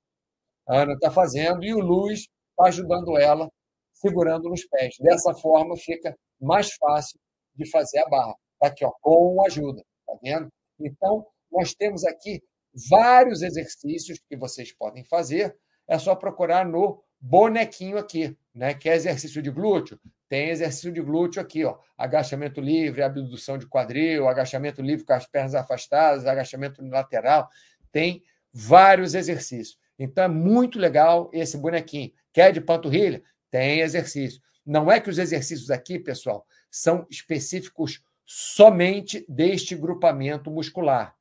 A 0.67 0.81
Ana 0.81 0.93
está 0.93 1.11
fazendo 1.11 1.63
e 1.63 1.73
o 1.73 1.79
Luiz 1.79 2.21
está 2.21 2.67
ajudando 2.67 3.17
ela, 3.17 3.49
segurando 3.93 4.49
nos 4.49 4.65
pés. 4.65 4.95
Dessa 4.99 5.33
forma, 5.35 5.77
fica 5.77 6.17
mais 6.39 6.73
fácil 6.73 7.19
de 7.55 7.69
fazer 7.69 7.99
a 7.99 8.09
barra. 8.09 8.35
Está 8.53 8.67
aqui, 8.67 8.85
ó, 8.85 8.91
com 9.01 9.45
ajuda. 9.45 9.81
Está 9.99 10.19
vendo? 10.21 10.49
Então, 10.79 11.25
nós 11.51 11.73
temos 11.73 12.03
aqui 12.03 12.41
vários 12.89 13.41
exercícios 13.41 14.19
que 14.27 14.35
vocês 14.35 14.75
podem 14.75 15.05
fazer. 15.05 15.57
É 15.88 15.97
só 15.97 16.15
procurar 16.15 16.65
no 16.65 17.01
bonequinho 17.19 17.97
aqui, 17.97 18.38
né? 18.53 18.73
Que 18.73 18.89
exercício 18.89 19.41
de 19.41 19.49
glúteo. 19.49 19.99
Tem 20.29 20.49
exercício 20.49 20.91
de 20.91 21.01
glúteo 21.01 21.41
aqui, 21.41 21.63
ó. 21.63 21.77
Agachamento 21.97 22.59
livre, 22.59 23.01
abdução 23.01 23.57
de 23.57 23.65
quadril, 23.65 24.27
agachamento 24.27 24.81
livre 24.81 25.05
com 25.05 25.13
as 25.13 25.25
pernas 25.25 25.55
afastadas, 25.55 26.25
agachamento 26.25 26.83
lateral. 26.85 27.49
Tem 27.91 28.23
vários 28.51 29.15
exercícios. 29.15 29.79
Então 29.97 30.23
é 30.23 30.27
muito 30.27 30.77
legal 30.77 31.29
esse 31.33 31.57
bonequinho. 31.57 32.11
Quer 32.33 32.51
de 32.51 32.61
panturrilha? 32.61 33.23
Tem 33.49 33.79
exercício. 33.79 34.41
Não 34.65 34.91
é 34.91 34.99
que 34.99 35.09
os 35.09 35.17
exercícios 35.17 35.71
aqui, 35.71 35.97
pessoal, 35.97 36.45
são 36.69 37.07
específicos 37.09 38.03
somente 38.25 39.25
deste 39.29 39.75
grupamento 39.75 40.51
muscular 40.51 41.17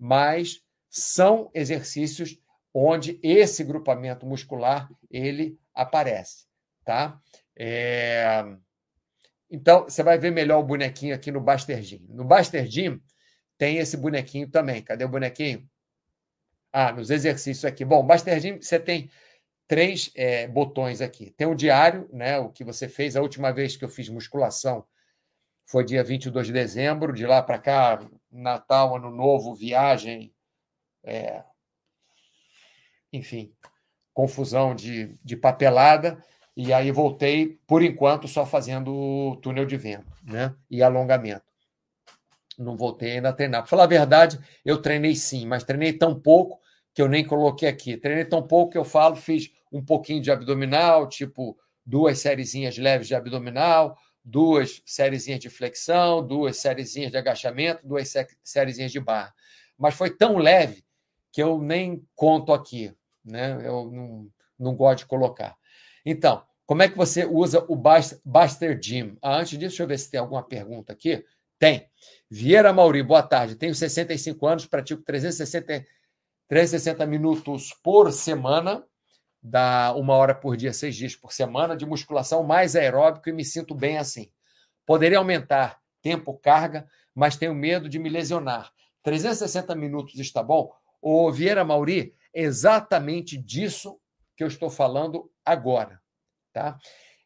mas 0.00 0.62
são 0.88 1.50
exercícios 1.52 2.39
onde 2.72 3.18
esse 3.22 3.64
grupamento 3.64 4.26
muscular 4.26 4.88
ele 5.10 5.58
aparece, 5.74 6.46
tá? 6.84 7.20
É... 7.56 8.44
Então 9.50 9.84
você 9.84 10.02
vai 10.02 10.18
ver 10.18 10.30
melhor 10.30 10.60
o 10.60 10.64
bonequinho 10.64 11.14
aqui 11.14 11.32
no 11.32 11.40
Baster 11.40 11.82
Gym. 11.82 12.06
No 12.08 12.24
Baster 12.24 12.66
Gym 12.66 13.00
tem 13.58 13.78
esse 13.78 13.96
bonequinho 13.96 14.48
também. 14.48 14.82
Cadê 14.82 15.04
o 15.04 15.08
bonequinho? 15.08 15.68
Ah, 16.72 16.92
nos 16.92 17.10
exercícios 17.10 17.64
aqui. 17.64 17.84
Bom, 17.84 18.06
Baster 18.06 18.38
Gym 18.38 18.62
você 18.62 18.78
tem 18.78 19.10
três 19.66 20.10
é, 20.14 20.46
botões 20.46 21.00
aqui. 21.00 21.32
Tem 21.32 21.46
o 21.46 21.54
diário, 21.54 22.08
né? 22.12 22.38
O 22.38 22.50
que 22.50 22.62
você 22.62 22.88
fez 22.88 23.16
a 23.16 23.22
última 23.22 23.52
vez 23.52 23.76
que 23.76 23.84
eu 23.84 23.88
fiz 23.88 24.08
musculação 24.08 24.86
foi 25.66 25.84
dia 25.84 26.02
22 26.02 26.46
de 26.46 26.52
dezembro. 26.52 27.12
De 27.12 27.26
lá 27.26 27.42
para 27.42 27.58
cá, 27.58 28.00
Natal, 28.30 28.96
Ano 28.96 29.10
Novo, 29.10 29.54
viagem, 29.54 30.32
é, 31.04 31.42
enfim, 33.12 33.52
confusão 34.12 34.74
de, 34.74 35.14
de 35.24 35.36
papelada. 35.36 36.22
E 36.56 36.72
aí 36.72 36.90
voltei, 36.90 37.58
por 37.66 37.82
enquanto, 37.82 38.28
só 38.28 38.44
fazendo 38.44 39.36
túnel 39.42 39.64
de 39.64 39.76
vento 39.76 40.12
né? 40.22 40.54
e 40.70 40.82
alongamento. 40.82 41.44
Não 42.58 42.76
voltei 42.76 43.12
ainda 43.12 43.30
a 43.30 43.32
treinar. 43.32 43.62
Para 43.62 43.70
falar 43.70 43.84
a 43.84 43.86
verdade, 43.86 44.38
eu 44.64 44.82
treinei 44.82 45.14
sim, 45.14 45.46
mas 45.46 45.64
treinei 45.64 45.92
tão 45.92 46.18
pouco 46.20 46.60
que 46.92 47.00
eu 47.00 47.08
nem 47.08 47.24
coloquei 47.24 47.68
aqui. 47.68 47.96
Treinei 47.96 48.24
tão 48.24 48.42
pouco 48.42 48.72
que 48.72 48.78
eu 48.78 48.84
falo, 48.84 49.16
fiz 49.16 49.50
um 49.72 49.82
pouquinho 49.82 50.20
de 50.20 50.30
abdominal, 50.30 51.08
tipo 51.08 51.56
duas 51.86 52.18
sériezinhas 52.18 52.76
leves 52.76 53.08
de 53.08 53.14
abdominal, 53.14 53.96
duas 54.22 54.82
sériezinhas 54.84 55.40
de 55.40 55.48
flexão, 55.48 56.26
duas 56.26 56.58
sériezinhas 56.58 57.10
de 57.10 57.16
agachamento, 57.16 57.86
duas 57.86 58.12
sériezinhas 58.44 58.92
de 58.92 59.00
barra. 59.00 59.32
Mas 59.78 59.94
foi 59.94 60.10
tão 60.10 60.36
leve 60.36 60.84
que 61.32 61.42
eu 61.42 61.60
nem 61.60 62.04
conto 62.14 62.52
aqui, 62.52 62.92
né? 63.30 63.60
Eu 63.66 63.90
não, 63.90 64.28
não 64.58 64.74
gosto 64.74 65.00
de 65.00 65.06
colocar. 65.06 65.56
Então, 66.04 66.42
como 66.66 66.82
é 66.82 66.88
que 66.88 66.96
você 66.96 67.24
usa 67.24 67.64
o 67.68 67.76
Buster 67.76 68.78
Gym? 68.80 69.16
Ah, 69.22 69.36
antes 69.38 69.58
disso, 69.58 69.60
deixa 69.60 69.82
eu 69.82 69.86
ver 69.86 69.98
se 69.98 70.10
tem 70.10 70.20
alguma 70.20 70.42
pergunta 70.42 70.92
aqui. 70.92 71.24
Tem. 71.58 71.88
Vieira 72.30 72.72
Mauri, 72.72 73.02
boa 73.02 73.22
tarde. 73.22 73.56
Tenho 73.56 73.74
65 73.74 74.46
anos, 74.46 74.66
pratico 74.66 75.02
360, 75.02 75.84
360 76.48 77.06
minutos 77.06 77.74
por 77.82 78.12
semana 78.12 78.84
dá 79.42 79.94
uma 79.96 80.14
hora 80.14 80.34
por 80.34 80.56
dia, 80.56 80.72
seis 80.72 80.94
dias 80.94 81.16
por 81.16 81.32
semana 81.32 81.76
de 81.76 81.86
musculação 81.86 82.42
mais 82.42 82.76
aeróbico 82.76 83.28
e 83.28 83.32
me 83.32 83.44
sinto 83.44 83.74
bem 83.74 83.96
assim. 83.96 84.30
Poderia 84.84 85.18
aumentar 85.18 85.80
tempo, 86.02 86.34
carga, 86.38 86.88
mas 87.14 87.36
tenho 87.36 87.54
medo 87.54 87.88
de 87.88 87.98
me 87.98 88.08
lesionar. 88.08 88.70
360 89.02 89.74
minutos 89.74 90.18
está 90.18 90.42
bom? 90.42 90.72
O 91.00 91.30
Vieira 91.32 91.64
Mauri, 91.64 92.14
exatamente 92.32 93.36
disso 93.36 94.00
que 94.36 94.42
eu 94.42 94.48
estou 94.48 94.70
falando 94.70 95.30
agora. 95.44 96.00
Tá? 96.52 96.78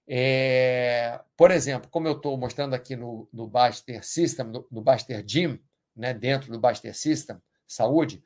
É, 0.07 1.21
por 1.37 1.51
exemplo, 1.51 1.89
como 1.91 2.07
eu 2.07 2.17
estou 2.17 2.37
mostrando 2.37 2.75
aqui 2.75 2.95
no, 2.97 3.29
no 3.33 3.47
Baster 3.47 4.05
System, 4.05 4.47
no, 4.47 4.67
no 4.71 4.83
Baster 4.83 5.25
Gym, 5.27 5.59
né, 5.97 6.13
dentro 6.13 6.51
do 6.51 6.61
Baster 6.61 6.95
System 6.95 7.39
Saúde, 7.67 8.23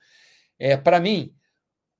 é, 0.59 0.77
para 0.77 0.99
mim, 0.99 1.35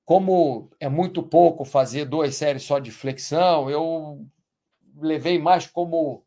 como 0.03 0.69
é 0.79 0.89
muito 0.89 1.23
pouco 1.23 1.63
fazer 1.63 2.05
duas 2.05 2.35
séries 2.35 2.63
só 2.63 2.79
de 2.79 2.91
flexão, 2.91 3.69
eu 3.69 4.27
levei 4.95 5.39
mais 5.39 5.67
como 5.67 6.25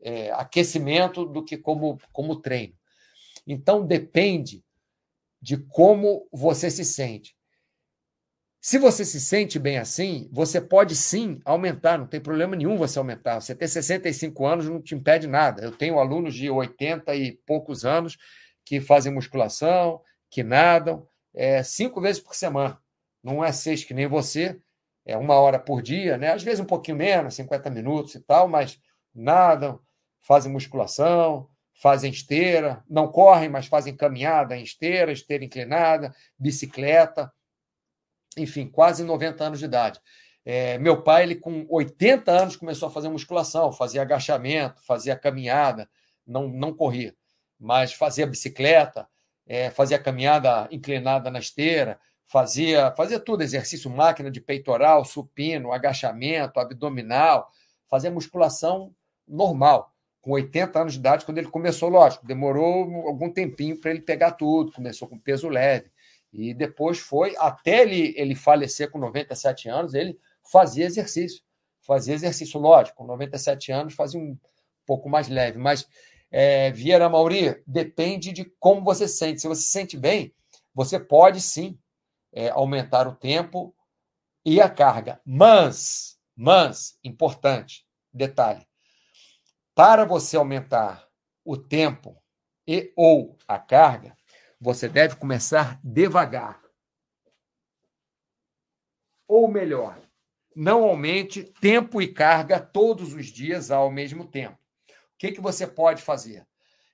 é, 0.00 0.30
aquecimento 0.30 1.26
do 1.26 1.44
que 1.44 1.58
como, 1.58 1.98
como 2.12 2.40
treino. 2.40 2.74
Então, 3.46 3.84
depende 3.84 4.64
de 5.42 5.58
como 5.58 6.26
você 6.32 6.70
se 6.70 6.84
sente. 6.84 7.36
Se 8.66 8.78
você 8.78 9.04
se 9.04 9.20
sente 9.20 9.58
bem 9.58 9.76
assim, 9.76 10.26
você 10.32 10.58
pode 10.58 10.96
sim 10.96 11.38
aumentar, 11.44 11.98
não 11.98 12.06
tem 12.06 12.18
problema 12.18 12.56
nenhum 12.56 12.78
você 12.78 12.98
aumentar. 12.98 13.38
Você 13.38 13.54
ter 13.54 13.68
65 13.68 14.46
anos 14.46 14.66
não 14.66 14.80
te 14.80 14.94
impede 14.94 15.26
nada. 15.26 15.62
Eu 15.62 15.70
tenho 15.70 15.98
alunos 15.98 16.34
de 16.34 16.48
80 16.48 17.14
e 17.14 17.32
poucos 17.44 17.84
anos 17.84 18.16
que 18.64 18.80
fazem 18.80 19.12
musculação, 19.12 20.00
que 20.30 20.42
nadam 20.42 21.06
é, 21.34 21.62
cinco 21.62 22.00
vezes 22.00 22.22
por 22.22 22.34
semana 22.34 22.80
não 23.22 23.44
é 23.44 23.52
seis 23.52 23.84
que 23.84 23.92
nem 23.92 24.06
você, 24.06 24.58
é 25.04 25.14
uma 25.14 25.34
hora 25.34 25.58
por 25.58 25.82
dia, 25.82 26.16
né? 26.16 26.32
Às 26.32 26.42
vezes 26.42 26.60
um 26.60 26.64
pouquinho 26.64 26.96
menos, 26.96 27.34
50 27.34 27.68
minutos 27.68 28.14
e 28.14 28.20
tal, 28.20 28.48
mas 28.48 28.80
nada, 29.14 29.78
fazem 30.22 30.50
musculação, 30.50 31.50
fazem 31.74 32.10
esteira, 32.10 32.82
não 32.88 33.08
correm, 33.08 33.50
mas 33.50 33.66
fazem 33.66 33.94
caminhada 33.94 34.56
em 34.56 34.62
esteira, 34.62 35.12
esteira 35.12 35.44
inclinada, 35.44 36.14
bicicleta, 36.38 37.30
enfim, 38.36 38.66
quase 38.66 39.04
90 39.04 39.44
anos 39.44 39.58
de 39.58 39.64
idade. 39.64 40.00
É, 40.44 40.78
meu 40.78 41.02
pai, 41.02 41.22
ele 41.22 41.36
com 41.36 41.66
80 41.68 42.30
anos, 42.30 42.56
começou 42.56 42.88
a 42.88 42.92
fazer 42.92 43.08
musculação, 43.08 43.72
fazia 43.72 44.02
agachamento, 44.02 44.82
fazia 44.84 45.16
caminhada, 45.16 45.88
não, 46.26 46.48
não 46.48 46.74
corria, 46.74 47.14
mas 47.58 47.92
fazia 47.94 48.26
bicicleta, 48.26 49.08
é, 49.46 49.70
fazia 49.70 49.98
caminhada 49.98 50.68
inclinada 50.70 51.30
na 51.30 51.38
esteira, 51.38 51.98
fazia, 52.26 52.92
fazia 52.96 53.18
tudo, 53.18 53.42
exercício 53.42 53.90
máquina 53.90 54.30
de 54.30 54.40
peitoral, 54.40 55.04
supino, 55.04 55.72
agachamento, 55.72 56.60
abdominal, 56.60 57.50
fazia 57.88 58.10
musculação 58.10 58.94
normal, 59.26 59.94
com 60.20 60.32
80 60.32 60.78
anos 60.80 60.92
de 60.94 60.98
idade, 60.98 61.24
quando 61.24 61.38
ele 61.38 61.48
começou, 61.48 61.88
lógico, 61.88 62.26
demorou 62.26 63.06
algum 63.06 63.30
tempinho 63.30 63.78
para 63.78 63.90
ele 63.90 64.00
pegar 64.00 64.32
tudo, 64.32 64.72
começou 64.72 65.06
com 65.06 65.18
peso 65.18 65.48
leve, 65.48 65.90
e 66.34 66.52
depois 66.52 66.98
foi, 66.98 67.34
até 67.38 67.82
ele, 67.82 68.12
ele 68.16 68.34
falecer 68.34 68.90
com 68.90 68.98
97 68.98 69.68
anos, 69.68 69.94
ele 69.94 70.18
fazia 70.42 70.84
exercício, 70.84 71.42
fazia 71.80 72.14
exercício, 72.14 72.58
lógico, 72.58 72.98
com 72.98 73.06
97 73.06 73.70
anos 73.70 73.94
fazia 73.94 74.18
um 74.18 74.36
pouco 74.84 75.08
mais 75.08 75.28
leve, 75.28 75.58
mas 75.58 75.88
é, 76.30 76.72
Vieira 76.72 77.08
Mauri, 77.08 77.62
depende 77.64 78.32
de 78.32 78.44
como 78.58 78.82
você 78.82 79.06
sente, 79.06 79.40
se 79.40 79.46
você 79.46 79.62
se 79.62 79.68
sente 79.68 79.96
bem, 79.96 80.34
você 80.74 80.98
pode 80.98 81.40
sim 81.40 81.78
é, 82.32 82.48
aumentar 82.48 83.06
o 83.06 83.14
tempo 83.14 83.72
e 84.44 84.60
a 84.60 84.68
carga. 84.68 85.20
Mas, 85.24 86.18
mas, 86.36 86.98
importante, 87.04 87.86
detalhe, 88.12 88.66
para 89.74 90.04
você 90.04 90.36
aumentar 90.36 91.08
o 91.44 91.56
tempo 91.56 92.20
e 92.66 92.92
ou 92.96 93.38
a 93.46 93.58
carga, 93.58 94.16
você 94.64 94.88
deve 94.88 95.16
começar 95.16 95.78
devagar. 95.84 96.58
ou 99.26 99.48
melhor, 99.48 100.00
não 100.54 100.84
aumente 100.84 101.42
tempo 101.60 102.00
e 102.00 102.06
carga 102.06 102.60
todos 102.60 103.12
os 103.12 103.26
dias 103.26 103.70
ao 103.70 103.90
mesmo 103.90 104.26
tempo. 104.26 104.58
O 104.88 105.18
que, 105.18 105.32
que 105.32 105.40
você 105.40 105.66
pode 105.66 106.02
fazer? 106.02 106.46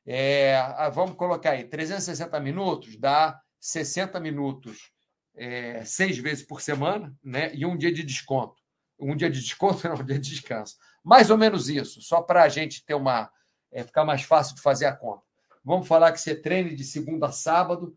É, 0.07 0.57
vamos 0.93 1.16
colocar 1.16 1.51
aí, 1.51 1.64
360 1.64 2.39
minutos 2.41 2.97
dá 2.97 3.41
60 3.61 4.18
minutos 4.18 4.91
é, 5.37 5.85
seis 5.85 6.18
vezes 6.18 6.45
por 6.45 6.61
semana, 6.61 7.14
né? 7.23 7.55
E 7.55 7.66
um 7.66 7.77
dia 7.77 7.93
de 7.93 8.03
desconto. 8.03 8.62
Um 8.99 9.14
dia 9.14 9.31
de 9.31 9.41
desconto, 9.41 9.87
não, 9.89 9.97
um 9.97 10.05
dia 10.05 10.18
de 10.18 10.31
descanso. 10.31 10.77
Mais 11.05 11.31
ou 11.31 11.37
menos 11.37 11.68
isso, 11.68 12.01
só 12.01 12.23
para 12.23 12.43
a 12.43 12.49
gente 12.49 12.85
ter 12.85 12.95
uma. 12.95 13.31
É, 13.73 13.85
ficar 13.85 14.05
mais 14.05 14.23
fácil 14.23 14.55
de 14.55 14.62
fazer 14.62 14.87
a 14.87 14.97
conta. 14.97 15.30
Vamos 15.64 15.86
falar 15.86 16.12
que 16.12 16.20
você 16.20 16.34
treine 16.34 16.74
de 16.74 16.84
segunda 16.84 17.26
a 17.26 17.32
sábado, 17.32 17.96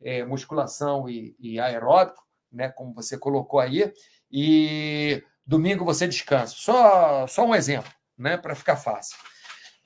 é, 0.00 0.24
musculação 0.24 1.08
e, 1.08 1.36
e 1.38 1.58
aeróbico, 1.60 2.22
né? 2.50 2.68
Como 2.70 2.94
você 2.94 3.16
colocou 3.16 3.60
aí, 3.60 3.92
e 4.30 5.22
domingo 5.46 5.84
você 5.84 6.06
descansa. 6.06 6.54
Só, 6.56 7.26
só 7.26 7.44
um 7.46 7.54
exemplo, 7.54 7.90
né? 8.16 8.36
Para 8.36 8.54
ficar 8.54 8.76
fácil. 8.76 9.16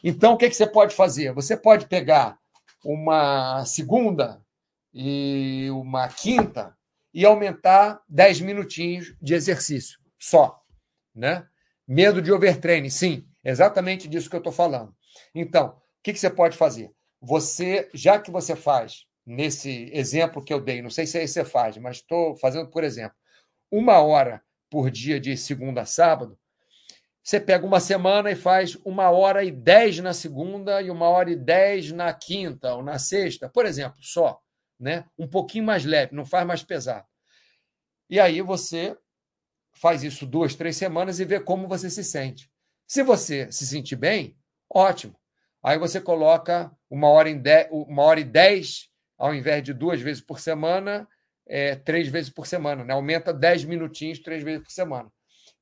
Então, 0.03 0.35
o 0.35 0.37
que, 0.37 0.49
que 0.49 0.57
você 0.57 0.67
pode 0.67 0.95
fazer? 0.95 1.33
Você 1.33 1.57
pode 1.57 1.87
pegar 1.87 2.39
uma 2.85 3.65
segunda 3.65 4.41
e 4.93 5.69
uma 5.71 6.09
quinta 6.09 6.77
e 7.13 7.25
aumentar 7.25 8.01
10 8.09 8.41
minutinhos 8.41 9.15
de 9.21 9.35
exercício 9.35 9.99
só, 10.19 10.61
né? 11.15 11.47
Medo 11.87 12.21
de 12.21 12.33
overtraining, 12.33 12.91
sim, 12.91 13.27
exatamente 13.43 14.07
disso 14.09 14.29
que 14.29 14.37
eu 14.37 14.41
estou 14.41 14.53
falando. 14.53 14.95
Então, 15.35 15.69
o 15.69 16.03
que, 16.03 16.13
que 16.13 16.19
você 16.19 16.31
pode 16.31 16.57
fazer? 16.57 16.93
Você, 17.21 17.89
já 17.93 18.19
que 18.19 18.31
você 18.31 18.55
faz 18.55 19.05
nesse 19.27 19.91
exemplo 19.93 20.43
que 20.43 20.53
eu 20.53 20.61
dei, 20.61 20.81
não 20.81 20.91
sei 20.91 21.07
se 21.07 21.19
aí 21.19 21.29
você 21.29 21.45
faz, 21.45 21.77
mas 21.77 21.97
estou 21.97 22.37
fazendo 22.37 22.71
por 22.71 22.85
exemplo, 22.85 23.17
uma 23.71 24.01
hora 24.01 24.43
por 24.71 24.91
dia 24.91 25.21
de 25.21 25.37
segunda 25.37 25.83
a 25.83 25.87
sábado, 25.87 26.39
você 27.23 27.39
pega 27.39 27.67
uma 27.67 27.79
semana 27.79 28.31
e 28.31 28.35
faz 28.35 28.75
uma 28.87 29.11
hora 29.11 29.45
e 29.45 29.51
dez 29.51 29.99
na 29.99 30.15
segunda 30.15 30.81
e 30.81 30.91
uma 30.91 31.11
hora 31.11 31.31
e 31.31 31.37
dez 31.37 31.93
na 31.93 32.11
quinta 32.15 32.75
ou 32.75 32.83
na 32.83 32.99
sexta, 32.99 33.51
por 33.51 33.67
exemplo, 33.67 33.99
só, 34.01 34.41
né? 34.81 35.05
Um 35.19 35.29
pouquinho 35.29 35.65
mais 35.65 35.85
leve, 35.85 36.15
não 36.15 36.25
faz 36.25 36.47
mais 36.47 36.63
pesado. 36.63 37.07
E 38.09 38.19
aí 38.19 38.41
você 38.41 38.97
faz 39.75 40.03
isso 40.03 40.25
duas, 40.25 40.55
três 40.55 40.77
semanas 40.79 41.21
e 41.21 41.27
vê 41.27 41.39
como 41.39 41.69
você 41.69 41.91
se 41.91 42.03
sente. 42.03 42.51
Se 42.87 43.03
você 43.03 43.53
se 43.53 43.67
sentir 43.67 43.97
bem, 43.97 44.35
ótimo. 44.73 45.18
Aí 45.69 45.79
você 45.79 46.01
coloca 46.01 46.71
uma 46.89 47.09
hora, 47.09 47.29
em 47.29 47.39
dez, 47.39 47.69
uma 47.71 48.03
hora 48.03 48.21
e 48.21 48.25
dez, 48.25 48.89
ao 49.19 49.35
invés 49.35 49.63
de 49.63 49.73
duas 49.75 50.01
vezes 50.01 50.23
por 50.23 50.41
semana, 50.41 51.07
é, 51.47 51.75
três 51.75 52.09
vezes 52.09 52.31
por 52.31 52.47
semana. 52.47 52.85
Né? 52.85 52.95
Aumenta 52.95 53.33
dez 53.33 53.65
minutinhos, 53.65 54.19
três 54.19 54.43
vezes 54.43 54.63
por 54.63 54.71
semana 54.71 55.11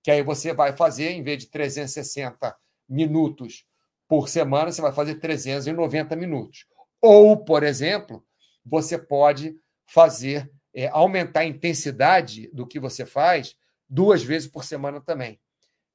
que 0.06 0.10
aí 0.12 0.22
você 0.22 0.52
vai 0.52 0.72
fazer, 0.72 1.10
em 1.10 1.22
vez 1.24 1.42
de 1.42 1.50
360 1.50 2.56
minutos 2.88 3.66
por 4.06 4.28
semana, 4.28 4.70
você 4.70 4.80
vai 4.80 4.92
fazer 4.92 5.16
390 5.16 6.14
minutos. 6.14 6.64
Ou, 7.02 7.36
por 7.36 7.64
exemplo, 7.64 8.24
você 8.64 8.96
pode 8.96 9.56
fazer, 9.84 10.48
é, 10.72 10.86
aumentar 10.86 11.40
a 11.40 11.44
intensidade 11.44 12.48
do 12.52 12.64
que 12.64 12.78
você 12.78 13.04
faz 13.04 13.56
duas 13.88 14.22
vezes 14.22 14.48
por 14.48 14.62
semana 14.62 15.00
também. 15.00 15.40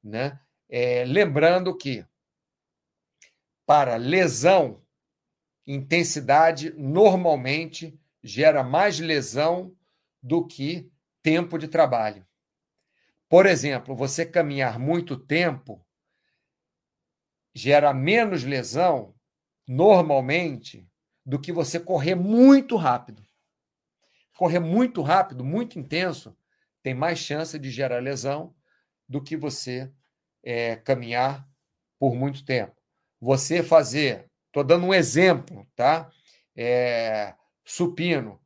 Né? 0.03 0.37
É, 0.69 1.05
lembrando 1.05 1.77
que, 1.77 2.05
para 3.71 3.95
lesão, 3.95 4.83
intensidade 5.65 6.73
normalmente 6.73 7.97
gera 8.21 8.65
mais 8.65 8.99
lesão 8.99 9.73
do 10.21 10.45
que 10.45 10.91
tempo 11.23 11.57
de 11.57 11.69
trabalho. 11.69 12.27
Por 13.29 13.45
exemplo, 13.45 13.95
você 13.95 14.25
caminhar 14.25 14.77
muito 14.77 15.15
tempo 15.15 15.81
gera 17.55 17.93
menos 17.93 18.43
lesão, 18.43 19.15
normalmente, 19.65 20.85
do 21.25 21.39
que 21.39 21.53
você 21.53 21.79
correr 21.79 22.15
muito 22.15 22.75
rápido. 22.75 23.25
Correr 24.37 24.59
muito 24.59 25.01
rápido, 25.01 25.45
muito 25.45 25.79
intenso, 25.79 26.37
tem 26.83 26.93
mais 26.93 27.19
chance 27.19 27.57
de 27.57 27.71
gerar 27.71 27.99
lesão 27.99 28.53
do 29.07 29.23
que 29.23 29.37
você 29.37 29.89
é, 30.43 30.75
caminhar 30.75 31.49
por 31.97 32.13
muito 32.13 32.43
tempo. 32.43 32.80
Você 33.21 33.61
fazer, 33.61 34.25
estou 34.47 34.63
dando 34.63 34.87
um 34.87 34.93
exemplo, 34.93 35.65
tá? 35.75 36.09
É, 36.55 37.35
supino, 37.63 38.41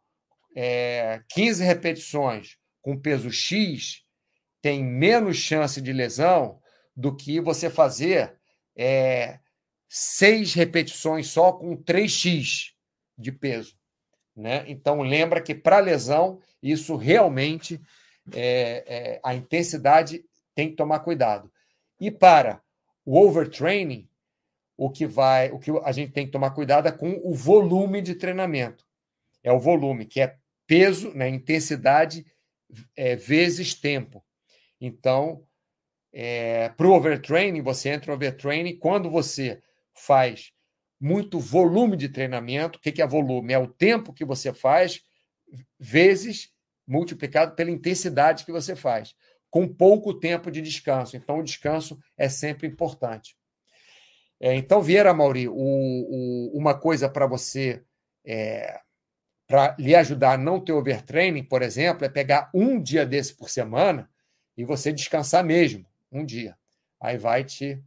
é, 0.56 1.22
15 1.30 1.64
repetições 1.64 2.58
com 2.82 3.00
peso 3.00 3.32
X 3.32 4.04
tem 4.62 4.84
menos 4.84 5.38
chance 5.38 5.82
de 5.82 5.94
lesão 5.94 6.60
do 6.96 7.16
que 7.16 7.40
você 7.40 7.70
fazer 7.70 8.38
é, 8.76 9.40
seis 9.88 10.54
repetições 10.54 11.28
só 11.28 11.52
com 11.52 11.78
3x 11.78 12.72
de 13.18 13.32
peso. 13.32 13.78
Né? 14.36 14.66
Então, 14.68 15.02
lembra 15.02 15.42
que 15.42 15.56
para 15.56 15.80
lesão, 15.80 16.42
isso 16.62 16.96
realmente 16.96 17.80
é, 18.34 18.84
é, 18.88 19.20
a 19.24 19.34
intensidade 19.34 20.24
tem 20.54 20.70
que 20.70 20.76
tomar 20.76 21.00
cuidado. 21.00 21.52
E 22.00 22.12
para 22.12 22.62
o 23.06 23.20
overtraining, 23.20 24.10
o 24.78 24.90
que 24.90 25.06
vai, 25.06 25.52
o 25.52 25.60
que 25.60 25.72
a 25.84 25.92
gente 25.92 26.12
tem 26.12 26.26
que 26.26 26.32
tomar 26.32 26.52
cuidado 26.52 26.88
é 26.88 26.92
com 26.92 27.22
o 27.24 27.34
volume 27.34 28.02
de 28.02 28.16
treinamento. 28.16 28.86
É 29.44 29.52
o 29.52 29.60
volume, 29.60 30.06
que 30.06 30.20
é 30.20 30.38
peso, 30.68 31.14
né, 31.14 31.30
intensidade 31.30 32.26
é, 32.96 33.16
vezes 33.16 33.74
tempo. 33.74 34.24
Então, 34.82 35.46
é, 36.12 36.70
para 36.70 36.88
o 36.88 36.94
overtraining, 36.94 37.62
você 37.62 37.90
entra 37.90 38.08
no 38.08 38.16
overtraining 38.16 38.78
quando 38.78 39.10
você 39.10 39.62
faz 39.94 40.52
muito 41.00 41.40
volume 41.40 41.96
de 41.96 42.10
treinamento. 42.10 42.80
O 42.80 42.82
que 42.82 43.02
é 43.02 43.08
volume? 43.08 43.54
É 43.54 43.60
o 43.60 43.68
tempo 43.68 44.14
que 44.14 44.26
você 44.26 44.54
faz 44.54 45.02
vezes 45.80 46.52
multiplicado 46.88 47.56
pela 47.56 47.72
intensidade 47.72 48.46
que 48.46 48.52
você 48.52 48.76
faz, 48.76 49.16
com 49.50 49.68
pouco 49.68 50.14
tempo 50.14 50.52
de 50.52 50.62
descanso. 50.62 51.16
Então, 51.16 51.40
o 51.40 51.44
descanso 51.44 52.00
é 52.18 52.30
sempre 52.30 52.68
importante. 52.68 53.36
É, 54.40 54.54
então, 54.56 54.82
Vieira 54.82 55.14
Mauri, 55.14 55.48
o, 55.48 55.54
o, 55.54 56.52
uma 56.54 56.78
coisa 56.78 57.10
para 57.10 57.26
você, 57.26 57.84
é, 58.26 58.80
para 59.48 59.76
lhe 59.80 59.96
ajudar 59.96 60.34
a 60.34 60.38
não 60.38 60.60
ter 60.60 60.74
overtraining, 60.74 61.44
por 61.44 61.62
exemplo, 61.62 62.06
é 62.06 62.10
pegar 62.10 62.50
um 62.54 62.82
dia 62.82 63.06
desse 63.06 63.36
por 63.36 63.50
semana 63.50 64.10
e 64.58 64.66
você 64.66 64.92
descansar 64.92 65.44
mesmo 65.44 65.86
um 66.12 66.26
dia. 66.26 66.58
Aí 67.00 67.18
vai 67.18 67.44
te, 67.44 67.82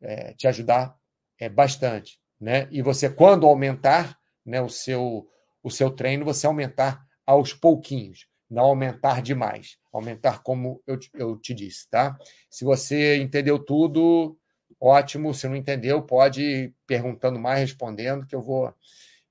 é, 0.00 0.34
te 0.34 0.46
ajudar 0.46 0.96
é, 1.38 1.48
bastante. 1.48 2.20
Né? 2.40 2.68
E 2.70 2.82
você, 2.82 3.08
quando 3.08 3.46
aumentar 3.46 4.18
né, 4.44 4.60
o, 4.60 4.68
seu, 4.68 5.28
o 5.62 5.70
seu 5.70 5.90
treino, 5.90 6.24
você 6.24 6.46
aumentar 6.46 7.04
aos 7.26 7.52
pouquinhos, 7.52 8.26
não 8.48 8.64
aumentar 8.64 9.20
demais. 9.20 9.78
Aumentar 9.92 10.42
como 10.42 10.82
eu, 10.86 10.98
eu 11.14 11.36
te 11.36 11.52
disse, 11.52 11.88
tá? 11.90 12.16
Se 12.48 12.64
você 12.64 13.16
entendeu 13.16 13.58
tudo, 13.58 14.38
ótimo. 14.80 15.34
Se 15.34 15.48
não 15.48 15.56
entendeu, 15.56 16.02
pode 16.02 16.42
ir 16.42 16.74
perguntando 16.86 17.38
mais, 17.38 17.60
respondendo, 17.60 18.26
que 18.26 18.34
eu 18.34 18.42
vou, 18.42 18.72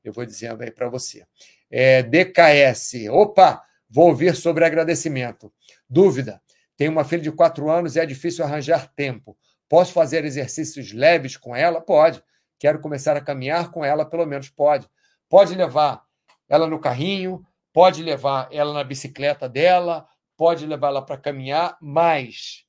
eu 0.04 0.14
vou 0.14 0.26
dizendo 0.26 0.64
aí 0.64 0.72
para 0.72 0.90
você. 0.90 1.26
É, 1.70 2.04
DKS. 2.04 3.10
Opa! 3.10 3.64
Vou 3.90 4.08
ouvir 4.08 4.36
sobre 4.36 4.66
agradecimento. 4.66 5.52
Dúvida? 5.90 6.42
Tenho 6.76 6.92
uma 6.92 7.06
filha 7.06 7.24
de 7.24 7.32
quatro 7.32 7.70
anos 7.70 7.96
e 7.96 8.00
é 8.00 8.06
difícil 8.06 8.44
arranjar 8.44 8.92
tempo. 8.94 9.38
Posso 9.70 9.94
fazer 9.94 10.26
exercícios 10.26 10.92
leves 10.92 11.38
com 11.38 11.56
ela? 11.56 11.82
Pode. 11.82 12.22
Quero 12.60 12.80
começar 12.80 13.16
a 13.16 13.22
caminhar 13.22 13.72
com 13.72 13.84
ela, 13.84 14.06
pelo 14.06 14.26
menos 14.26 14.50
pode. 14.50 14.88
Pode 15.30 15.56
levar 15.56 16.04
ela 16.50 16.68
no 16.68 16.80
carrinho, 16.80 17.44
pode 17.74 18.02
levar 18.02 18.48
ela 18.52 18.74
na 18.74 18.84
bicicleta 18.84 19.48
dela, 19.48 20.08
pode 20.36 20.66
levar 20.66 20.88
ela 20.88 21.06
para 21.06 21.18
caminhar, 21.18 21.78
mas 21.82 22.64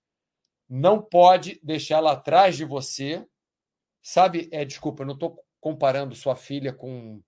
não 0.68 1.00
pode 1.00 1.58
deixar 1.62 1.96
ela 1.96 2.12
atrás 2.12 2.56
de 2.56 2.64
você. 2.64 3.26
Sabe, 4.02 4.48
é, 4.52 4.64
desculpa, 4.64 5.02
eu 5.02 5.06
não 5.06 5.14
estou 5.14 5.42
comparando 5.60 6.14
sua 6.14 6.36
filha 6.36 6.72
com 6.72 7.22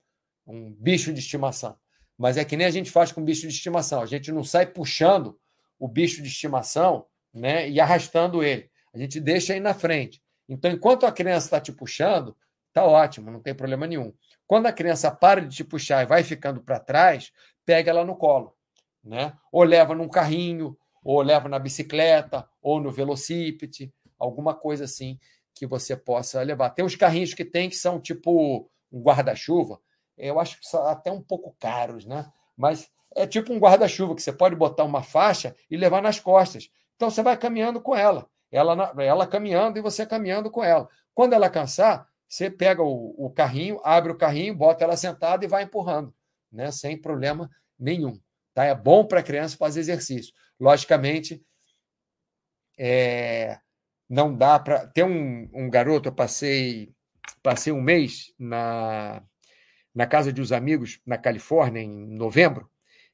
um 0.47 0.73
bicho 0.73 1.13
de 1.13 1.21
estimação, 1.21 1.77
mas 2.17 2.37
é 2.37 2.45
que 2.45 2.57
nem 2.57 2.67
a 2.67 2.71
gente 2.71 2.91
faz 2.91 3.13
com 3.13 3.25
bicho 3.25 3.43
de 3.43 3.55
estimação. 3.55 4.03
A 4.03 4.07
gente 4.07 4.31
não 4.33 4.45
sai 4.45 4.67
puxando 4.67 5.39
o 5.79 5.89
bicho 5.89 6.23
de 6.23 6.29
estimação 6.29 7.07
né, 7.33 7.69
e 7.69 7.81
arrastando 7.81 8.43
ele. 8.43 8.71
A 8.93 8.99
gente 8.99 9.21
deixa 9.21 9.53
aí 9.53 9.61
na 9.61 9.75
frente. 9.75 10.23
Então, 10.49 10.71
enquanto 10.71 11.07
a 11.07 11.13
criança 11.13 11.47
está 11.47 11.61
te 11.61 11.73
puxando, 11.73 12.37
tá 12.73 12.85
ótimo, 12.85 13.31
não 13.31 13.41
tem 13.41 13.55
problema 13.55 13.87
nenhum. 13.87 14.13
Quando 14.47 14.67
a 14.67 14.73
criança 14.73 15.11
para 15.11 15.41
de 15.41 15.55
te 15.55 15.65
puxar 15.65 16.03
e 16.03 16.07
vai 16.07 16.25
ficando 16.25 16.61
para 16.61 16.81
trás, 16.81 17.33
pega 17.65 17.91
ela 17.91 18.05
no 18.05 18.17
colo, 18.17 18.55
né? 19.03 19.33
Ou 19.53 19.63
leva 19.63 19.95
num 19.95 20.09
carrinho, 20.09 20.77
ou 21.03 21.21
leva 21.23 21.49
na 21.49 21.59
bicicleta, 21.59 22.49
ou 22.61 22.81
no 22.81 22.91
velocípede, 22.91 23.93
alguma 24.19 24.55
coisa 24.55 24.85
assim 24.85 25.19
que 25.55 25.67
você 25.67 25.97
possa 25.97 26.43
levar. 26.43 26.71
Tem 26.71 26.85
uns 26.85 26.97
carrinhos 26.97 27.35
que 27.35 27.45
tem 27.45 27.69
que 27.69 27.77
são 27.77 28.01
tipo 28.01 28.71
um 28.93 29.01
guarda-chuva, 29.01 29.81
eu 30.17 30.39
acho 30.39 30.59
que 30.61 30.67
são 30.67 30.87
até 30.87 31.11
um 31.11 31.23
pouco 31.23 31.57
caros, 31.59 32.05
né? 32.05 32.31
Mas 32.57 32.91
é 33.17 33.27
tipo 33.27 33.53
um 33.53 33.59
guarda-chuva 33.59 34.15
que 34.15 34.23
você 34.23 34.33
pode 34.33 34.55
botar 34.55 34.85
uma 34.85 35.03
faixa 35.03 35.55
e 35.71 35.77
levar 35.77 36.03
nas 36.03 36.21
costas. 36.21 36.71
Então 36.97 37.11
você 37.11 37.23
vai 37.23 37.37
caminhando 37.37 37.81
com 37.81 37.97
ela, 37.97 38.29
ela, 38.53 38.93
ela 38.99 39.27
caminhando 39.27 39.79
e 39.79 39.83
você 39.83 40.05
caminhando 40.05 40.51
com 40.51 40.63
ela. 40.63 40.89
Quando 41.15 41.33
ela 41.33 41.49
cansar, 41.49 42.07
você 42.29 42.51
pega 42.51 42.83
o, 42.83 43.15
o 43.19 43.31
carrinho, 43.31 43.81
abre 43.83 44.13
o 44.13 44.17
carrinho, 44.17 44.55
bota 44.55 44.85
ela 44.85 44.97
sentada 44.97 45.45
e 45.45 45.49
vai 45.49 45.65
empurrando, 45.65 46.15
né? 46.53 46.71
sem 46.71 47.01
problema 47.01 47.51
nenhum. 47.79 48.21
Tá? 48.61 48.65
É 48.67 48.75
bom 48.75 49.07
para 49.07 49.21
a 49.21 49.23
criança 49.23 49.57
fazer 49.57 49.81
exercício. 49.81 50.35
Logicamente, 50.59 51.43
é, 52.79 53.59
não 54.09 54.37
dá 54.37 54.59
para. 54.59 54.87
Tem 54.89 55.03
um, 55.03 55.49
um 55.55 55.71
garoto, 55.71 56.11
eu 56.11 56.13
passei, 56.13 56.93
passei 57.43 57.73
um 57.73 57.81
mês 57.81 58.35
na, 58.39 59.23
na 59.95 60.07
casa 60.07 60.31
de 60.31 60.43
uns 60.43 60.53
amigos 60.53 61.01
na 61.07 61.17
Califórnia, 61.17 61.81
em 61.81 62.07
novembro, 62.15 62.69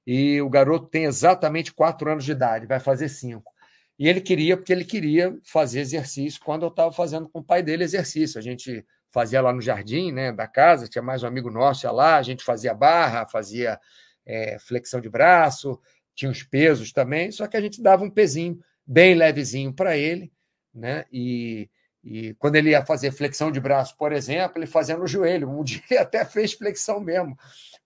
e 0.05 0.41
o 0.43 0.51
garoto 0.51 0.89
tem 0.89 1.05
exatamente 1.05 1.73
quatro 1.73 2.11
anos 2.11 2.25
de 2.25 2.33
idade, 2.33 2.67
vai 2.67 2.81
fazer 2.81 3.09
cinco. 3.09 3.53
E 3.99 4.09
ele 4.09 4.21
queria, 4.21 4.57
porque 4.57 4.73
ele 4.73 4.85
queria 4.85 5.39
fazer 5.45 5.81
exercício 5.81 6.41
quando 6.45 6.65
eu 6.65 6.71
estava 6.71 6.93
fazendo 6.93 7.29
com 7.29 7.39
o 7.39 7.45
pai 7.45 7.63
dele 7.63 7.85
exercício. 7.85 8.39
A 8.39 8.43
gente 8.43 8.85
fazia 9.13 9.41
lá 9.41 9.53
no 9.53 9.63
jardim 9.63 10.13
né, 10.13 10.33
da 10.33 10.47
casa, 10.47 10.89
tinha 10.89 11.03
mais 11.03 11.23
um 11.23 11.27
amigo 11.27 11.51
nosso 11.51 11.91
lá, 11.93 12.17
a 12.17 12.23
gente 12.23 12.45
fazia 12.45 12.75
barra, 12.75 13.27
fazia 13.29 13.81
é, 14.27 14.59
flexão 14.59 15.01
de 15.01 15.09
braço, 15.09 15.81
tinha 16.15 16.31
os 16.31 16.43
pesos 16.43 16.93
também, 16.93 17.31
só 17.31 17.47
que 17.47 17.57
a 17.57 17.61
gente 17.61 17.83
dava 17.83 18.03
um 18.03 18.11
pezinho 18.11 18.59
bem 18.87 19.15
levezinho 19.15 19.73
para 19.73 19.97
ele, 19.97 20.33
né? 20.75 21.05
E, 21.13 21.71
e 22.03 22.35
quando 22.35 22.57
ele 22.57 22.71
ia 22.71 22.85
fazer 22.85 23.13
flexão 23.13 23.53
de 23.53 23.61
braço, 23.61 23.97
por 23.97 24.13
exemplo, 24.13 24.59
ele 24.59 24.67
fazia 24.67 24.97
no 24.97 25.07
joelho. 25.07 25.51
Um 25.51 25.63
dia 25.65 25.83
ele 25.91 26.01
até 26.01 26.25
fez 26.25 26.53
flexão 26.55 27.01
mesmo, 27.01 27.37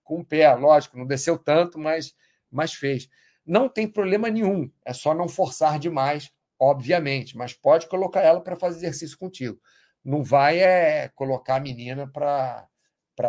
com 0.03 0.19
o 0.19 0.25
pé, 0.25 0.53
lógico, 0.53 0.97
não 0.97 1.05
desceu 1.05 1.37
tanto, 1.37 1.77
mas, 1.77 2.13
mas 2.49 2.73
fez. 2.73 3.09
Não 3.45 3.67
tem 3.67 3.87
problema 3.87 4.29
nenhum, 4.29 4.71
é 4.85 4.93
só 4.93 5.13
não 5.13 5.27
forçar 5.27 5.79
demais, 5.79 6.31
obviamente, 6.59 7.35
mas 7.35 7.53
pode 7.53 7.87
colocar 7.87 8.21
ela 8.21 8.39
para 8.39 8.55
fazer 8.55 8.77
exercício 8.77 9.17
contigo. 9.17 9.59
Não 10.03 10.23
vai 10.23 10.59
é 10.59 11.09
colocar 11.15 11.55
a 11.55 11.59
menina 11.59 12.07
para 12.07 12.67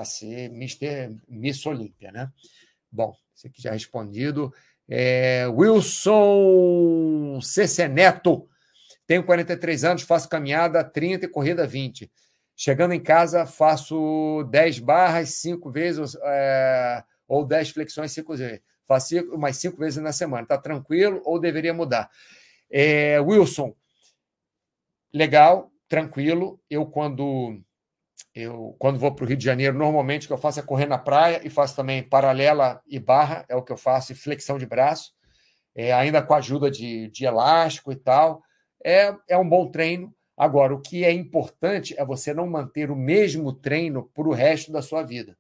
ser 0.05 0.51
Mister, 0.51 1.15
Miss 1.29 1.65
Olímpia, 1.67 2.13
né? 2.13 2.31
Bom, 2.93 3.15
isso 3.35 3.47
aqui 3.47 3.63
já 3.63 3.73
respondido. 3.73 4.53
É, 4.89 5.47
Wilson 5.49 7.41
CC 7.41 7.89
Neto. 7.89 8.47
Tenho 9.07 9.25
43 9.25 9.85
anos, 9.85 10.03
faço 10.03 10.29
caminhada 10.29 10.85
30 10.85 11.25
e 11.25 11.29
corrida 11.29 11.67
20. 11.67 12.11
Chegando 12.55 12.93
em 12.93 13.03
casa, 13.03 13.47
faço 13.47 14.47
10 14.51 14.79
barras 14.81 15.31
5 15.31 15.71
vezes 15.71 16.17
é, 16.23 17.03
ou 17.27 17.45
10 17.47 17.71
flexões 17.71 18.13
5 18.13 18.37
vezes. 18.37 18.61
Faço 18.87 19.39
mais 19.39 19.57
5 19.57 19.79
vezes 19.79 20.03
na 20.03 20.13
semana. 20.13 20.43
Está 20.43 20.59
tranquilo 20.59 21.23
ou 21.25 21.41
deveria 21.41 21.73
mudar? 21.73 22.11
É, 22.71 23.19
Wilson, 23.21 23.75
legal, 25.13 25.73
tranquilo. 25.89 26.61
Eu, 26.69 26.87
quando 26.87 27.59
eu, 28.35 28.75
quando 28.79 28.99
vou 28.99 29.15
para 29.15 29.25
o 29.25 29.29
Rio 29.29 29.37
de 29.37 29.45
Janeiro, 29.45 29.77
normalmente 29.77 30.25
o 30.25 30.29
que 30.29 30.33
eu 30.33 30.39
faço 30.39 30.61
é 30.61 30.63
correr 30.63 30.87
na 30.87 30.99
praia 30.99 31.41
e 31.45 31.51
faço 31.51 31.77
também 31.77 32.03
paralela 32.03 32.81
e 32.87 32.99
barra, 32.99 33.45
é 33.49 33.55
o 33.55 33.63
que 33.63 33.73
eu 33.73 33.77
faço, 33.77 34.13
e 34.13 34.15
flexão 34.15 34.59
de 34.59 34.67
braço, 34.67 35.13
é, 35.75 35.93
ainda 35.93 36.23
com 36.23 36.35
a 36.35 36.39
ajuda 36.39 36.71
de, 36.71 37.09
de 37.09 37.25
elástico 37.25 37.93
e 37.93 37.97
tal. 37.97 38.43
É, 38.85 39.15
é 39.29 39.37
um 39.37 39.49
bom 39.49 39.71
treino. 39.71 40.15
Agora, 40.37 40.75
o 40.75 40.81
que 40.81 41.05
é 41.05 41.13
importante 41.13 41.95
é 41.99 42.05
você 42.05 42.33
não 42.33 42.47
manter 42.47 42.91
o 42.91 42.97
mesmo 42.97 43.53
treino 43.53 44.11
para 44.15 44.29
o 44.29 44.33
resto 44.33 44.73
da 44.73 44.81
sua 44.81 45.03
vida. 45.03 45.37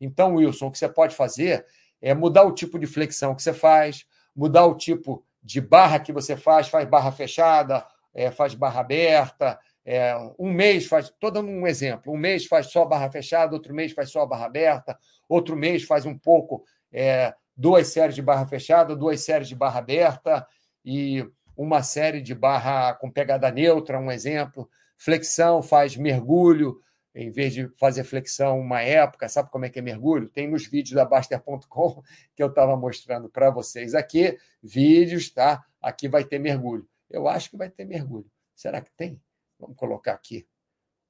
Então, 0.00 0.34
Wilson, 0.36 0.66
o 0.66 0.70
que 0.70 0.78
você 0.78 0.88
pode 0.88 1.14
fazer 1.14 1.66
é 2.00 2.14
mudar 2.14 2.44
o 2.44 2.52
tipo 2.52 2.78
de 2.78 2.86
flexão 2.86 3.34
que 3.34 3.42
você 3.42 3.52
faz, 3.52 4.06
mudar 4.34 4.66
o 4.66 4.76
tipo 4.76 5.24
de 5.42 5.60
barra 5.60 5.98
que 5.98 6.12
você 6.12 6.36
faz, 6.36 6.68
faz 6.68 6.88
barra 6.88 7.10
fechada, 7.10 7.84
é, 8.14 8.30
faz 8.30 8.54
barra 8.54 8.80
aberta, 8.80 9.58
é, 9.88 10.16
um 10.36 10.52
mês 10.52 10.86
faz, 10.86 11.06
estou 11.06 11.30
dando 11.30 11.48
um 11.48 11.64
exemplo, 11.64 12.12
um 12.12 12.16
mês 12.16 12.44
faz 12.44 12.66
só 12.72 12.84
barra 12.84 13.08
fechada, 13.08 13.54
outro 13.54 13.72
mês 13.72 13.92
faz 13.92 14.10
só 14.10 14.26
barra 14.26 14.46
aberta, 14.46 14.98
outro 15.28 15.54
mês 15.54 15.84
faz 15.84 16.04
um 16.04 16.18
pouco, 16.18 16.64
é, 16.92 17.32
duas 17.56 17.86
séries 17.86 18.16
de 18.16 18.20
barra 18.20 18.44
fechada, 18.48 18.96
duas 18.96 19.20
séries 19.20 19.46
de 19.46 19.54
barra 19.54 19.78
aberta 19.78 20.44
e 20.84 21.24
uma 21.56 21.84
série 21.84 22.20
de 22.20 22.34
barra 22.34 22.94
com 22.94 23.08
pegada 23.08 23.48
neutra, 23.52 24.00
um 24.00 24.10
exemplo. 24.10 24.68
Flexão 24.98 25.62
faz 25.62 25.96
mergulho, 25.96 26.80
em 27.14 27.30
vez 27.30 27.54
de 27.54 27.68
fazer 27.78 28.02
flexão 28.02 28.58
uma 28.58 28.82
época, 28.82 29.28
sabe 29.28 29.50
como 29.50 29.66
é 29.66 29.70
que 29.70 29.78
é 29.78 29.82
mergulho? 29.82 30.28
Tem 30.28 30.48
nos 30.48 30.66
vídeos 30.66 30.96
da 30.96 31.04
Baster.com 31.04 32.02
que 32.34 32.42
eu 32.42 32.48
estava 32.48 32.76
mostrando 32.76 33.28
para 33.28 33.50
vocês 33.50 33.94
aqui, 33.94 34.36
vídeos, 34.60 35.30
tá? 35.30 35.64
Aqui 35.80 36.08
vai 36.08 36.24
ter 36.24 36.40
mergulho. 36.40 36.88
Eu 37.08 37.28
acho 37.28 37.50
que 37.50 37.56
vai 37.56 37.70
ter 37.70 37.84
mergulho. 37.84 38.26
Será 38.52 38.80
que 38.80 38.90
tem? 38.96 39.20
Vamos 39.58 39.76
colocar 39.76 40.12
aqui 40.12 40.46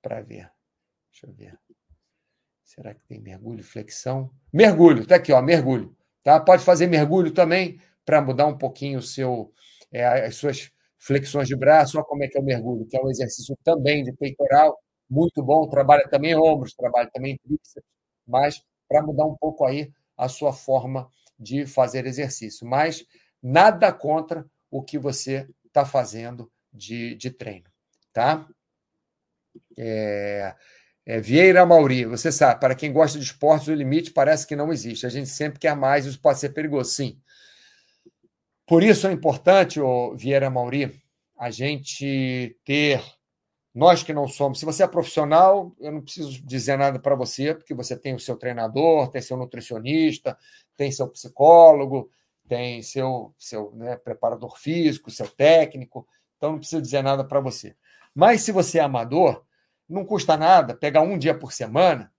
para 0.00 0.20
ver. 0.22 0.50
Deixa 1.10 1.26
eu 1.26 1.32
ver. 1.32 1.58
Será 2.62 2.94
que 2.94 3.04
tem 3.06 3.20
mergulho, 3.20 3.62
flexão? 3.62 4.30
Mergulho, 4.52 5.02
está 5.02 5.16
aqui, 5.16 5.32
ó, 5.32 5.40
mergulho. 5.40 5.96
Tá? 6.22 6.40
Pode 6.40 6.64
fazer 6.64 6.86
mergulho 6.86 7.32
também 7.32 7.80
para 8.04 8.20
mudar 8.20 8.46
um 8.46 8.58
pouquinho 8.58 8.98
o 8.98 9.02
seu, 9.02 9.52
é, 9.92 10.26
as 10.26 10.36
suas 10.36 10.70
flexões 10.98 11.48
de 11.48 11.56
braço. 11.56 11.96
Olha 11.96 12.06
como 12.06 12.24
é 12.24 12.28
que 12.28 12.36
é 12.36 12.40
o 12.40 12.44
mergulho, 12.44 12.86
que 12.86 12.96
é 12.96 13.00
um 13.00 13.10
exercício 13.10 13.56
também 13.62 14.02
de 14.02 14.12
peitoral, 14.12 14.78
muito 15.08 15.42
bom. 15.42 15.68
Trabalha 15.68 16.08
também 16.08 16.34
ombros, 16.34 16.74
trabalha 16.74 17.08
também 17.12 17.38
tríceps, 17.38 17.88
mas 18.26 18.62
para 18.88 19.02
mudar 19.02 19.26
um 19.26 19.36
pouco 19.36 19.64
aí 19.64 19.92
a 20.16 20.28
sua 20.28 20.52
forma 20.52 21.08
de 21.38 21.66
fazer 21.66 22.06
exercício. 22.06 22.66
Mas 22.66 23.04
nada 23.42 23.92
contra 23.92 24.44
o 24.70 24.82
que 24.82 24.98
você 24.98 25.48
está 25.64 25.84
fazendo 25.84 26.50
de, 26.72 27.14
de 27.14 27.30
treino 27.30 27.75
tá? 28.16 28.48
É, 29.76 30.54
é, 31.04 31.20
Vieira 31.20 31.66
Mauri, 31.66 32.06
você 32.06 32.32
sabe, 32.32 32.58
para 32.58 32.74
quem 32.74 32.90
gosta 32.90 33.18
de 33.18 33.26
esportes, 33.26 33.68
o 33.68 33.74
limite 33.74 34.10
parece 34.10 34.46
que 34.46 34.56
não 34.56 34.72
existe. 34.72 35.04
A 35.04 35.10
gente 35.10 35.28
sempre 35.28 35.58
quer 35.58 35.76
mais, 35.76 36.06
isso 36.06 36.18
pode 36.18 36.38
ser 36.38 36.54
perigoso, 36.54 36.92
sim. 36.92 37.20
Por 38.66 38.82
isso 38.82 39.06
é 39.06 39.12
importante, 39.12 39.78
ô 39.78 40.16
Vieira 40.16 40.48
Mauri, 40.48 40.98
a 41.38 41.50
gente 41.50 42.56
ter. 42.64 43.04
Nós 43.74 44.02
que 44.02 44.14
não 44.14 44.26
somos, 44.26 44.58
se 44.58 44.64
você 44.64 44.82
é 44.82 44.86
profissional, 44.88 45.76
eu 45.78 45.92
não 45.92 46.00
preciso 46.00 46.42
dizer 46.46 46.78
nada 46.78 46.98
para 46.98 47.14
você, 47.14 47.54
porque 47.54 47.74
você 47.74 47.94
tem 47.94 48.14
o 48.14 48.18
seu 48.18 48.34
treinador, 48.34 49.08
tem 49.10 49.20
seu 49.20 49.36
nutricionista, 49.36 50.38
tem 50.74 50.90
seu 50.90 51.06
psicólogo, 51.08 52.10
tem 52.48 52.80
seu, 52.80 53.34
seu 53.38 53.72
né, 53.72 53.94
preparador 53.98 54.58
físico, 54.58 55.10
seu 55.10 55.28
técnico, 55.28 56.08
então 56.38 56.52
não 56.52 56.58
preciso 56.58 56.80
dizer 56.80 57.02
nada 57.02 57.22
para 57.22 57.40
você. 57.40 57.76
Mas 58.16 58.40
se 58.40 58.50
você 58.50 58.78
é 58.78 58.80
amador, 58.80 59.44
não 59.86 60.02
custa 60.02 60.38
nada 60.38 60.74
pegar 60.74 61.02
um 61.02 61.18
dia 61.18 61.38
por 61.38 61.52
semana 61.52 62.10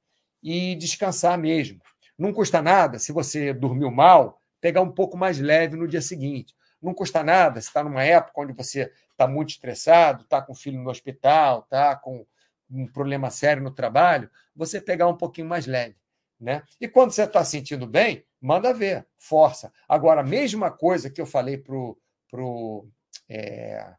e 0.44 0.76
descansar 0.76 1.36
mesmo. 1.40 1.82
Não 2.16 2.32
custa 2.32 2.62
nada, 2.62 3.00
se 3.00 3.12
você 3.12 3.52
dormiu 3.52 3.90
mal, 3.90 4.40
pegar 4.62 4.82
um 4.82 4.92
pouco 4.92 5.18
mais 5.18 5.40
leve 5.40 5.76
no 5.76 5.88
dia 5.88 6.00
seguinte. 6.00 6.56
Não 6.80 6.94
custa 6.94 7.24
nada, 7.24 7.60
se 7.60 7.70
está 7.70 7.84
numa 7.84 8.04
época 8.04 8.42
onde 8.42 8.54
você 8.54 8.94
está 9.10 9.28
muito 9.28 9.50
estressado, 9.50 10.22
está 10.22 10.40
com 10.40 10.54
o 10.54 10.56
filho 10.56 10.80
no 10.80 10.92
hospital, 10.92 11.62
está 11.62 11.96
com 11.96 12.24
um 12.70 12.86
problema 12.86 13.32
sério 13.32 13.64
no 13.64 13.72
trabalho, 13.72 14.30
você 14.56 14.80
pegar 14.80 15.08
um 15.08 15.18
pouquinho 15.18 15.48
mais 15.48 15.66
leve. 15.66 15.96
Né? 16.40 16.62
E 16.80 16.88
quando 16.88 17.10
você 17.10 17.24
está 17.24 17.44
sentindo 17.44 17.88
bem, 17.88 18.24
manda 18.40 18.72
ver, 18.72 19.08
força. 19.18 19.74
Agora, 19.90 20.22
a 20.22 20.24
mesma 20.24 20.70
coisa 20.70 21.10
que 21.10 21.20
eu 21.20 21.26
falei 21.26 21.58
para 21.58 21.76
o 21.76 21.98
pro, 22.30 22.88
é, 23.28 23.96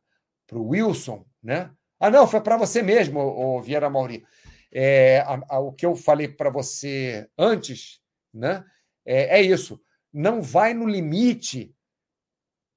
pro 0.46 0.64
Wilson, 0.64 1.26
né? 1.42 1.72
Ah, 2.00 2.10
não, 2.10 2.26
foi 2.26 2.40
para 2.40 2.56
você 2.56 2.82
mesmo, 2.82 3.20
o 3.20 3.60
Vieira 3.60 3.90
Mauri. 3.90 4.24
É, 4.70 5.20
a, 5.20 5.56
a, 5.56 5.58
o 5.58 5.72
que 5.72 5.84
eu 5.84 5.96
falei 5.96 6.28
para 6.28 6.50
você 6.50 7.28
antes, 7.36 8.00
né? 8.32 8.64
É, 9.04 9.38
é, 9.38 9.42
isso. 9.42 9.80
Não 10.12 10.42
vai 10.42 10.74
no 10.74 10.86
limite 10.86 11.74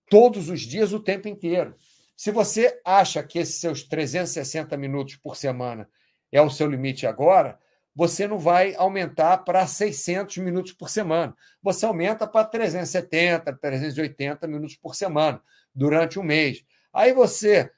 todos 0.09 0.49
os 0.49 0.61
dias, 0.61 0.93
o 0.93 0.99
tempo 0.99 1.28
inteiro. 1.28 1.76
Se 2.15 2.32
você 2.32 2.80
acha 2.86 3.22
que 3.24 3.39
esses 3.39 3.55
seus 3.55 3.84
360 3.84 4.76
minutos 4.78 5.15
por 5.15 5.36
semana 5.36 5.89
é 6.32 6.41
o 6.41 6.49
seu 6.49 6.67
limite 6.67 7.05
agora, 7.05 7.59
você 7.93 8.28
não 8.28 8.39
vai 8.39 8.74
aumentar 8.76 9.39
para 9.39 9.67
600 9.67 10.38
minutos 10.38 10.72
por 10.72 10.89
semana. 10.89 11.36
Você 11.61 11.86
aumenta 11.86 12.26
para 12.26 12.45
370, 12.45 13.53
380 13.57 14.47
minutos 14.47 14.78
por 14.78 14.95
semana 14.95 15.41
durante 15.76 16.17
um 16.17 16.24
mês. 16.24 16.63
Aí 16.93 17.13
você 17.13 17.69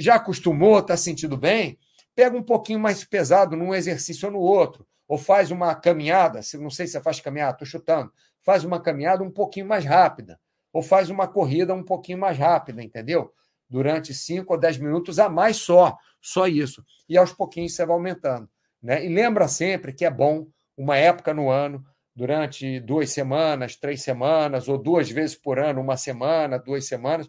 já 0.00 0.16
acostumou, 0.16 0.78
está 0.78 0.96
sentindo 0.96 1.36
bem, 1.36 1.78
pega 2.14 2.36
um 2.36 2.42
pouquinho 2.42 2.80
mais 2.80 3.04
pesado 3.04 3.56
num 3.56 3.74
exercício 3.74 4.26
ou 4.26 4.32
no 4.32 4.40
outro, 4.40 4.86
ou 5.06 5.18
faz 5.18 5.50
uma 5.50 5.74
caminhada, 5.74 6.40
não 6.58 6.70
sei 6.70 6.86
se 6.86 6.92
você 6.92 7.00
faz 7.00 7.20
caminhada, 7.20 7.52
estou 7.52 7.66
chutando, 7.66 8.12
faz 8.42 8.64
uma 8.64 8.80
caminhada 8.80 9.22
um 9.22 9.30
pouquinho 9.30 9.66
mais 9.66 9.84
rápida, 9.84 10.38
ou 10.72 10.82
faz 10.82 11.10
uma 11.10 11.26
corrida 11.26 11.74
um 11.74 11.82
pouquinho 11.82 12.18
mais 12.18 12.38
rápida, 12.38 12.82
entendeu? 12.82 13.32
Durante 13.68 14.14
5 14.14 14.52
ou 14.52 14.58
10 14.58 14.78
minutos 14.78 15.18
a 15.18 15.28
mais 15.28 15.56
só, 15.56 15.96
só 16.20 16.46
isso. 16.46 16.84
E 17.08 17.16
aos 17.16 17.32
pouquinhos 17.32 17.74
você 17.74 17.84
vai 17.84 17.94
aumentando. 17.94 18.48
Né? 18.82 19.04
E 19.04 19.08
lembra 19.08 19.48
sempre 19.48 19.92
que 19.92 20.04
é 20.04 20.10
bom, 20.10 20.46
uma 20.76 20.96
época 20.96 21.34
no 21.34 21.50
ano, 21.50 21.84
durante 22.14 22.80
duas 22.80 23.10
semanas, 23.10 23.76
três 23.76 24.02
semanas, 24.02 24.68
ou 24.68 24.78
duas 24.78 25.10
vezes 25.10 25.36
por 25.36 25.58
ano, 25.58 25.80
uma 25.80 25.96
semana, 25.96 26.58
duas 26.58 26.86
semanas, 26.86 27.28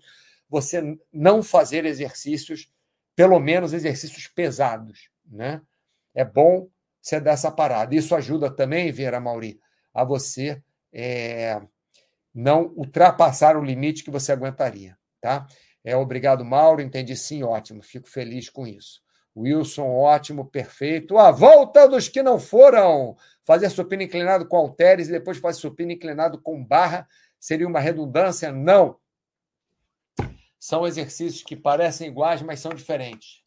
você 0.52 0.97
não 1.14 1.41
fazer 1.41 1.86
exercícios, 1.86 2.70
pelo 3.16 3.39
menos 3.39 3.72
exercícios 3.72 4.28
pesados. 4.28 5.10
Né? 5.26 5.62
É 6.14 6.26
bom 6.26 6.68
você 7.02 7.22
dar 7.22 7.32
essa 7.32 7.49
parada. 7.49 7.95
Isso 7.95 8.14
ajuda 8.14 8.52
também, 8.54 8.91
Vera 8.91 9.22
Mauri, 9.22 9.58
a 9.93 10.04
você 10.04 10.62
é, 10.91 11.62
não 12.36 12.74
ultrapassar 12.76 13.56
o 13.56 13.64
limite 13.64 14.04
que 14.04 14.12
você 14.12 14.34
aguentaria. 14.34 14.97
Tá? 15.22 15.47
É, 15.86 15.95
obrigado, 15.95 16.43
Mauro. 16.43 16.82
Entendi 16.82 17.16
sim, 17.16 17.43
ótimo. 17.43 17.82
Fico 17.82 18.10
feliz 18.10 18.49
com 18.49 18.68
isso. 18.68 19.02
Wilson, 19.34 19.88
ótimo, 19.88 20.45
perfeito. 20.45 21.18
A 21.18 21.32
volta 21.32 21.88
dos 21.88 22.10
que 22.10 22.22
não 22.22 22.38
foram. 22.38 23.16
Fazer 23.45 23.70
supino 23.70 24.04
inclinado 24.04 24.45
com 24.45 24.58
halteres 24.58 25.08
e 25.08 25.12
depois 25.12 25.38
fazer 25.38 25.60
supino 25.60 25.93
inclinado 25.93 26.41
com 26.41 26.62
barra 26.62 27.08
seria 27.39 27.68
uma 27.68 27.80
redundância? 27.80 28.52
Não. 28.52 28.99
São 30.62 30.86
exercícios 30.86 31.41
que 31.41 31.55
parecem 31.55 32.07
iguais, 32.07 32.43
mas 32.43 32.59
são 32.59 32.72
diferentes. 32.72 33.41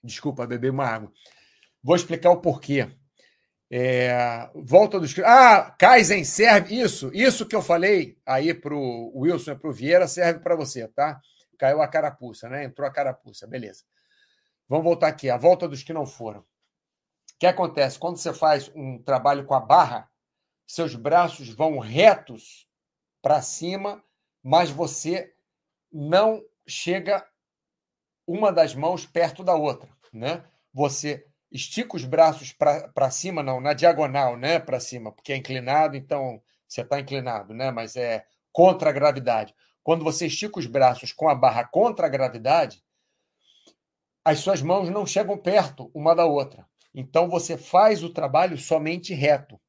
Desculpa, 0.00 0.46
beber 0.46 0.70
uma 0.70 0.86
água. 0.86 1.12
Vou 1.82 1.96
explicar 1.96 2.30
o 2.30 2.40
porquê. 2.40 2.88
É, 3.68 4.48
volta 4.54 5.00
dos. 5.00 5.12
Ah, 5.18 5.74
Kaizen 5.76 6.22
serve. 6.22 6.80
Isso, 6.80 7.10
isso 7.12 7.44
que 7.46 7.56
eu 7.56 7.62
falei 7.62 8.16
aí 8.24 8.54
para 8.54 8.72
o 8.72 9.18
Wilson 9.18 9.50
e 9.50 9.58
para 9.58 9.70
o 9.70 9.72
Vieira 9.72 10.06
serve 10.06 10.38
para 10.38 10.54
você, 10.54 10.86
tá? 10.86 11.20
Caiu 11.58 11.82
a 11.82 11.88
carapuça, 11.88 12.48
né? 12.48 12.62
Entrou 12.62 12.86
a 12.86 12.92
carapuça, 12.92 13.44
beleza. 13.44 13.82
Vamos 14.68 14.84
voltar 14.84 15.08
aqui. 15.08 15.28
A 15.28 15.36
volta 15.36 15.66
dos 15.66 15.82
que 15.82 15.92
não 15.92 16.06
foram. 16.06 16.42
O 16.42 16.44
que 17.40 17.46
acontece? 17.46 17.98
Quando 17.98 18.18
você 18.18 18.32
faz 18.32 18.70
um 18.72 19.02
trabalho 19.02 19.44
com 19.44 19.54
a 19.54 19.60
barra, 19.60 20.08
seus 20.64 20.94
braços 20.94 21.48
vão 21.48 21.80
retos 21.80 22.65
para 23.26 23.42
cima, 23.42 24.00
mas 24.40 24.70
você 24.70 25.34
não 25.92 26.40
chega 26.64 27.26
uma 28.24 28.52
das 28.52 28.72
mãos 28.72 29.04
perto 29.04 29.42
da 29.42 29.52
outra, 29.52 29.90
né? 30.12 30.44
Você 30.72 31.26
estica 31.50 31.96
os 31.96 32.04
braços 32.04 32.52
para 32.52 33.10
cima, 33.10 33.42
não, 33.42 33.60
na 33.60 33.72
diagonal, 33.72 34.36
né? 34.36 34.60
Para 34.60 34.78
cima, 34.78 35.10
porque 35.10 35.32
é 35.32 35.36
inclinado, 35.36 35.96
então 35.96 36.40
você 36.68 36.82
está 36.82 37.00
inclinado, 37.00 37.52
né? 37.52 37.72
Mas 37.72 37.96
é 37.96 38.24
contra 38.52 38.90
a 38.90 38.92
gravidade. 38.92 39.52
Quando 39.82 40.04
você 40.04 40.28
estica 40.28 40.60
os 40.60 40.66
braços 40.68 41.12
com 41.12 41.28
a 41.28 41.34
barra 41.34 41.64
contra 41.64 42.06
a 42.06 42.08
gravidade, 42.08 42.80
as 44.24 44.38
suas 44.38 44.62
mãos 44.62 44.88
não 44.88 45.04
chegam 45.04 45.36
perto 45.36 45.90
uma 45.92 46.14
da 46.14 46.26
outra. 46.26 46.64
Então 46.94 47.28
você 47.28 47.58
faz 47.58 48.04
o 48.04 48.10
trabalho 48.10 48.56
somente 48.56 49.12
reto. 49.12 49.60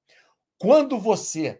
Quando 0.59 0.99
você 0.99 1.59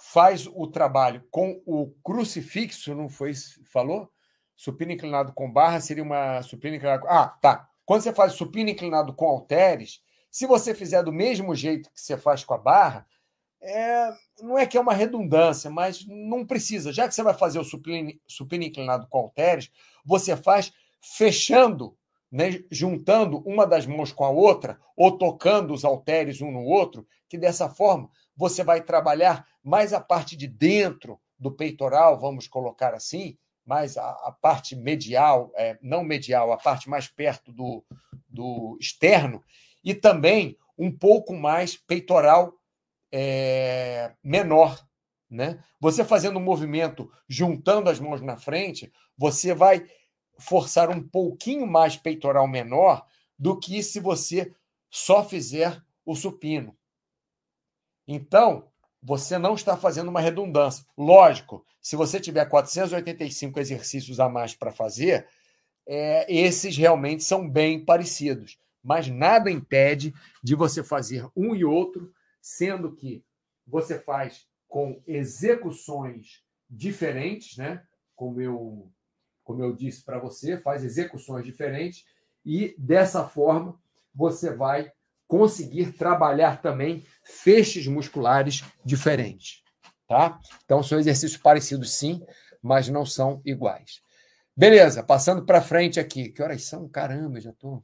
faz 0.00 0.46
o 0.46 0.66
trabalho 0.66 1.24
com 1.30 1.60
o 1.66 1.90
crucifixo, 2.04 2.94
não 2.94 3.08
foi 3.08 3.32
falou? 3.64 4.10
Supino 4.56 4.92
inclinado 4.92 5.32
com 5.32 5.50
barra 5.50 5.80
seria 5.80 6.02
uma 6.02 6.42
supino 6.42 6.76
inclinado. 6.76 7.06
Ah, 7.08 7.28
tá. 7.40 7.68
Quando 7.84 8.02
você 8.02 8.12
faz 8.12 8.32
supino 8.32 8.70
inclinado 8.70 9.12
com 9.14 9.26
halteres, 9.26 10.02
se 10.30 10.46
você 10.46 10.74
fizer 10.74 11.02
do 11.02 11.12
mesmo 11.12 11.54
jeito 11.54 11.90
que 11.92 12.00
você 12.00 12.16
faz 12.16 12.44
com 12.44 12.54
a 12.54 12.58
barra, 12.58 13.06
é, 13.60 14.12
não 14.40 14.56
é 14.56 14.66
que 14.66 14.76
é 14.76 14.80
uma 14.80 14.92
redundância, 14.92 15.70
mas 15.70 16.06
não 16.06 16.46
precisa. 16.46 16.92
Já 16.92 17.08
que 17.08 17.14
você 17.14 17.22
vai 17.22 17.34
fazer 17.34 17.58
o 17.58 17.64
supino, 17.64 18.12
supino 18.26 18.64
inclinado 18.64 19.06
com 19.08 19.18
halteres, 19.18 19.70
você 20.04 20.36
faz 20.36 20.72
fechando, 21.00 21.96
né, 22.30 22.62
juntando 22.70 23.38
uma 23.38 23.66
das 23.66 23.86
mãos 23.86 24.12
com 24.12 24.24
a 24.24 24.30
outra, 24.30 24.78
ou 24.96 25.16
tocando 25.16 25.72
os 25.72 25.84
halteres 25.84 26.40
um 26.40 26.52
no 26.52 26.62
outro, 26.62 27.06
que 27.28 27.38
dessa 27.38 27.68
forma 27.68 28.10
você 28.38 28.62
vai 28.62 28.80
trabalhar 28.80 29.44
mais 29.64 29.92
a 29.92 30.00
parte 30.00 30.36
de 30.36 30.46
dentro 30.46 31.20
do 31.36 31.50
peitoral, 31.50 32.16
vamos 32.16 32.46
colocar 32.46 32.94
assim, 32.94 33.36
mais 33.66 33.96
a, 33.96 34.10
a 34.10 34.32
parte 34.40 34.76
medial, 34.76 35.50
é, 35.56 35.76
não 35.82 36.04
medial, 36.04 36.52
a 36.52 36.56
parte 36.56 36.88
mais 36.88 37.08
perto 37.08 37.52
do, 37.52 37.84
do 38.28 38.78
externo, 38.80 39.42
e 39.82 39.92
também 39.92 40.56
um 40.78 40.90
pouco 40.90 41.34
mais 41.34 41.76
peitoral 41.76 42.54
é, 43.10 44.14
menor. 44.22 44.86
Né? 45.28 45.58
Você 45.80 46.04
fazendo 46.04 46.38
um 46.38 46.42
movimento 46.42 47.10
juntando 47.28 47.90
as 47.90 47.98
mãos 47.98 48.22
na 48.22 48.36
frente, 48.36 48.92
você 49.16 49.52
vai 49.52 49.84
forçar 50.38 50.90
um 50.90 51.02
pouquinho 51.02 51.66
mais 51.66 51.96
peitoral 51.96 52.46
menor 52.46 53.04
do 53.36 53.58
que 53.58 53.82
se 53.82 53.98
você 53.98 54.54
só 54.88 55.24
fizer 55.24 55.82
o 56.06 56.14
supino. 56.14 56.77
Então, 58.08 58.66
você 59.02 59.36
não 59.36 59.54
está 59.54 59.76
fazendo 59.76 60.08
uma 60.08 60.20
redundância. 60.20 60.84
Lógico, 60.96 61.64
se 61.80 61.94
você 61.94 62.18
tiver 62.18 62.46
485 62.46 63.60
exercícios 63.60 64.18
a 64.18 64.30
mais 64.30 64.54
para 64.54 64.72
fazer, 64.72 65.28
é, 65.86 66.32
esses 66.32 66.76
realmente 66.76 67.22
são 67.22 67.48
bem 67.48 67.84
parecidos. 67.84 68.58
Mas 68.82 69.08
nada 69.08 69.50
impede 69.50 70.14
de 70.42 70.54
você 70.54 70.82
fazer 70.82 71.28
um 71.36 71.54
e 71.54 71.64
outro 71.64 72.10
sendo 72.40 72.94
que 72.94 73.22
você 73.66 73.98
faz 73.98 74.46
com 74.66 75.02
execuções 75.06 76.42
diferentes, 76.68 77.58
né? 77.58 77.82
Como 78.16 78.40
eu, 78.40 78.90
como 79.44 79.62
eu 79.62 79.74
disse 79.74 80.02
para 80.02 80.18
você, 80.18 80.56
faz 80.56 80.82
execuções 80.82 81.44
diferentes 81.44 82.06
e 82.44 82.74
dessa 82.78 83.28
forma 83.28 83.78
você 84.14 84.54
vai 84.54 84.92
conseguir 85.28 85.92
trabalhar 85.92 86.60
também 86.60 87.04
feixes 87.22 87.86
musculares 87.86 88.64
diferentes, 88.84 89.62
tá? 90.08 90.40
Então 90.64 90.82
são 90.82 90.98
exercícios 90.98 91.40
parecidos 91.40 91.94
sim, 91.94 92.24
mas 92.62 92.88
não 92.88 93.06
são 93.06 93.40
iguais. 93.44 94.00
Beleza, 94.56 95.04
passando 95.04 95.44
para 95.44 95.62
frente 95.62 96.00
aqui. 96.00 96.30
Que 96.30 96.42
horas 96.42 96.64
são? 96.64 96.88
Caramba, 96.88 97.40
já 97.40 97.52
tô 97.52 97.80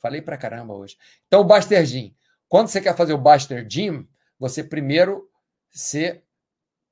falei 0.00 0.22
para 0.22 0.36
caramba 0.36 0.74
hoje. 0.74 0.96
Então 1.26 1.40
o 1.40 1.44
Buster 1.44 1.84
Gym. 1.84 2.14
Quando 2.48 2.68
você 2.68 2.80
quer 2.80 2.94
fazer 2.94 3.14
o 3.14 3.18
Buster 3.18 3.66
Gym, 3.68 4.06
você 4.38 4.62
primeiro 4.62 5.28
você 5.70 6.22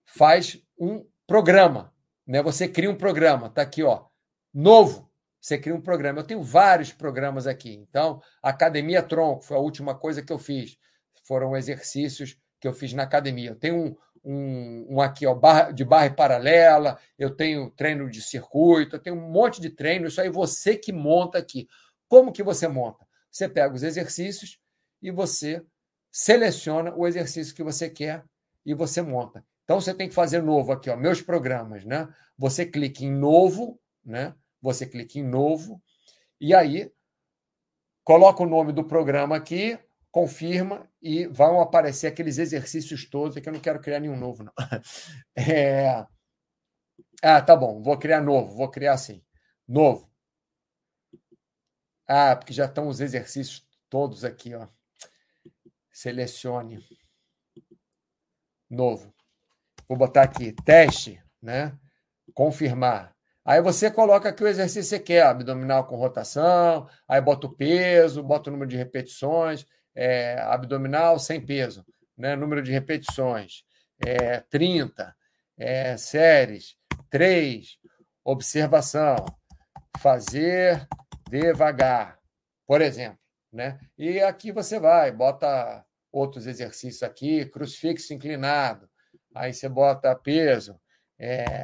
faz 0.04 0.60
um 0.78 1.06
programa, 1.26 1.92
né? 2.26 2.42
Você 2.42 2.66
cria 2.66 2.90
um 2.90 2.96
programa, 2.96 3.48
tá 3.48 3.62
aqui, 3.62 3.82
ó, 3.82 4.06
novo. 4.52 5.05
Você 5.46 5.58
cria 5.58 5.76
um 5.76 5.80
programa. 5.80 6.18
Eu 6.18 6.26
tenho 6.26 6.42
vários 6.42 6.92
programas 6.92 7.46
aqui. 7.46 7.72
Então, 7.72 8.20
Academia 8.42 9.00
Tronco 9.00 9.44
foi 9.44 9.56
a 9.56 9.60
última 9.60 9.94
coisa 9.94 10.20
que 10.20 10.32
eu 10.32 10.40
fiz. 10.40 10.76
Foram 11.24 11.56
exercícios 11.56 12.36
que 12.60 12.66
eu 12.66 12.72
fiz 12.72 12.92
na 12.92 13.04
academia. 13.04 13.50
Eu 13.50 13.54
tenho 13.54 13.76
um, 13.76 13.96
um, 14.24 14.96
um 14.96 15.00
aqui, 15.00 15.24
ó, 15.24 15.38
de 15.70 15.84
barra 15.84 16.10
paralela, 16.10 16.98
eu 17.16 17.30
tenho 17.30 17.70
treino 17.70 18.10
de 18.10 18.20
circuito, 18.20 18.96
eu 18.96 19.00
tenho 19.00 19.14
um 19.14 19.30
monte 19.30 19.60
de 19.60 19.70
treino. 19.70 20.08
Isso 20.08 20.20
aí 20.20 20.28
você 20.28 20.76
que 20.76 20.92
monta 20.92 21.38
aqui. 21.38 21.68
Como 22.08 22.32
que 22.32 22.42
você 22.42 22.66
monta? 22.66 23.06
Você 23.30 23.48
pega 23.48 23.72
os 23.72 23.84
exercícios, 23.84 24.58
e 25.00 25.12
você 25.12 25.64
seleciona 26.10 26.92
o 26.96 27.06
exercício 27.06 27.54
que 27.54 27.62
você 27.62 27.88
quer 27.88 28.24
e 28.64 28.74
você 28.74 29.00
monta. 29.00 29.44
Então 29.62 29.80
você 29.80 29.94
tem 29.94 30.08
que 30.08 30.14
fazer 30.14 30.42
novo 30.42 30.72
aqui, 30.72 30.90
ó, 30.90 30.96
meus 30.96 31.22
programas, 31.22 31.84
né? 31.84 32.08
Você 32.36 32.66
clica 32.66 33.04
em 33.04 33.12
novo, 33.12 33.78
né? 34.04 34.34
Você 34.66 34.86
clica 34.86 35.18
em 35.18 35.22
novo 35.22 35.82
e 36.40 36.54
aí 36.54 36.92
coloca 38.04 38.42
o 38.42 38.48
nome 38.48 38.72
do 38.72 38.84
programa 38.84 39.36
aqui, 39.36 39.78
confirma 40.10 40.88
e 41.00 41.26
vão 41.26 41.60
aparecer 41.60 42.06
aqueles 42.06 42.38
exercícios 42.38 43.08
todos. 43.08 43.36
Aqui 43.36 43.48
eu 43.48 43.52
não 43.52 43.60
quero 43.60 43.80
criar 43.80 44.00
nenhum 44.00 44.16
novo, 44.16 44.44
não. 44.44 44.52
É... 45.36 46.06
Ah, 47.22 47.40
tá 47.40 47.56
bom, 47.56 47.82
vou 47.82 47.98
criar 47.98 48.20
novo, 48.20 48.54
vou 48.54 48.70
criar 48.70 48.92
assim. 48.92 49.22
Novo. 49.66 50.10
Ah, 52.06 52.36
porque 52.36 52.52
já 52.52 52.66
estão 52.66 52.88
os 52.88 53.00
exercícios 53.00 53.66
todos 53.88 54.24
aqui, 54.24 54.54
ó 54.54 54.68
selecione 55.96 56.86
novo. 58.68 59.14
Vou 59.88 59.96
botar 59.96 60.24
aqui 60.24 60.52
teste, 60.52 61.22
né? 61.40 61.74
Confirmar. 62.34 63.15
Aí 63.46 63.62
você 63.62 63.88
coloca 63.88 64.28
aqui 64.28 64.42
o 64.42 64.48
exercício 64.48 64.82
que 64.82 64.88
você 64.88 64.98
quer, 64.98 65.22
abdominal 65.22 65.86
com 65.86 65.94
rotação, 65.94 66.88
aí 67.06 67.20
bota 67.20 67.46
o 67.46 67.54
peso, 67.54 68.20
bota 68.20 68.50
o 68.50 68.52
número 68.52 68.68
de 68.68 68.76
repetições, 68.76 69.64
é, 69.94 70.40
abdominal 70.40 71.16
sem 71.16 71.40
peso, 71.40 71.86
né? 72.18 72.34
número 72.34 72.60
de 72.60 72.72
repetições, 72.72 73.62
é, 74.04 74.40
30, 74.40 75.14
é, 75.56 75.96
séries, 75.96 76.76
3, 77.08 77.78
observação, 78.24 79.14
fazer 80.00 80.84
devagar, 81.30 82.18
por 82.66 82.82
exemplo. 82.82 83.20
Né? 83.52 83.78
E 83.96 84.20
aqui 84.22 84.50
você 84.50 84.80
vai, 84.80 85.12
bota 85.12 85.84
outros 86.10 86.48
exercícios 86.48 87.04
aqui, 87.04 87.46
crucifixo 87.46 88.12
inclinado, 88.12 88.90
aí 89.32 89.54
você 89.54 89.68
bota 89.68 90.16
peso, 90.16 90.80
é, 91.16 91.62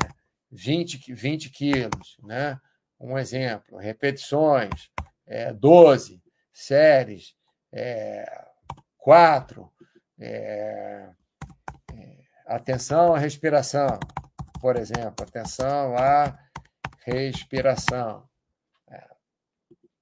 20, 0.53 1.15
20 1.15 1.51
quilos, 1.51 2.19
né? 2.23 2.61
Um 3.01 3.19
exemplo, 3.19 3.79
repetições, 3.79 4.91
é, 5.27 5.53
12 5.53 6.23
séries, 6.53 7.35
é, 7.73 8.25
quatro. 8.99 9.73
É, 10.21 11.11
é, 11.95 12.19
atenção 12.47 13.15
à 13.15 13.19
respiração, 13.19 13.99
por 14.61 14.77
exemplo. 14.77 15.27
Atenção 15.27 15.97
à 15.97 16.39
respiração. 17.05 18.29
É. 18.89 19.05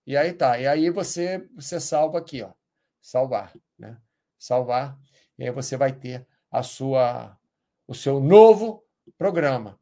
E 0.06 0.16
aí 0.16 0.32
tá. 0.32 0.58
E 0.58 0.66
aí 0.66 0.90
você, 0.90 1.48
você 1.54 1.80
salva 1.80 2.18
aqui, 2.18 2.42
ó. 2.42 2.52
Salvar, 3.00 3.54
né? 3.78 3.96
Salvar. 4.38 4.98
E 5.38 5.44
aí 5.44 5.50
você 5.50 5.76
vai 5.76 5.92
ter 5.92 6.26
a 6.50 6.62
sua, 6.62 7.38
o 7.86 7.94
seu 7.94 8.20
novo 8.20 8.84
programa. 9.16 9.79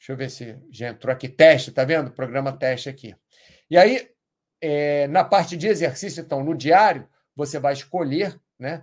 Deixa 0.00 0.12
eu 0.12 0.16
ver 0.16 0.30
se 0.30 0.56
já 0.70 0.88
entrou 0.88 1.12
aqui. 1.12 1.28
Teste, 1.28 1.70
tá 1.70 1.84
vendo? 1.84 2.10
Programa 2.10 2.56
teste 2.56 2.88
aqui. 2.88 3.14
E 3.68 3.76
aí, 3.76 4.10
é, 4.58 5.06
na 5.08 5.22
parte 5.22 5.58
de 5.58 5.68
exercício, 5.68 6.22
então, 6.22 6.42
no 6.42 6.56
diário, 6.56 7.06
você 7.36 7.58
vai 7.58 7.74
escolher 7.74 8.40
né, 8.58 8.82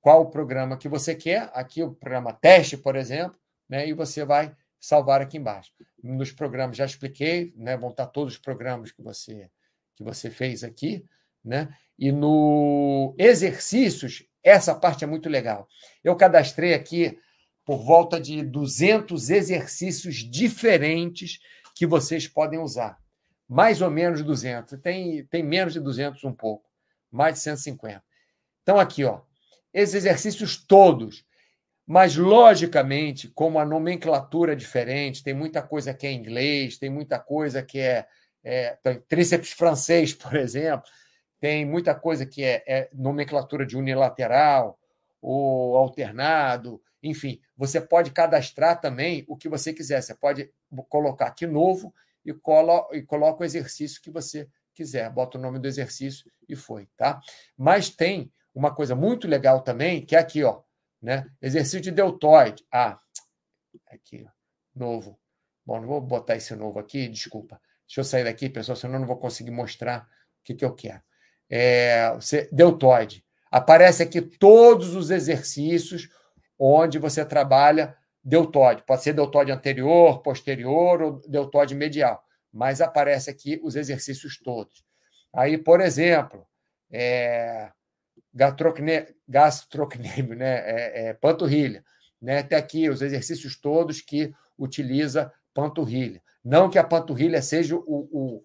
qual 0.00 0.22
o 0.22 0.30
programa 0.30 0.76
que 0.76 0.88
você 0.88 1.16
quer. 1.16 1.50
Aqui 1.52 1.82
o 1.82 1.92
programa 1.92 2.32
teste, 2.32 2.76
por 2.76 2.94
exemplo, 2.94 3.36
né, 3.68 3.88
e 3.88 3.92
você 3.92 4.24
vai 4.24 4.54
salvar 4.78 5.20
aqui 5.20 5.36
embaixo. 5.36 5.72
Nos 6.00 6.30
programas 6.30 6.76
já 6.76 6.84
expliquei, 6.84 7.52
né, 7.56 7.76
vão 7.76 7.90
estar 7.90 8.06
todos 8.06 8.34
os 8.34 8.38
programas 8.38 8.92
que 8.92 9.02
você 9.02 9.50
que 9.96 10.04
você 10.04 10.30
fez 10.30 10.62
aqui, 10.62 11.02
né? 11.42 11.74
E 11.98 12.12
no 12.12 13.14
exercícios, 13.18 14.22
essa 14.44 14.74
parte 14.74 15.04
é 15.04 15.06
muito 15.06 15.26
legal. 15.26 15.66
Eu 16.04 16.14
cadastrei 16.14 16.74
aqui 16.74 17.18
por 17.66 17.78
volta 17.78 18.20
de 18.20 18.44
200 18.44 19.28
exercícios 19.28 20.18
diferentes 20.18 21.40
que 21.74 21.84
vocês 21.84 22.28
podem 22.28 22.60
usar. 22.60 22.96
Mais 23.48 23.82
ou 23.82 23.90
menos 23.90 24.22
200. 24.22 24.80
Tem, 24.80 25.26
tem 25.26 25.42
menos 25.42 25.72
de 25.72 25.80
200 25.80 26.22
um 26.22 26.32
pouco. 26.32 26.64
Mais 27.10 27.34
de 27.34 27.40
150. 27.40 28.02
Então, 28.62 28.78
aqui, 28.78 29.04
ó, 29.04 29.20
esses 29.74 29.96
exercícios 29.96 30.56
todos. 30.56 31.26
Mas, 31.84 32.16
logicamente, 32.16 33.28
como 33.28 33.58
a 33.58 33.64
nomenclatura 33.64 34.52
é 34.52 34.56
diferente, 34.56 35.24
tem 35.24 35.34
muita 35.34 35.60
coisa 35.60 35.92
que 35.92 36.06
é 36.06 36.12
inglês, 36.12 36.78
tem 36.78 36.88
muita 36.88 37.18
coisa 37.18 37.62
que 37.62 37.80
é, 37.80 38.06
é 38.44 38.76
tem 38.82 39.00
tríceps 39.08 39.50
francês, 39.52 40.14
por 40.14 40.36
exemplo, 40.36 40.88
tem 41.40 41.64
muita 41.64 41.94
coisa 41.94 42.24
que 42.24 42.44
é, 42.44 42.62
é 42.66 42.88
nomenclatura 42.92 43.66
de 43.66 43.76
unilateral 43.76 44.78
ou 45.20 45.76
alternado, 45.76 46.80
enfim, 47.08 47.40
você 47.56 47.80
pode 47.80 48.10
cadastrar 48.10 48.80
também 48.80 49.24
o 49.28 49.36
que 49.36 49.48
você 49.48 49.72
quiser. 49.72 50.02
Você 50.02 50.14
pode 50.14 50.50
colocar 50.88 51.26
aqui 51.26 51.46
novo 51.46 51.94
e, 52.24 52.34
colo 52.34 52.88
e 52.92 53.02
coloca 53.02 53.42
o 53.42 53.44
exercício 53.44 54.02
que 54.02 54.10
você 54.10 54.48
quiser. 54.74 55.08
Bota 55.10 55.38
o 55.38 55.40
nome 55.40 55.58
do 55.58 55.68
exercício 55.68 56.30
e 56.48 56.56
foi, 56.56 56.88
tá? 56.96 57.20
Mas 57.56 57.90
tem 57.90 58.32
uma 58.54 58.74
coisa 58.74 58.94
muito 58.94 59.28
legal 59.28 59.62
também, 59.62 60.04
que 60.04 60.16
é 60.16 60.18
aqui, 60.18 60.42
ó, 60.42 60.62
né? 61.00 61.30
Exercício 61.40 61.80
de 61.80 61.90
deltoide. 61.90 62.64
Ah, 62.72 62.98
aqui, 63.88 64.26
novo. 64.74 65.18
Bom, 65.64 65.80
não 65.80 65.88
vou 65.88 66.00
botar 66.00 66.36
esse 66.36 66.54
novo 66.56 66.78
aqui, 66.78 67.08
desculpa. 67.08 67.60
Deixa 67.86 68.00
eu 68.00 68.04
sair 68.04 68.24
daqui, 68.24 68.48
pessoal, 68.48 68.74
senão 68.76 68.94
eu 68.94 69.00
não 69.00 69.06
vou 69.06 69.18
conseguir 69.18 69.50
mostrar 69.50 70.08
o 70.40 70.44
que, 70.44 70.54
que 70.54 70.64
eu 70.64 70.74
quero. 70.74 71.02
É, 71.48 72.12
você, 72.14 72.48
deltoide. 72.52 73.24
Aparece 73.50 74.02
aqui 74.02 74.20
todos 74.20 74.94
os 74.94 75.10
exercícios 75.10 76.08
onde 76.58 76.98
você 76.98 77.24
trabalha 77.24 77.96
deltoide. 78.22 78.82
Pode 78.82 79.02
ser 79.02 79.12
deltoide 79.12 79.52
anterior, 79.52 80.20
posterior 80.22 81.02
ou 81.02 81.20
deltoide 81.28 81.74
medial, 81.74 82.22
mas 82.52 82.80
aparece 82.80 83.30
aqui 83.30 83.60
os 83.62 83.76
exercícios 83.76 84.38
todos. 84.38 84.84
Aí, 85.32 85.58
por 85.58 85.80
exemplo, 85.80 86.46
é, 86.90 87.70
gastrocnêmio, 89.28 90.36
né? 90.36 90.58
É, 90.58 91.08
é, 91.08 91.14
panturrilha. 91.14 91.84
Né? 92.20 92.38
Até 92.38 92.56
aqui 92.56 92.88
os 92.88 93.02
exercícios 93.02 93.58
todos 93.60 94.00
que 94.00 94.32
utiliza 94.58 95.32
panturrilha. 95.54 96.22
Não 96.44 96.70
que 96.70 96.78
a 96.78 96.84
panturrilha 96.84 97.42
seja 97.42 97.76
o, 97.76 97.82
o, 97.86 98.42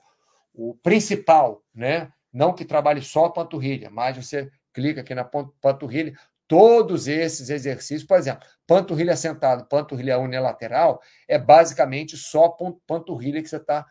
o 0.53 0.75
principal, 0.75 1.63
né? 1.73 2.11
não 2.31 2.53
que 2.53 2.65
trabalhe 2.65 3.01
só 3.01 3.25
a 3.25 3.31
panturrilha, 3.31 3.89
mas 3.89 4.17
você 4.17 4.49
clica 4.73 5.01
aqui 5.01 5.13
na 5.13 5.23
panturrilha, 5.23 6.17
todos 6.51 7.07
esses 7.07 7.49
exercícios, 7.49 8.03
por 8.03 8.17
exemplo, 8.17 8.45
panturrilha 8.67 9.15
sentado, 9.15 9.65
panturrilha 9.69 10.19
unilateral, 10.19 11.01
é 11.25 11.37
basicamente 11.39 12.17
só 12.17 12.53
panturrilha 12.85 13.41
que 13.41 13.47
você 13.47 13.55
está 13.55 13.85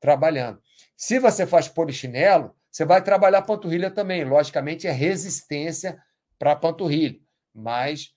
trabalhando. 0.00 0.58
Se 0.96 1.18
você 1.18 1.46
faz 1.46 1.68
polichinelo, 1.68 2.56
você 2.70 2.86
vai 2.86 3.04
trabalhar 3.04 3.42
panturrilha 3.42 3.90
também. 3.90 4.24
Logicamente, 4.24 4.86
é 4.86 4.90
resistência 4.90 6.02
para 6.38 6.56
panturrilha, 6.56 7.20
mas 7.54 8.14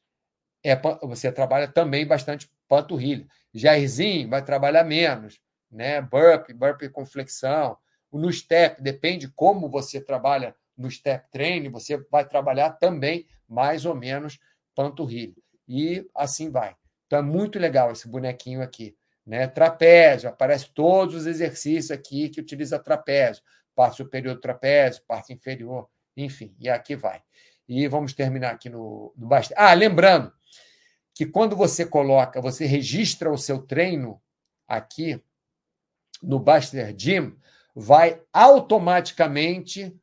é, 0.63 0.73
você 1.03 1.29
trabalha 1.29 1.67
também 1.67 2.07
bastante 2.07 2.49
panturrilha. 2.69 3.27
Jairzinho 3.53 4.29
vai 4.29 4.41
trabalhar 4.41 4.85
menos, 4.85 5.41
né? 5.69 6.01
Burp, 6.01 6.49
burp 6.53 6.83
com 6.93 7.05
flexão. 7.05 7.77
No 8.09 8.31
step, 8.31 8.81
depende 8.81 9.27
como 9.27 9.69
você 9.69 9.99
trabalha 9.99 10.55
no 10.77 10.89
step 10.89 11.29
training, 11.29 11.69
você 11.69 11.97
vai 12.09 12.25
trabalhar 12.25 12.69
também 12.69 13.27
mais 13.51 13.85
ou 13.85 13.93
menos 13.93 14.39
panturrilha. 14.73 15.35
E 15.67 16.07
assim 16.15 16.49
vai. 16.49 16.75
Então 17.05 17.19
é 17.19 17.21
muito 17.21 17.59
legal 17.59 17.91
esse 17.91 18.07
bonequinho 18.07 18.61
aqui. 18.61 18.95
Né? 19.25 19.47
Trapézio, 19.47 20.29
aparece 20.29 20.69
todos 20.73 21.13
os 21.15 21.25
exercícios 21.27 21.91
aqui 21.91 22.29
que 22.29 22.39
utiliza 22.39 22.79
trapézio 22.79 23.43
parte 23.75 23.97
superior 23.97 24.35
do 24.35 24.41
trapézio, 24.41 25.03
parte 25.07 25.33
inferior, 25.33 25.89
enfim, 26.15 26.55
e 26.59 26.69
aqui 26.69 26.95
vai. 26.95 27.21
E 27.67 27.87
vamos 27.87 28.13
terminar 28.13 28.51
aqui 28.51 28.69
no, 28.69 29.13
no 29.17 29.27
Baster. 29.27 29.57
Ah, 29.59 29.73
lembrando 29.73 30.31
que 31.13 31.25
quando 31.25 31.55
você 31.55 31.85
coloca, 31.85 32.41
você 32.41 32.65
registra 32.65 33.31
o 33.31 33.37
seu 33.37 33.61
treino 33.61 34.21
aqui 34.67 35.21
no 36.21 36.39
Baster 36.39 36.93
Gym, 36.95 37.35
vai 37.75 38.21
automaticamente 38.33 39.95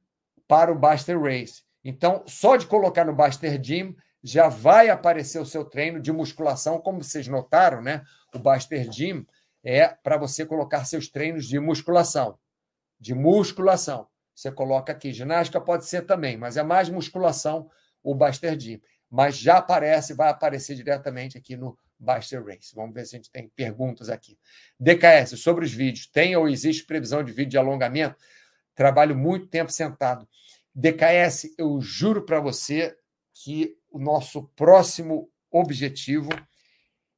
para 0.47 0.73
o 0.73 0.79
Baster 0.79 1.21
Race. 1.21 1.63
Então, 1.85 2.25
só 2.27 2.57
de 2.57 2.67
colocar 2.67 3.05
no 3.05 3.15
Baster 3.15 3.61
Gym 3.63 3.95
já 4.23 4.49
vai 4.49 4.89
aparecer 4.89 5.41
o 5.41 5.47
seu 5.47 5.65
treino 5.65 6.01
de 6.01 6.13
musculação, 6.13 6.81
como 6.81 7.03
vocês 7.03 7.29
notaram, 7.29 7.81
né? 7.81 8.03
O 8.35 8.39
Baster 8.39 8.91
Gym 8.91 9.27
é 9.63 9.89
para 9.89 10.17
você 10.17 10.45
colocar 10.45 10.85
seus 10.85 11.09
treinos 11.09 11.47
de 11.47 11.59
musculação 11.59 12.39
de 12.99 13.15
musculação. 13.15 14.07
Você 14.35 14.51
coloca 14.51 14.93
aqui, 14.93 15.13
ginástica 15.13 15.61
pode 15.61 15.87
ser 15.87 16.03
também, 16.03 16.37
mas 16.37 16.57
é 16.57 16.63
mais 16.63 16.89
musculação 16.89 17.71
o 18.03 18.15
Buster 18.15 18.59
Gym. 18.59 18.81
Mas 19.11 19.37
já 19.37 19.59
aparece, 19.59 20.15
vai 20.15 20.29
aparecer 20.29 20.75
diretamente 20.77 21.39
aqui 21.39 21.57
no 21.57 21.77
Buster 21.99 22.45
Race. 22.45 22.75
Vamos 22.75 22.95
ver 22.95 23.07
se 23.07 23.17
a 23.17 23.19
gente 23.19 23.31
tem 23.31 23.49
perguntas 23.49 24.09
aqui. 24.09 24.39
DKS, 24.79 25.41
sobre 25.41 25.65
os 25.65 25.73
vídeos, 25.73 26.07
tem 26.07 26.37
ou 26.37 26.49
existe 26.49 26.85
previsão 26.85 27.25
de 27.25 27.33
vídeo 27.33 27.51
de 27.51 27.59
alongamento? 27.59 28.17
Trabalho 28.75 29.17
muito 29.17 29.47
tempo 29.49 29.73
sentado. 29.73 30.29
DKS, 30.79 31.57
eu 31.59 31.81
juro 31.81 32.23
para 32.25 32.39
você 32.39 32.97
que 33.35 33.77
o 33.91 33.99
nosso 33.99 34.45
próximo 34.55 35.29
objetivo 35.51 36.29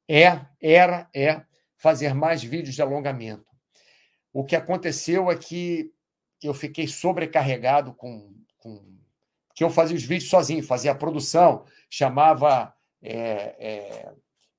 é, 0.09 0.41
era, 0.59 1.07
é 1.13 1.43
fazer 1.77 2.15
mais 2.15 2.43
vídeos 2.43 2.73
de 2.73 2.81
alongamento. 2.81 3.45
O 4.33 4.43
que 4.43 4.55
aconteceu 4.55 5.29
é 5.29 5.35
que 5.35 5.93
eu 6.41 6.55
fiquei 6.55 6.87
sobrecarregado 6.87 7.93
com, 7.93 8.33
com 8.57 8.83
que 9.53 9.63
eu 9.63 9.69
fazia 9.69 9.95
os 9.95 10.03
vídeos 10.03 10.31
sozinho, 10.31 10.63
fazia 10.63 10.93
a 10.93 10.95
produção, 10.95 11.63
chamava 11.87 12.73
é, 12.99 13.13
é, 13.13 14.11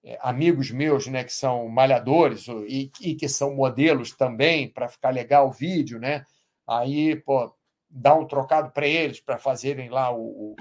é, 0.05 0.19
amigos 0.23 0.71
meus, 0.71 1.09
né, 1.09 1.25
que 1.25 1.33
são 1.33 1.67
malhadores 1.67 2.47
e, 2.69 2.89
e 3.01 3.17
que 3.17 3.29
são 3.29 3.53
modelos 3.53 4.13
também 4.13 4.69
para 4.69 4.89
ficar 4.89 5.11
legal 5.11 5.49
o 5.49 5.53
vídeo, 5.53 5.99
né? 5.99 6.25
Aí, 6.69 7.17
pô, 7.17 7.53
dá 7.93 8.15
um 8.15 8.27
trocado 8.27 8.71
para 8.71 8.87
eles 8.87 9.21
para 9.21 9.39
fazerem 9.39 9.91
lá 9.91 10.11
o, 10.11 10.57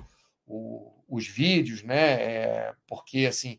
o, 0.45 0.93
os 1.07 1.25
vídeos, 1.27 1.82
né? 1.82 2.11
É, 2.21 2.73
porque 2.86 3.25
assim 3.25 3.57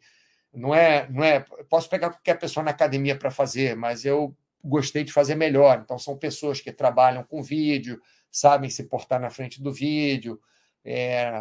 não 0.52 0.74
é, 0.74 1.08
não 1.08 1.24
é. 1.24 1.40
Posso 1.68 1.88
pegar 1.88 2.10
qualquer 2.10 2.38
pessoa 2.38 2.62
na 2.62 2.70
academia 2.70 3.16
para 3.16 3.30
fazer, 3.30 3.74
mas 3.74 4.04
eu 4.04 4.36
gostei 4.62 5.02
de 5.02 5.12
fazer 5.12 5.34
melhor. 5.34 5.80
Então, 5.82 5.98
são 5.98 6.16
pessoas 6.16 6.60
que 6.60 6.70
trabalham 6.70 7.24
com 7.24 7.42
vídeo, 7.42 8.00
sabem 8.30 8.68
se 8.68 8.84
portar 8.84 9.18
na 9.18 9.30
frente 9.30 9.62
do 9.62 9.72
vídeo, 9.72 10.38
é, 10.84 11.32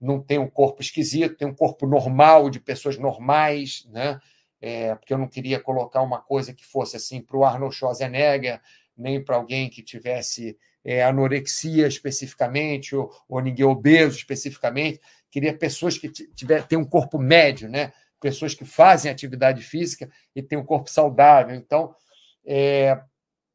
não 0.00 0.20
tem 0.20 0.38
um 0.38 0.48
corpo 0.48 0.80
esquisito, 0.80 1.36
tem 1.36 1.46
um 1.46 1.54
corpo 1.54 1.86
normal, 1.86 2.48
de 2.48 2.58
pessoas 2.58 2.96
normais, 2.98 3.86
né? 3.90 4.18
É, 4.60 4.94
porque 4.94 5.12
eu 5.12 5.18
não 5.18 5.28
queria 5.28 5.60
colocar 5.60 6.00
uma 6.00 6.20
coisa 6.20 6.54
que 6.54 6.64
fosse 6.64 6.96
assim 6.96 7.20
para 7.20 7.36
o 7.36 7.44
Arnold 7.44 7.74
Schwarzenegger, 7.74 8.60
nem 8.96 9.22
para 9.22 9.36
alguém 9.36 9.68
que 9.68 9.82
tivesse 9.82 10.56
é, 10.86 11.02
anorexia 11.02 11.88
especificamente, 11.88 12.94
ou, 12.94 13.10
ou 13.28 13.40
ninguém 13.40 13.66
obeso 13.66 14.16
especificamente. 14.16 15.00
Queria 15.30 15.52
pessoas 15.52 15.98
que 15.98 16.08
tiver, 16.08 16.66
têm 16.66 16.78
um 16.78 16.84
corpo 16.84 17.18
médio, 17.18 17.68
né? 17.68 17.92
pessoas 18.20 18.54
que 18.54 18.64
fazem 18.64 19.10
atividade 19.10 19.62
física 19.62 20.08
e 20.34 20.42
têm 20.42 20.56
um 20.56 20.64
corpo 20.64 20.88
saudável. 20.88 21.54
Então, 21.56 21.94
é, 22.46 22.98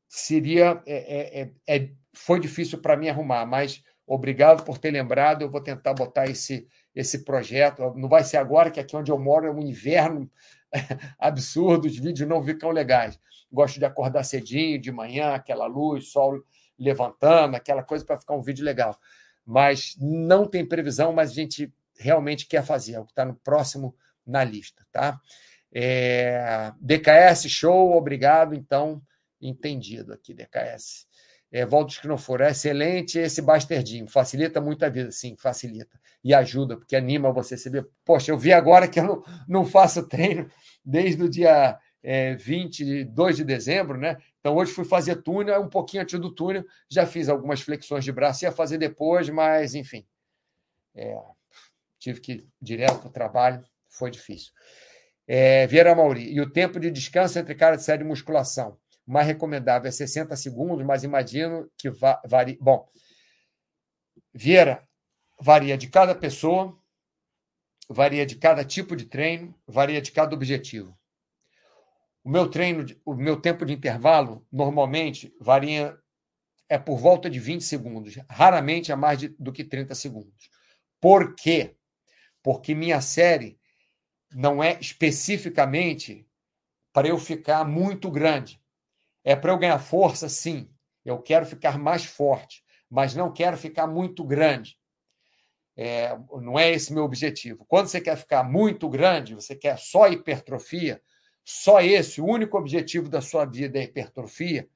seria 0.07 0.81
é, 0.85 1.41
é, 1.41 1.41
é, 1.41 1.77
é 1.77 1.89
foi 2.13 2.39
difícil 2.41 2.79
para 2.79 2.97
mim 2.97 3.07
arrumar, 3.07 3.45
mas 3.45 3.81
Obrigado 4.13 4.65
por 4.65 4.77
ter 4.77 4.91
lembrado. 4.91 5.41
Eu 5.41 5.49
vou 5.49 5.61
tentar 5.61 5.93
botar 5.93 6.25
esse, 6.25 6.67
esse 6.93 7.23
projeto. 7.23 7.93
Não 7.95 8.09
vai 8.09 8.25
ser 8.25 8.35
agora, 8.35 8.69
que 8.69 8.77
aqui 8.77 8.93
onde 8.93 9.09
eu 9.09 9.17
moro 9.17 9.47
é 9.47 9.51
um 9.51 9.61
inverno 9.61 10.29
absurdo, 11.17 11.87
os 11.87 11.97
vídeos 11.97 12.27
não 12.27 12.43
ficam 12.43 12.71
legais. 12.71 13.17
Gosto 13.49 13.79
de 13.79 13.85
acordar 13.85 14.25
cedinho, 14.25 14.81
de 14.81 14.91
manhã, 14.91 15.33
aquela 15.33 15.65
luz, 15.65 16.09
sol 16.09 16.43
levantando, 16.81 17.55
aquela 17.55 17.83
coisa 17.83 18.03
para 18.03 18.19
ficar 18.19 18.35
um 18.35 18.41
vídeo 18.41 18.65
legal. 18.65 18.97
Mas 19.45 19.95
não 19.99 20.45
tem 20.45 20.65
previsão, 20.67 21.13
mas 21.13 21.31
a 21.31 21.33
gente 21.33 21.71
realmente 21.97 22.47
quer 22.47 22.63
fazer, 22.63 22.93
é 22.93 22.99
o 22.99 23.05
que 23.05 23.11
está 23.11 23.23
no 23.23 23.35
próximo 23.35 23.95
na 24.25 24.43
lista, 24.43 24.85
tá? 24.91 25.19
É, 25.73 26.73
DKS, 26.81 27.47
show, 27.47 27.95
obrigado, 27.95 28.55
então, 28.55 29.01
entendido 29.39 30.11
aqui, 30.13 30.33
DKS. 30.33 31.07
É, 31.53 31.67
não 32.05 32.17
for, 32.17 32.41
é 32.41 32.51
excelente 32.51 33.19
esse 33.19 33.41
bastardinho, 33.41 34.07
facilita 34.07 34.61
muito 34.61 34.85
a 34.85 34.89
vida, 34.89 35.11
sim, 35.11 35.35
facilita. 35.37 35.99
E 36.23 36.33
ajuda, 36.33 36.77
porque 36.77 36.95
anima 36.95 37.31
você 37.31 37.55
a 37.55 37.57
saber, 37.57 37.85
poxa, 38.05 38.31
eu 38.31 38.37
vi 38.37 38.53
agora 38.53 38.87
que 38.87 38.99
eu 38.99 39.03
não, 39.03 39.23
não 39.47 39.65
faço 39.65 40.07
treino 40.07 40.49
desde 40.83 41.23
o 41.23 41.29
dia 41.29 41.77
é, 42.03 42.35
22 42.35 43.37
de 43.37 43.43
dezembro, 43.43 43.97
né? 43.97 44.17
Então 44.39 44.55
hoje 44.55 44.71
fui 44.71 44.85
fazer 44.85 45.17
túnel, 45.17 45.61
um 45.61 45.69
pouquinho 45.69 46.03
antes 46.03 46.19
do 46.19 46.33
túnel, 46.33 46.65
já 46.89 47.05
fiz 47.05 47.29
algumas 47.29 47.61
flexões 47.61 48.03
de 48.03 48.11
braço, 48.11 48.43
ia 48.43 48.51
fazer 48.51 48.77
depois, 48.77 49.29
mas 49.29 49.75
enfim. 49.75 50.05
É, 50.95 51.15
tive 51.99 52.19
que 52.19 52.31
ir 52.33 52.47
direto 52.61 52.99
para 52.99 53.09
o 53.09 53.13
trabalho, 53.13 53.63
foi 53.87 54.09
difícil. 54.09 54.51
É, 55.27 55.67
Vieira 55.67 55.95
Mauri, 55.95 56.33
e 56.33 56.41
o 56.41 56.49
tempo 56.51 56.79
de 56.79 56.89
descanso 56.89 57.37
entre 57.37 57.55
cada 57.55 57.77
série 57.77 58.03
de 58.03 58.09
musculação? 58.09 58.77
Mais 59.05 59.27
recomendável 59.27 59.87
é 59.87 59.91
60 59.91 60.35
segundos, 60.35 60.85
mas 60.85 61.03
imagino 61.03 61.69
que 61.77 61.89
va 61.89 62.21
varia. 62.25 62.57
Bom, 62.59 62.87
Vieira, 64.33 64.87
varia 65.39 65.77
de 65.77 65.87
cada 65.87 66.15
pessoa, 66.15 66.77
varia 67.89 68.25
de 68.25 68.35
cada 68.35 68.63
tipo 68.65 68.95
de 68.95 69.05
treino, 69.05 69.53
varia 69.67 70.01
de 70.01 70.11
cada 70.11 70.35
objetivo. 70.35 70.97
O 72.23 72.29
meu 72.29 72.49
treino, 72.49 72.85
o 73.05 73.15
meu 73.15 73.39
tempo 73.39 73.65
de 73.65 73.73
intervalo, 73.73 74.45
normalmente, 74.51 75.33
varia 75.39 75.97
é 76.69 76.77
por 76.77 76.97
volta 76.97 77.29
de 77.29 77.37
20 77.37 77.61
segundos, 77.65 78.17
raramente 78.29 78.93
é 78.93 78.95
mais 78.95 79.19
de, 79.19 79.27
do 79.37 79.51
que 79.51 79.61
30 79.61 79.93
segundos. 79.93 80.49
Por 81.01 81.35
quê? 81.35 81.75
Porque 82.41 82.73
minha 82.73 83.01
série 83.01 83.59
não 84.31 84.63
é 84.63 84.79
especificamente 84.79 86.25
para 86.93 87.09
eu 87.09 87.17
ficar 87.17 87.65
muito 87.65 88.09
grande. 88.09 88.61
É 89.23 89.35
para 89.35 89.51
eu 89.51 89.57
ganhar 89.57 89.79
força, 89.79 90.29
sim. 90.29 90.69
Eu 91.03 91.21
quero 91.21 91.45
ficar 91.45 91.77
mais 91.77 92.05
forte, 92.05 92.63
mas 92.89 93.15
não 93.15 93.33
quero 93.33 93.57
ficar 93.57 93.87
muito 93.87 94.23
grande. 94.23 94.77
É, 95.75 96.17
não 96.41 96.57
é 96.57 96.71
esse 96.71 96.93
meu 96.93 97.03
objetivo. 97.03 97.65
Quando 97.65 97.87
você 97.87 97.99
quer 97.99 98.15
ficar 98.15 98.43
muito 98.43 98.87
grande, 98.89 99.35
você 99.35 99.55
quer 99.55 99.77
só 99.77 100.07
hipertrofia, 100.07 101.01
só 101.43 101.81
esse, 101.81 102.21
o 102.21 102.25
único 102.25 102.57
objetivo 102.57 103.09
da 103.09 103.21
sua 103.21 103.45
vida 103.45 103.79
é 103.79 103.83
hipertrofia, 103.83 104.67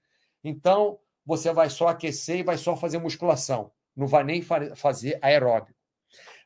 então 0.44 1.00
você 1.26 1.52
vai 1.52 1.70
só 1.70 1.88
aquecer 1.88 2.38
e 2.38 2.44
vai 2.44 2.58
só 2.58 2.76
fazer 2.76 2.98
musculação, 3.00 3.72
não 3.96 4.08
vai 4.08 4.24
nem 4.24 4.42
fazer 4.76 5.18
aeróbico. 5.22 5.78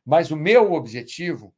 Mas 0.05 0.31
o 0.31 0.35
meu 0.35 0.73
objetivo, 0.73 1.53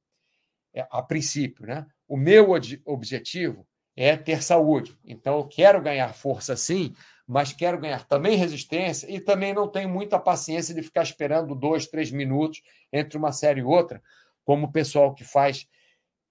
é, 0.74 0.86
a 0.90 1.02
princípio, 1.02 1.66
né? 1.66 1.86
o 2.08 2.18
meu 2.18 2.50
objetivo 2.86 3.68
é 3.96 4.18
ter 4.18 4.42
saúde. 4.42 4.98
Então 5.06 5.38
eu 5.38 5.48
quero 5.48 5.82
ganhar 5.82 6.14
força 6.14 6.56
sim, 6.56 6.94
mas 7.28 7.54
quero 7.54 7.80
ganhar 7.80 8.06
também 8.08 8.36
resistência 8.36 9.10
e 9.10 9.20
também 9.20 9.54
não 9.54 9.68
tenho 9.68 9.88
muita 9.88 10.20
paciência 10.20 10.74
de 10.74 10.82
ficar 10.82 11.04
esperando 11.04 11.56
dois, 11.56 11.88
três 11.88 12.12
minutos 12.12 12.62
entre 12.92 13.18
uma 13.18 13.32
série 13.32 13.62
e 13.62 13.64
outra, 13.64 14.02
como 14.44 14.68
o 14.68 14.72
pessoal 14.72 15.14
que 15.14 15.24
faz 15.24 15.68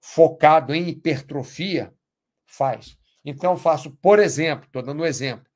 focado 0.00 0.74
em 0.74 0.88
hipertrofia 0.88 1.94
faz. 2.50 2.98
Então, 3.24 3.56
faço, 3.56 3.90
por 4.02 4.18
exemplo, 4.18 4.66
estou 4.66 4.82
dando 4.82 5.02
um 5.02 5.06
exemplo. 5.06 5.46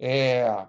É, 0.00 0.66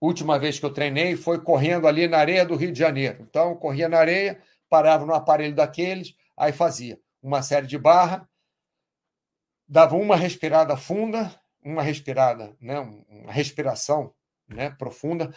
última 0.00 0.38
vez 0.38 0.58
que 0.58 0.66
eu 0.66 0.72
treinei 0.72 1.16
foi 1.16 1.40
correndo 1.40 1.88
ali 1.88 2.06
na 2.06 2.18
areia 2.18 2.44
do 2.44 2.56
Rio 2.56 2.72
de 2.72 2.78
Janeiro. 2.78 3.22
Então, 3.22 3.56
corria 3.56 3.88
na 3.88 3.98
areia, 3.98 4.40
parava 4.68 5.04
no 5.04 5.14
aparelho 5.14 5.54
daqueles, 5.54 6.14
aí 6.36 6.52
fazia 6.52 7.00
uma 7.22 7.42
série 7.42 7.66
de 7.66 7.78
barra, 7.78 8.28
dava 9.66 9.96
uma 9.96 10.16
respirada 10.16 10.76
funda, 10.76 11.34
uma 11.64 11.82
respirada, 11.82 12.54
né, 12.60 12.78
uma 13.08 13.32
respiração 13.32 14.14
né, 14.46 14.70
profunda. 14.70 15.34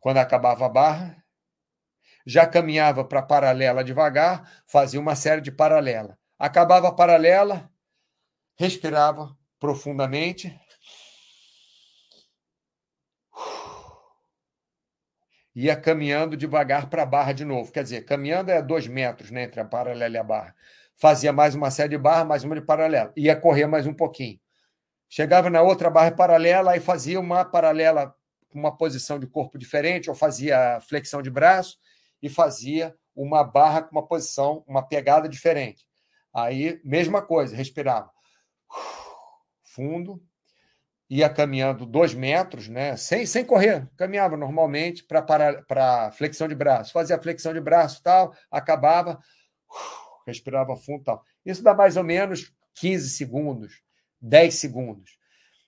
Quando 0.00 0.16
acabava 0.16 0.64
a 0.64 0.68
barra, 0.68 1.22
já 2.26 2.44
caminhava 2.44 3.04
para 3.04 3.20
a 3.20 3.22
paralela 3.22 3.84
devagar, 3.84 4.50
fazia 4.66 4.98
uma 4.98 5.14
série 5.14 5.40
de 5.40 5.52
paralela. 5.52 6.18
Acabava 6.36 6.88
a 6.88 6.92
paralela, 6.92 7.70
respirava 8.56 9.34
profundamente. 9.60 10.58
Ia 15.54 15.76
caminhando 15.76 16.36
devagar 16.36 16.90
para 16.90 17.04
a 17.04 17.06
barra 17.06 17.32
de 17.32 17.44
novo. 17.44 17.70
Quer 17.70 17.84
dizer, 17.84 18.04
caminhando 18.04 18.50
é 18.50 18.60
dois 18.60 18.88
metros 18.88 19.30
né, 19.30 19.44
entre 19.44 19.60
a 19.60 19.64
paralela 19.64 20.16
e 20.16 20.18
a 20.18 20.24
barra. 20.24 20.54
Fazia 20.96 21.32
mais 21.32 21.54
uma 21.54 21.70
série 21.70 21.90
de 21.90 21.98
barra, 21.98 22.24
mais 22.24 22.42
uma 22.42 22.56
de 22.56 22.60
paralela. 22.60 23.12
Ia 23.16 23.36
correr 23.36 23.66
mais 23.66 23.86
um 23.86 23.94
pouquinho. 23.94 24.38
Chegava 25.08 25.48
na 25.48 25.62
outra 25.62 25.88
barra 25.88 26.10
paralela 26.10 26.76
e 26.76 26.80
fazia 26.80 27.20
uma 27.20 27.44
paralela 27.44 28.12
com 28.48 28.58
uma 28.58 28.76
posição 28.76 29.18
de 29.18 29.26
corpo 29.26 29.56
diferente, 29.56 30.10
ou 30.10 30.16
fazia 30.16 30.80
flexão 30.80 31.22
de 31.22 31.30
braço 31.30 31.78
e 32.22 32.28
fazia 32.28 32.94
uma 33.14 33.42
barra 33.42 33.82
com 33.82 33.92
uma 33.92 34.06
posição, 34.06 34.64
uma 34.66 34.82
pegada 34.82 35.28
diferente. 35.28 35.86
Aí, 36.34 36.80
mesma 36.84 37.22
coisa, 37.22 37.56
respirava 37.56 38.10
fundo, 39.76 40.22
ia 41.08 41.28
caminhando 41.28 41.86
dois 41.86 42.14
metros, 42.14 42.68
né? 42.68 42.96
sem, 42.96 43.26
sem 43.26 43.44
correr, 43.44 43.88
caminhava 43.96 44.36
normalmente 44.36 45.04
para 45.04 46.10
flexão 46.12 46.48
de 46.48 46.54
braço. 46.54 46.92
Fazia 46.92 47.20
flexão 47.20 47.52
de 47.52 47.60
braço 47.60 48.02
tal, 48.02 48.34
acabava, 48.50 49.18
respirava 50.26 50.76
fundo 50.76 51.04
tal. 51.04 51.22
Isso 51.44 51.62
dá 51.62 51.74
mais 51.74 51.96
ou 51.96 52.02
menos 52.02 52.52
15 52.74 53.10
segundos, 53.10 53.82
10 54.20 54.54
segundos. 54.54 55.18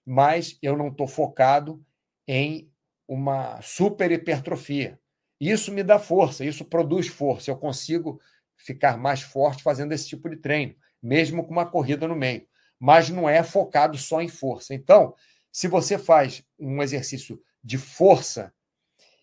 Mas 0.04 0.58
eu 0.62 0.76
não 0.76 0.88
estou 0.88 1.06
focado 1.06 1.84
em 2.26 2.72
uma 3.06 3.60
super 3.62 4.10
hipertrofia. 4.10 4.98
Isso 5.40 5.72
me 5.72 5.82
dá 5.82 5.98
força, 5.98 6.44
isso 6.44 6.64
produz 6.64 7.06
força. 7.06 7.50
Eu 7.50 7.56
consigo 7.56 8.20
ficar 8.56 8.98
mais 8.98 9.22
forte 9.22 9.62
fazendo 9.62 9.92
esse 9.92 10.08
tipo 10.08 10.28
de 10.28 10.36
treino, 10.36 10.74
mesmo 11.02 11.44
com 11.44 11.52
uma 11.52 11.66
corrida 11.66 12.08
no 12.08 12.16
meio. 12.16 12.46
Mas 12.78 13.08
não 13.08 13.28
é 13.28 13.42
focado 13.42 13.96
só 13.96 14.20
em 14.20 14.28
força. 14.28 14.74
Então, 14.74 15.14
se 15.52 15.68
você 15.68 15.96
faz 15.96 16.44
um 16.58 16.82
exercício 16.82 17.40
de 17.62 17.78
força 17.78 18.52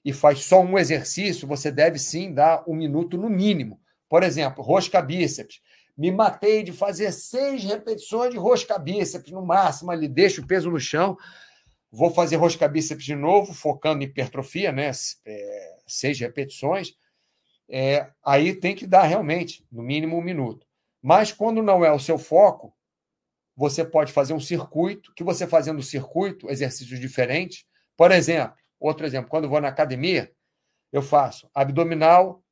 e 0.03 0.13
faz 0.13 0.39
só 0.43 0.61
um 0.61 0.77
exercício, 0.77 1.47
você 1.47 1.71
deve 1.71 1.99
sim 1.99 2.33
dar 2.33 2.63
um 2.67 2.75
minuto 2.75 3.17
no 3.17 3.29
mínimo. 3.29 3.79
Por 4.07 4.23
exemplo, 4.23 4.63
rosca 4.63 5.01
bíceps. 5.01 5.61
Me 5.97 6.11
matei 6.11 6.63
de 6.63 6.71
fazer 6.71 7.11
seis 7.11 7.63
repetições 7.63 8.31
de 8.31 8.37
rosca 8.37 8.77
bíceps 8.77 9.31
no 9.31 9.45
máximo 9.45 9.91
ali, 9.91 10.07
deixo 10.07 10.41
o 10.41 10.47
peso 10.47 10.69
no 10.69 10.79
chão. 10.79 11.17
Vou 11.89 12.11
fazer 12.11 12.35
rosca 12.35 12.67
bíceps 12.67 13.05
de 13.05 13.15
novo, 13.15 13.53
focando 13.53 14.03
em 14.03 14.05
hipertrofia, 14.05 14.71
né? 14.71 14.91
É 15.25 15.74
seis 15.87 16.19
repetições, 16.19 16.93
é, 17.69 18.09
aí 18.23 18.55
tem 18.55 18.75
que 18.75 18.85
dar 18.85 19.03
realmente, 19.03 19.65
no 19.71 19.81
mínimo, 19.81 20.17
um 20.17 20.21
minuto. 20.21 20.65
Mas 21.01 21.31
quando 21.31 21.61
não 21.61 21.83
é 21.83 21.91
o 21.91 21.99
seu 21.99 22.17
foco, 22.17 22.75
você 23.55 23.85
pode 23.85 24.11
fazer 24.11 24.33
um 24.33 24.39
circuito, 24.39 25.13
que 25.15 25.23
você 25.23 25.47
fazendo 25.47 25.81
circuito, 25.81 26.49
exercícios 26.49 26.99
diferentes. 26.99 27.65
Por 27.95 28.11
exemplo, 28.11 28.55
outro 28.79 29.05
exemplo, 29.05 29.29
quando 29.29 29.49
vou 29.49 29.61
na 29.61 29.69
academia, 29.69 30.31
eu 30.91 31.01
faço 31.01 31.49
abdominal, 31.53 32.43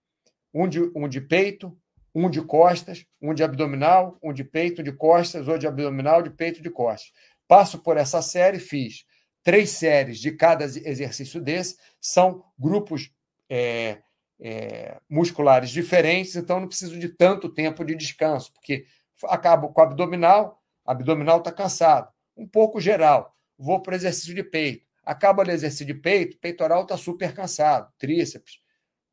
um 0.53 0.67
de, 0.67 0.79
um 0.95 1.07
de 1.07 1.19
peito, 1.19 1.77
um 2.15 2.29
de 2.29 2.41
costas, 2.41 3.05
um 3.21 3.33
de 3.33 3.43
abdominal, 3.43 4.17
um 4.21 4.31
de 4.31 4.43
peito, 4.43 4.83
de 4.83 4.91
costas, 4.91 5.47
ou 5.47 5.57
de 5.57 5.67
abdominal, 5.67 6.21
de 6.21 6.29
peito, 6.29 6.61
de 6.61 6.69
costas. 6.69 7.11
Passo 7.47 7.79
por 7.79 7.97
essa 7.97 8.21
série, 8.21 8.59
fiz 8.59 9.05
três 9.43 9.71
séries 9.71 10.19
de 10.19 10.31
cada 10.31 10.63
exercício 10.63 11.41
desse, 11.41 11.77
são 11.99 12.45
grupos 12.57 13.12
é, 13.49 14.01
é, 14.39 14.99
musculares 15.09 15.69
diferentes, 15.69 16.35
então 16.35 16.59
não 16.59 16.67
preciso 16.67 16.99
de 16.99 17.09
tanto 17.09 17.49
tempo 17.49 17.83
de 17.83 17.95
descanso, 17.95 18.51
porque 18.53 18.85
acabo 19.25 19.69
com 19.69 19.81
o 19.81 19.83
abdominal, 19.83 20.61
abdominal 20.85 21.39
está 21.39 21.51
cansado, 21.51 22.11
um 22.35 22.47
pouco 22.47 22.79
geral, 22.79 23.35
vou 23.57 23.81
para 23.81 23.93
o 23.93 23.95
exercício 23.95 24.33
de 24.33 24.43
peito, 24.43 24.85
acaba 25.03 25.43
o 25.43 25.51
exercício 25.51 25.85
de 25.85 25.93
peito, 25.93 26.37
peitoral 26.39 26.83
está 26.83 26.97
super 26.97 27.33
cansado, 27.33 27.91
tríceps, 27.97 28.59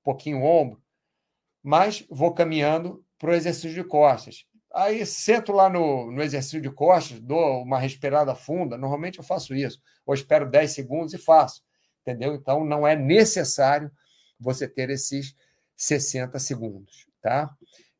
um 0.00 0.04
pouquinho 0.04 0.42
ombro, 0.42 0.82
mas 1.62 2.04
vou 2.08 2.32
caminhando 2.32 3.04
para 3.18 3.30
o 3.30 3.34
exercício 3.34 3.74
de 3.74 3.84
costas. 3.84 4.46
Aí 4.72 5.04
sento 5.04 5.52
lá 5.52 5.68
no, 5.68 6.10
no 6.10 6.22
exercício 6.22 6.60
de 6.60 6.70
costas, 6.70 7.20
dou 7.20 7.62
uma 7.62 7.78
respirada 7.78 8.34
funda, 8.34 8.78
normalmente 8.78 9.18
eu 9.18 9.24
faço 9.24 9.54
isso, 9.54 9.80
ou 10.06 10.14
espero 10.14 10.48
10 10.48 10.70
segundos 10.70 11.12
e 11.12 11.18
faço 11.18 11.62
entendeu? 12.00 12.34
Então 12.34 12.64
não 12.64 12.86
é 12.86 12.96
necessário 12.96 13.90
você 14.40 14.66
ter 14.66 14.90
esses 14.90 15.36
60 15.76 16.38
segundos, 16.38 17.06
tá? 17.20 17.54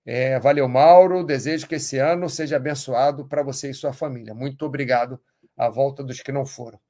É, 0.05 0.39
valeu, 0.41 0.69
Mauro. 0.69 1.23
Desejo 1.25 1.67
que 1.67 1.77
esse 1.77 1.99
ano 1.99 2.29
seja 2.29 2.57
abençoado 2.57 3.27
para 3.29 3.43
você 3.43 3.71
e 3.71 3.75
sua 3.75 3.93
família. 3.93 4.35
Muito 4.35 4.65
obrigado 4.65 5.21
à 5.57 5.69
volta 5.69 6.03
dos 6.03 6.21
que 6.21 6.33
não 6.33 6.47
foram. 6.47 6.81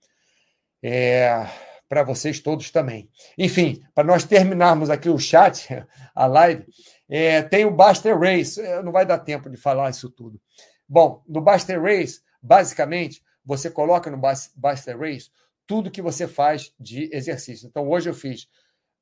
É, 0.83 1.47
para 1.89 2.05
vocês 2.05 2.39
todos 2.39 2.71
também. 2.71 3.11
Enfim, 3.37 3.83
para 3.95 4.05
nós 4.05 4.25
terminarmos 4.25 4.91
aqui 4.91 5.09
o 5.09 5.19
chat, 5.19 5.69
a 6.15 6.27
live, 6.27 6.65
é, 7.09 7.43
tem 7.43 7.65
o 7.65 7.71
Buster 7.71 8.19
Race. 8.19 8.61
É, 8.61 8.81
não 8.83 8.93
vai 8.93 9.05
dar 9.05 9.19
tempo 9.19 9.51
de 9.51 9.57
falar 9.57 9.91
isso 9.91 10.09
tudo. 10.09 10.41
Bom, 10.89 11.23
no 11.29 11.41
Buster 11.41 11.83
Race, 11.83 12.21
basicamente, 12.41 13.23
você 13.45 13.71
coloca 13.71 14.11
no 14.11 14.21
Buster 14.57 14.99
Race 14.99 15.31
tudo 15.67 15.91
que 15.91 16.03
você 16.03 16.27
faz 16.27 16.73
de 16.79 17.09
exercício. 17.13 17.67
Então, 17.67 17.89
hoje 17.89 18.09
eu 18.09 18.15
fiz 18.15 18.49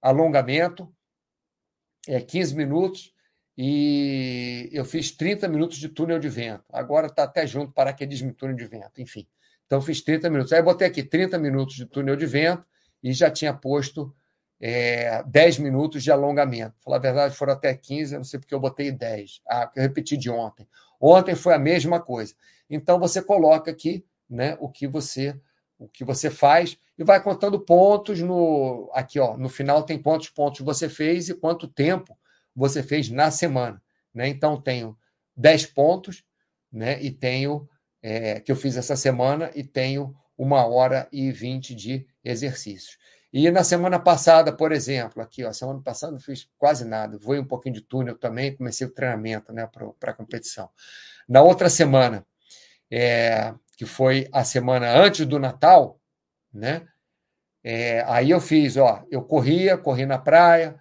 alongamento, 0.01 0.93
é, 2.07 2.21
15 2.21 2.57
minutos, 2.57 3.15
e 3.61 4.69
eu 4.73 4.85
fiz 4.85 5.11
30 5.11 5.49
minutos 5.49 5.79
de 5.79 5.89
túnel 5.89 6.21
de 6.21 6.29
vento. 6.29 6.65
Agora 6.73 7.09
está 7.09 7.25
até 7.25 7.45
junto 7.45 7.73
paraquedismo 7.73 8.31
e 8.31 8.33
túnel 8.33 8.55
de 8.55 8.67
vento, 8.67 9.01
enfim. 9.01 9.27
Então, 9.67 9.83
fiz 9.83 10.01
30 10.01 10.31
minutos. 10.31 10.53
Aí, 10.53 10.63
botei 10.63 10.87
aqui 10.87 11.03
30 11.03 11.39
minutos 11.39 11.75
de 11.75 11.85
túnel 11.85 12.15
de 12.15 12.25
vento 12.25 12.65
e 13.03 13.13
já 13.13 13.31
tinha 13.31 13.53
posto 13.53 14.15
é, 14.61 15.23
10 15.25 15.59
minutos 15.59 16.05
de 16.05 16.13
alongamento. 16.13 16.75
Falar 16.81 16.97
a 16.97 17.01
verdade, 17.01 17.35
foram 17.35 17.53
até 17.53 17.75
15, 17.75 18.15
eu 18.15 18.19
não 18.21 18.25
sei 18.25 18.39
porque 18.39 18.55
eu 18.55 18.61
botei 18.61 18.93
10. 18.93 19.43
Ah, 19.49 19.71
eu 19.75 19.83
repeti 19.83 20.17
de 20.17 20.31
ontem. 20.31 20.67
Ontem 21.01 21.35
foi 21.35 21.53
a 21.53 21.59
mesma 21.59 22.01
coisa. 22.01 22.35
Então, 22.71 22.99
você 22.99 23.21
coloca 23.21 23.71
aqui 23.71 24.05
né, 24.31 24.57
o 24.61 24.69
que 24.69 24.87
você 24.87 25.39
o 25.79 25.89
que 25.89 26.05
você 26.05 26.31
faz 26.31 26.79
e 26.99 27.05
vai 27.05 27.23
contando 27.23 27.61
pontos 27.61 28.21
no 28.21 28.91
aqui 28.93 29.21
ó 29.21 29.37
no 29.37 29.49
final 29.49 29.83
tem 29.83 30.01
quantos 30.01 30.29
pontos 30.29 30.61
você 30.61 30.89
fez 30.89 31.29
e 31.29 31.35
quanto 31.35 31.69
tempo 31.69 32.19
você 32.55 32.83
fez 32.83 33.09
na 33.09 33.31
semana 33.31 33.81
né 34.13 34.29
então 34.29 34.61
tenho 34.61 34.97
10 35.37 35.67
pontos 35.67 36.25
né 36.73 37.01
e 37.03 37.11
tenho 37.11 37.69
é, 38.03 38.41
que 38.41 38.51
eu 38.51 38.57
fiz 38.57 38.77
essa 38.77 38.97
semana 38.97 39.51
e 39.55 39.63
tenho 39.63 40.15
uma 40.37 40.65
hora 40.65 41.09
e 41.11 41.33
vinte 41.33 41.75
de 41.75 42.07
exercícios. 42.25 42.97
E 43.31 43.51
na 43.51 43.63
semana 43.63 43.99
passada, 43.99 44.53
por 44.53 44.73
exemplo, 44.73 45.23
aqui, 45.23 45.45
ó, 45.45 45.53
semana 45.53 45.83
passada 45.83 46.13
não 46.13 46.21
fiz 46.21 46.49
quase 46.57 46.85
nada, 46.85 47.19
voei 47.19 47.39
um 47.39 47.45
pouquinho 47.45 47.75
de 47.75 47.83
túnel 47.83 48.17
também, 48.17 48.57
comecei 48.57 48.87
o 48.87 48.91
treinamento 48.91 49.53
né, 49.53 49.69
para 49.99 50.13
a 50.13 50.15
competição. 50.15 50.71
Na 51.29 51.43
outra 51.43 51.69
semana, 51.69 52.25
é, 52.91 53.53
que 53.79 53.87
foi 53.87 54.29
a 54.33 54.43
semana 54.43 54.91
antes 54.91 55.25
do 55.25 55.39
Natal, 55.39 56.01
né? 56.53 56.85
É, 57.63 58.03
aí 58.09 58.29
eu 58.29 58.41
fiz, 58.41 58.77
ó, 58.77 59.05
eu 59.09 59.23
corria, 59.23 59.79
corri 59.79 60.05
na 60.05 60.19
praia, 60.19 60.75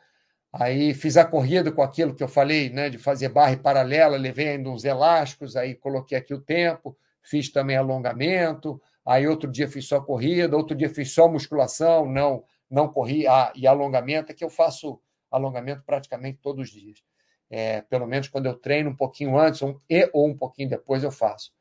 aí 0.52 0.96
fiz 0.96 1.16
a 1.16 1.24
corrida 1.24 1.72
com 1.72 1.84
aquilo 1.84 2.16
que 2.16 2.24
eu 2.24 2.28
falei, 2.28 2.72
né, 2.72 2.90
de 2.90 2.98
fazer 2.98 3.30
barra 3.30 3.56
paralela, 3.56 4.18
levei 4.18 4.50
ainda 4.50 4.70
uns 4.70 4.84
elásticos, 4.84 5.56
aí 5.56 5.76
coloquei 5.76 6.18
aqui 6.18 6.34
o 6.34 6.42
tempo, 6.42 6.98
fiz 7.22 7.52
também 7.52 7.78
alongamento, 7.78 8.82
aí 9.06 9.28
outro 9.28 9.52
dia 9.52 9.68
fiz 9.68 9.88
só 9.88 10.02
corrida, 10.02 10.58
outro 10.58 10.76
dia 10.76 10.90
fiz 10.90 11.12
só 11.12 11.28
musculação, 11.28 12.06
não 12.06 12.44
não 12.70 12.88
corri, 12.90 13.28
ah, 13.28 13.54
e 13.56 13.66
alongamento, 13.66 14.32
é 14.32 14.36
que 14.36 14.44
eu 14.44 14.50
faço 14.50 15.00
alongamento 15.32 15.84
praticamente 15.86 16.40
todos 16.42 16.68
os 16.68 16.74
dias. 16.74 17.02
É, 17.50 17.82
pelo 17.84 18.06
menos 18.06 18.28
quando 18.28 18.48
eu 18.48 18.56
treino 18.56 18.90
um 18.90 18.96
pouquinho 18.96 19.38
antes 19.38 19.62
um, 19.62 19.80
e 19.90 20.10
ou 20.12 20.28
um 20.28 20.36
pouquinho 20.36 20.70
depois 20.70 21.04
eu 21.04 21.12
faço. 21.12 21.57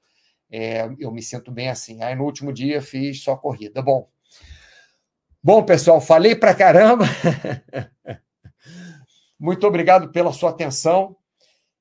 É, 0.50 0.88
eu 0.98 1.10
me 1.10 1.22
sinto 1.22 1.50
bem 1.50 1.68
assim. 1.68 2.02
Aí 2.02 2.14
no 2.14 2.24
último 2.24 2.52
dia 2.52 2.80
fiz 2.80 3.22
só 3.22 3.36
corrida. 3.36 3.82
Bom, 3.82 4.08
bom 5.42 5.64
pessoal, 5.64 6.00
falei 6.00 6.34
pra 6.34 6.54
caramba. 6.54 7.04
Muito 9.38 9.66
obrigado 9.66 10.10
pela 10.10 10.32
sua 10.32 10.50
atenção. 10.50 11.16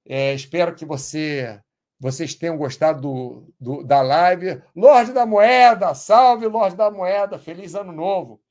É, 0.06 0.34
espero 0.34 0.76
que 0.76 0.86
você 0.86 1.60
vocês 2.00 2.36
tenham 2.36 2.58
gostado 2.58 3.02
do, 3.02 3.54
do, 3.60 3.84
da 3.84 4.02
live. 4.02 4.62
Lorde 4.76 5.14
da 5.14 5.26
Moeda, 5.26 5.94
salve 5.96 6.46
Lorde 6.46 6.76
da 6.76 6.92
Moeda, 6.92 7.40
feliz 7.40 7.74
ano 7.74 7.92
novo. 7.92 8.42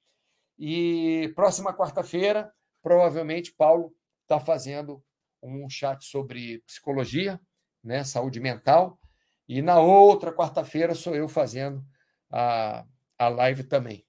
E 0.59 1.33
próxima 1.35 1.75
quarta-feira, 1.75 2.53
provavelmente, 2.83 3.53
Paulo 3.53 3.93
está 4.23 4.41
fazendo 4.41 5.03
um 5.43 5.69
chat 5.69 6.05
sobre 6.05 6.63
psicologia, 6.67 7.39
né, 7.83 8.03
saúde 8.03 8.41
mental. 8.41 8.99
E 9.49 9.61
na 9.61 9.79
outra 9.79 10.33
quarta-feira 10.33 10.95
sou 10.95 11.15
eu 11.15 11.29
fazendo 11.29 11.85
a, 12.31 12.85
a 13.19 13.29
live 13.29 13.65
também. 13.65 14.05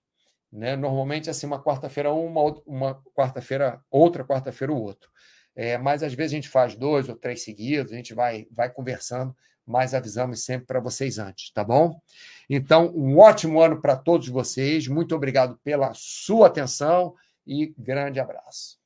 Né? 0.52 0.76
Normalmente, 0.76 1.30
assim, 1.30 1.46
uma 1.46 1.62
quarta-feira 1.62 2.12
uma, 2.12 2.42
uma 2.66 3.04
quarta-feira, 3.14 3.82
outra 3.92 4.24
quarta-feira 4.24 4.72
o 4.72 4.82
outro. 4.82 5.10
É, 5.56 5.78
mas 5.78 6.04
às 6.04 6.14
vezes 6.14 6.34
a 6.34 6.36
gente 6.36 6.50
faz 6.50 6.76
dois 6.76 7.08
ou 7.08 7.16
três 7.16 7.44
seguidos, 7.44 7.92
a 7.94 7.96
gente 7.96 8.14
vai, 8.14 8.48
vai 8.52 8.70
conversando, 8.70 9.36
mas 9.66 9.94
avisamos 9.94 10.44
sempre 10.44 10.68
para 10.68 10.80
vocês 10.80 11.18
antes, 11.18 11.52
tá 11.52 11.64
bom? 11.64 12.00
Então, 12.50 12.94
um 12.96 13.18
ótimo 13.18 13.60
ano 13.60 13.82
para 13.82 13.96
todos 13.96 14.28
vocês. 14.28 14.88
Muito 14.88 15.16
obrigado 15.16 15.58
pela 15.64 15.92
sua 15.94 16.48
atenção 16.48 17.16
e 17.48 17.74
grande 17.78 18.20
abraço. 18.20 18.85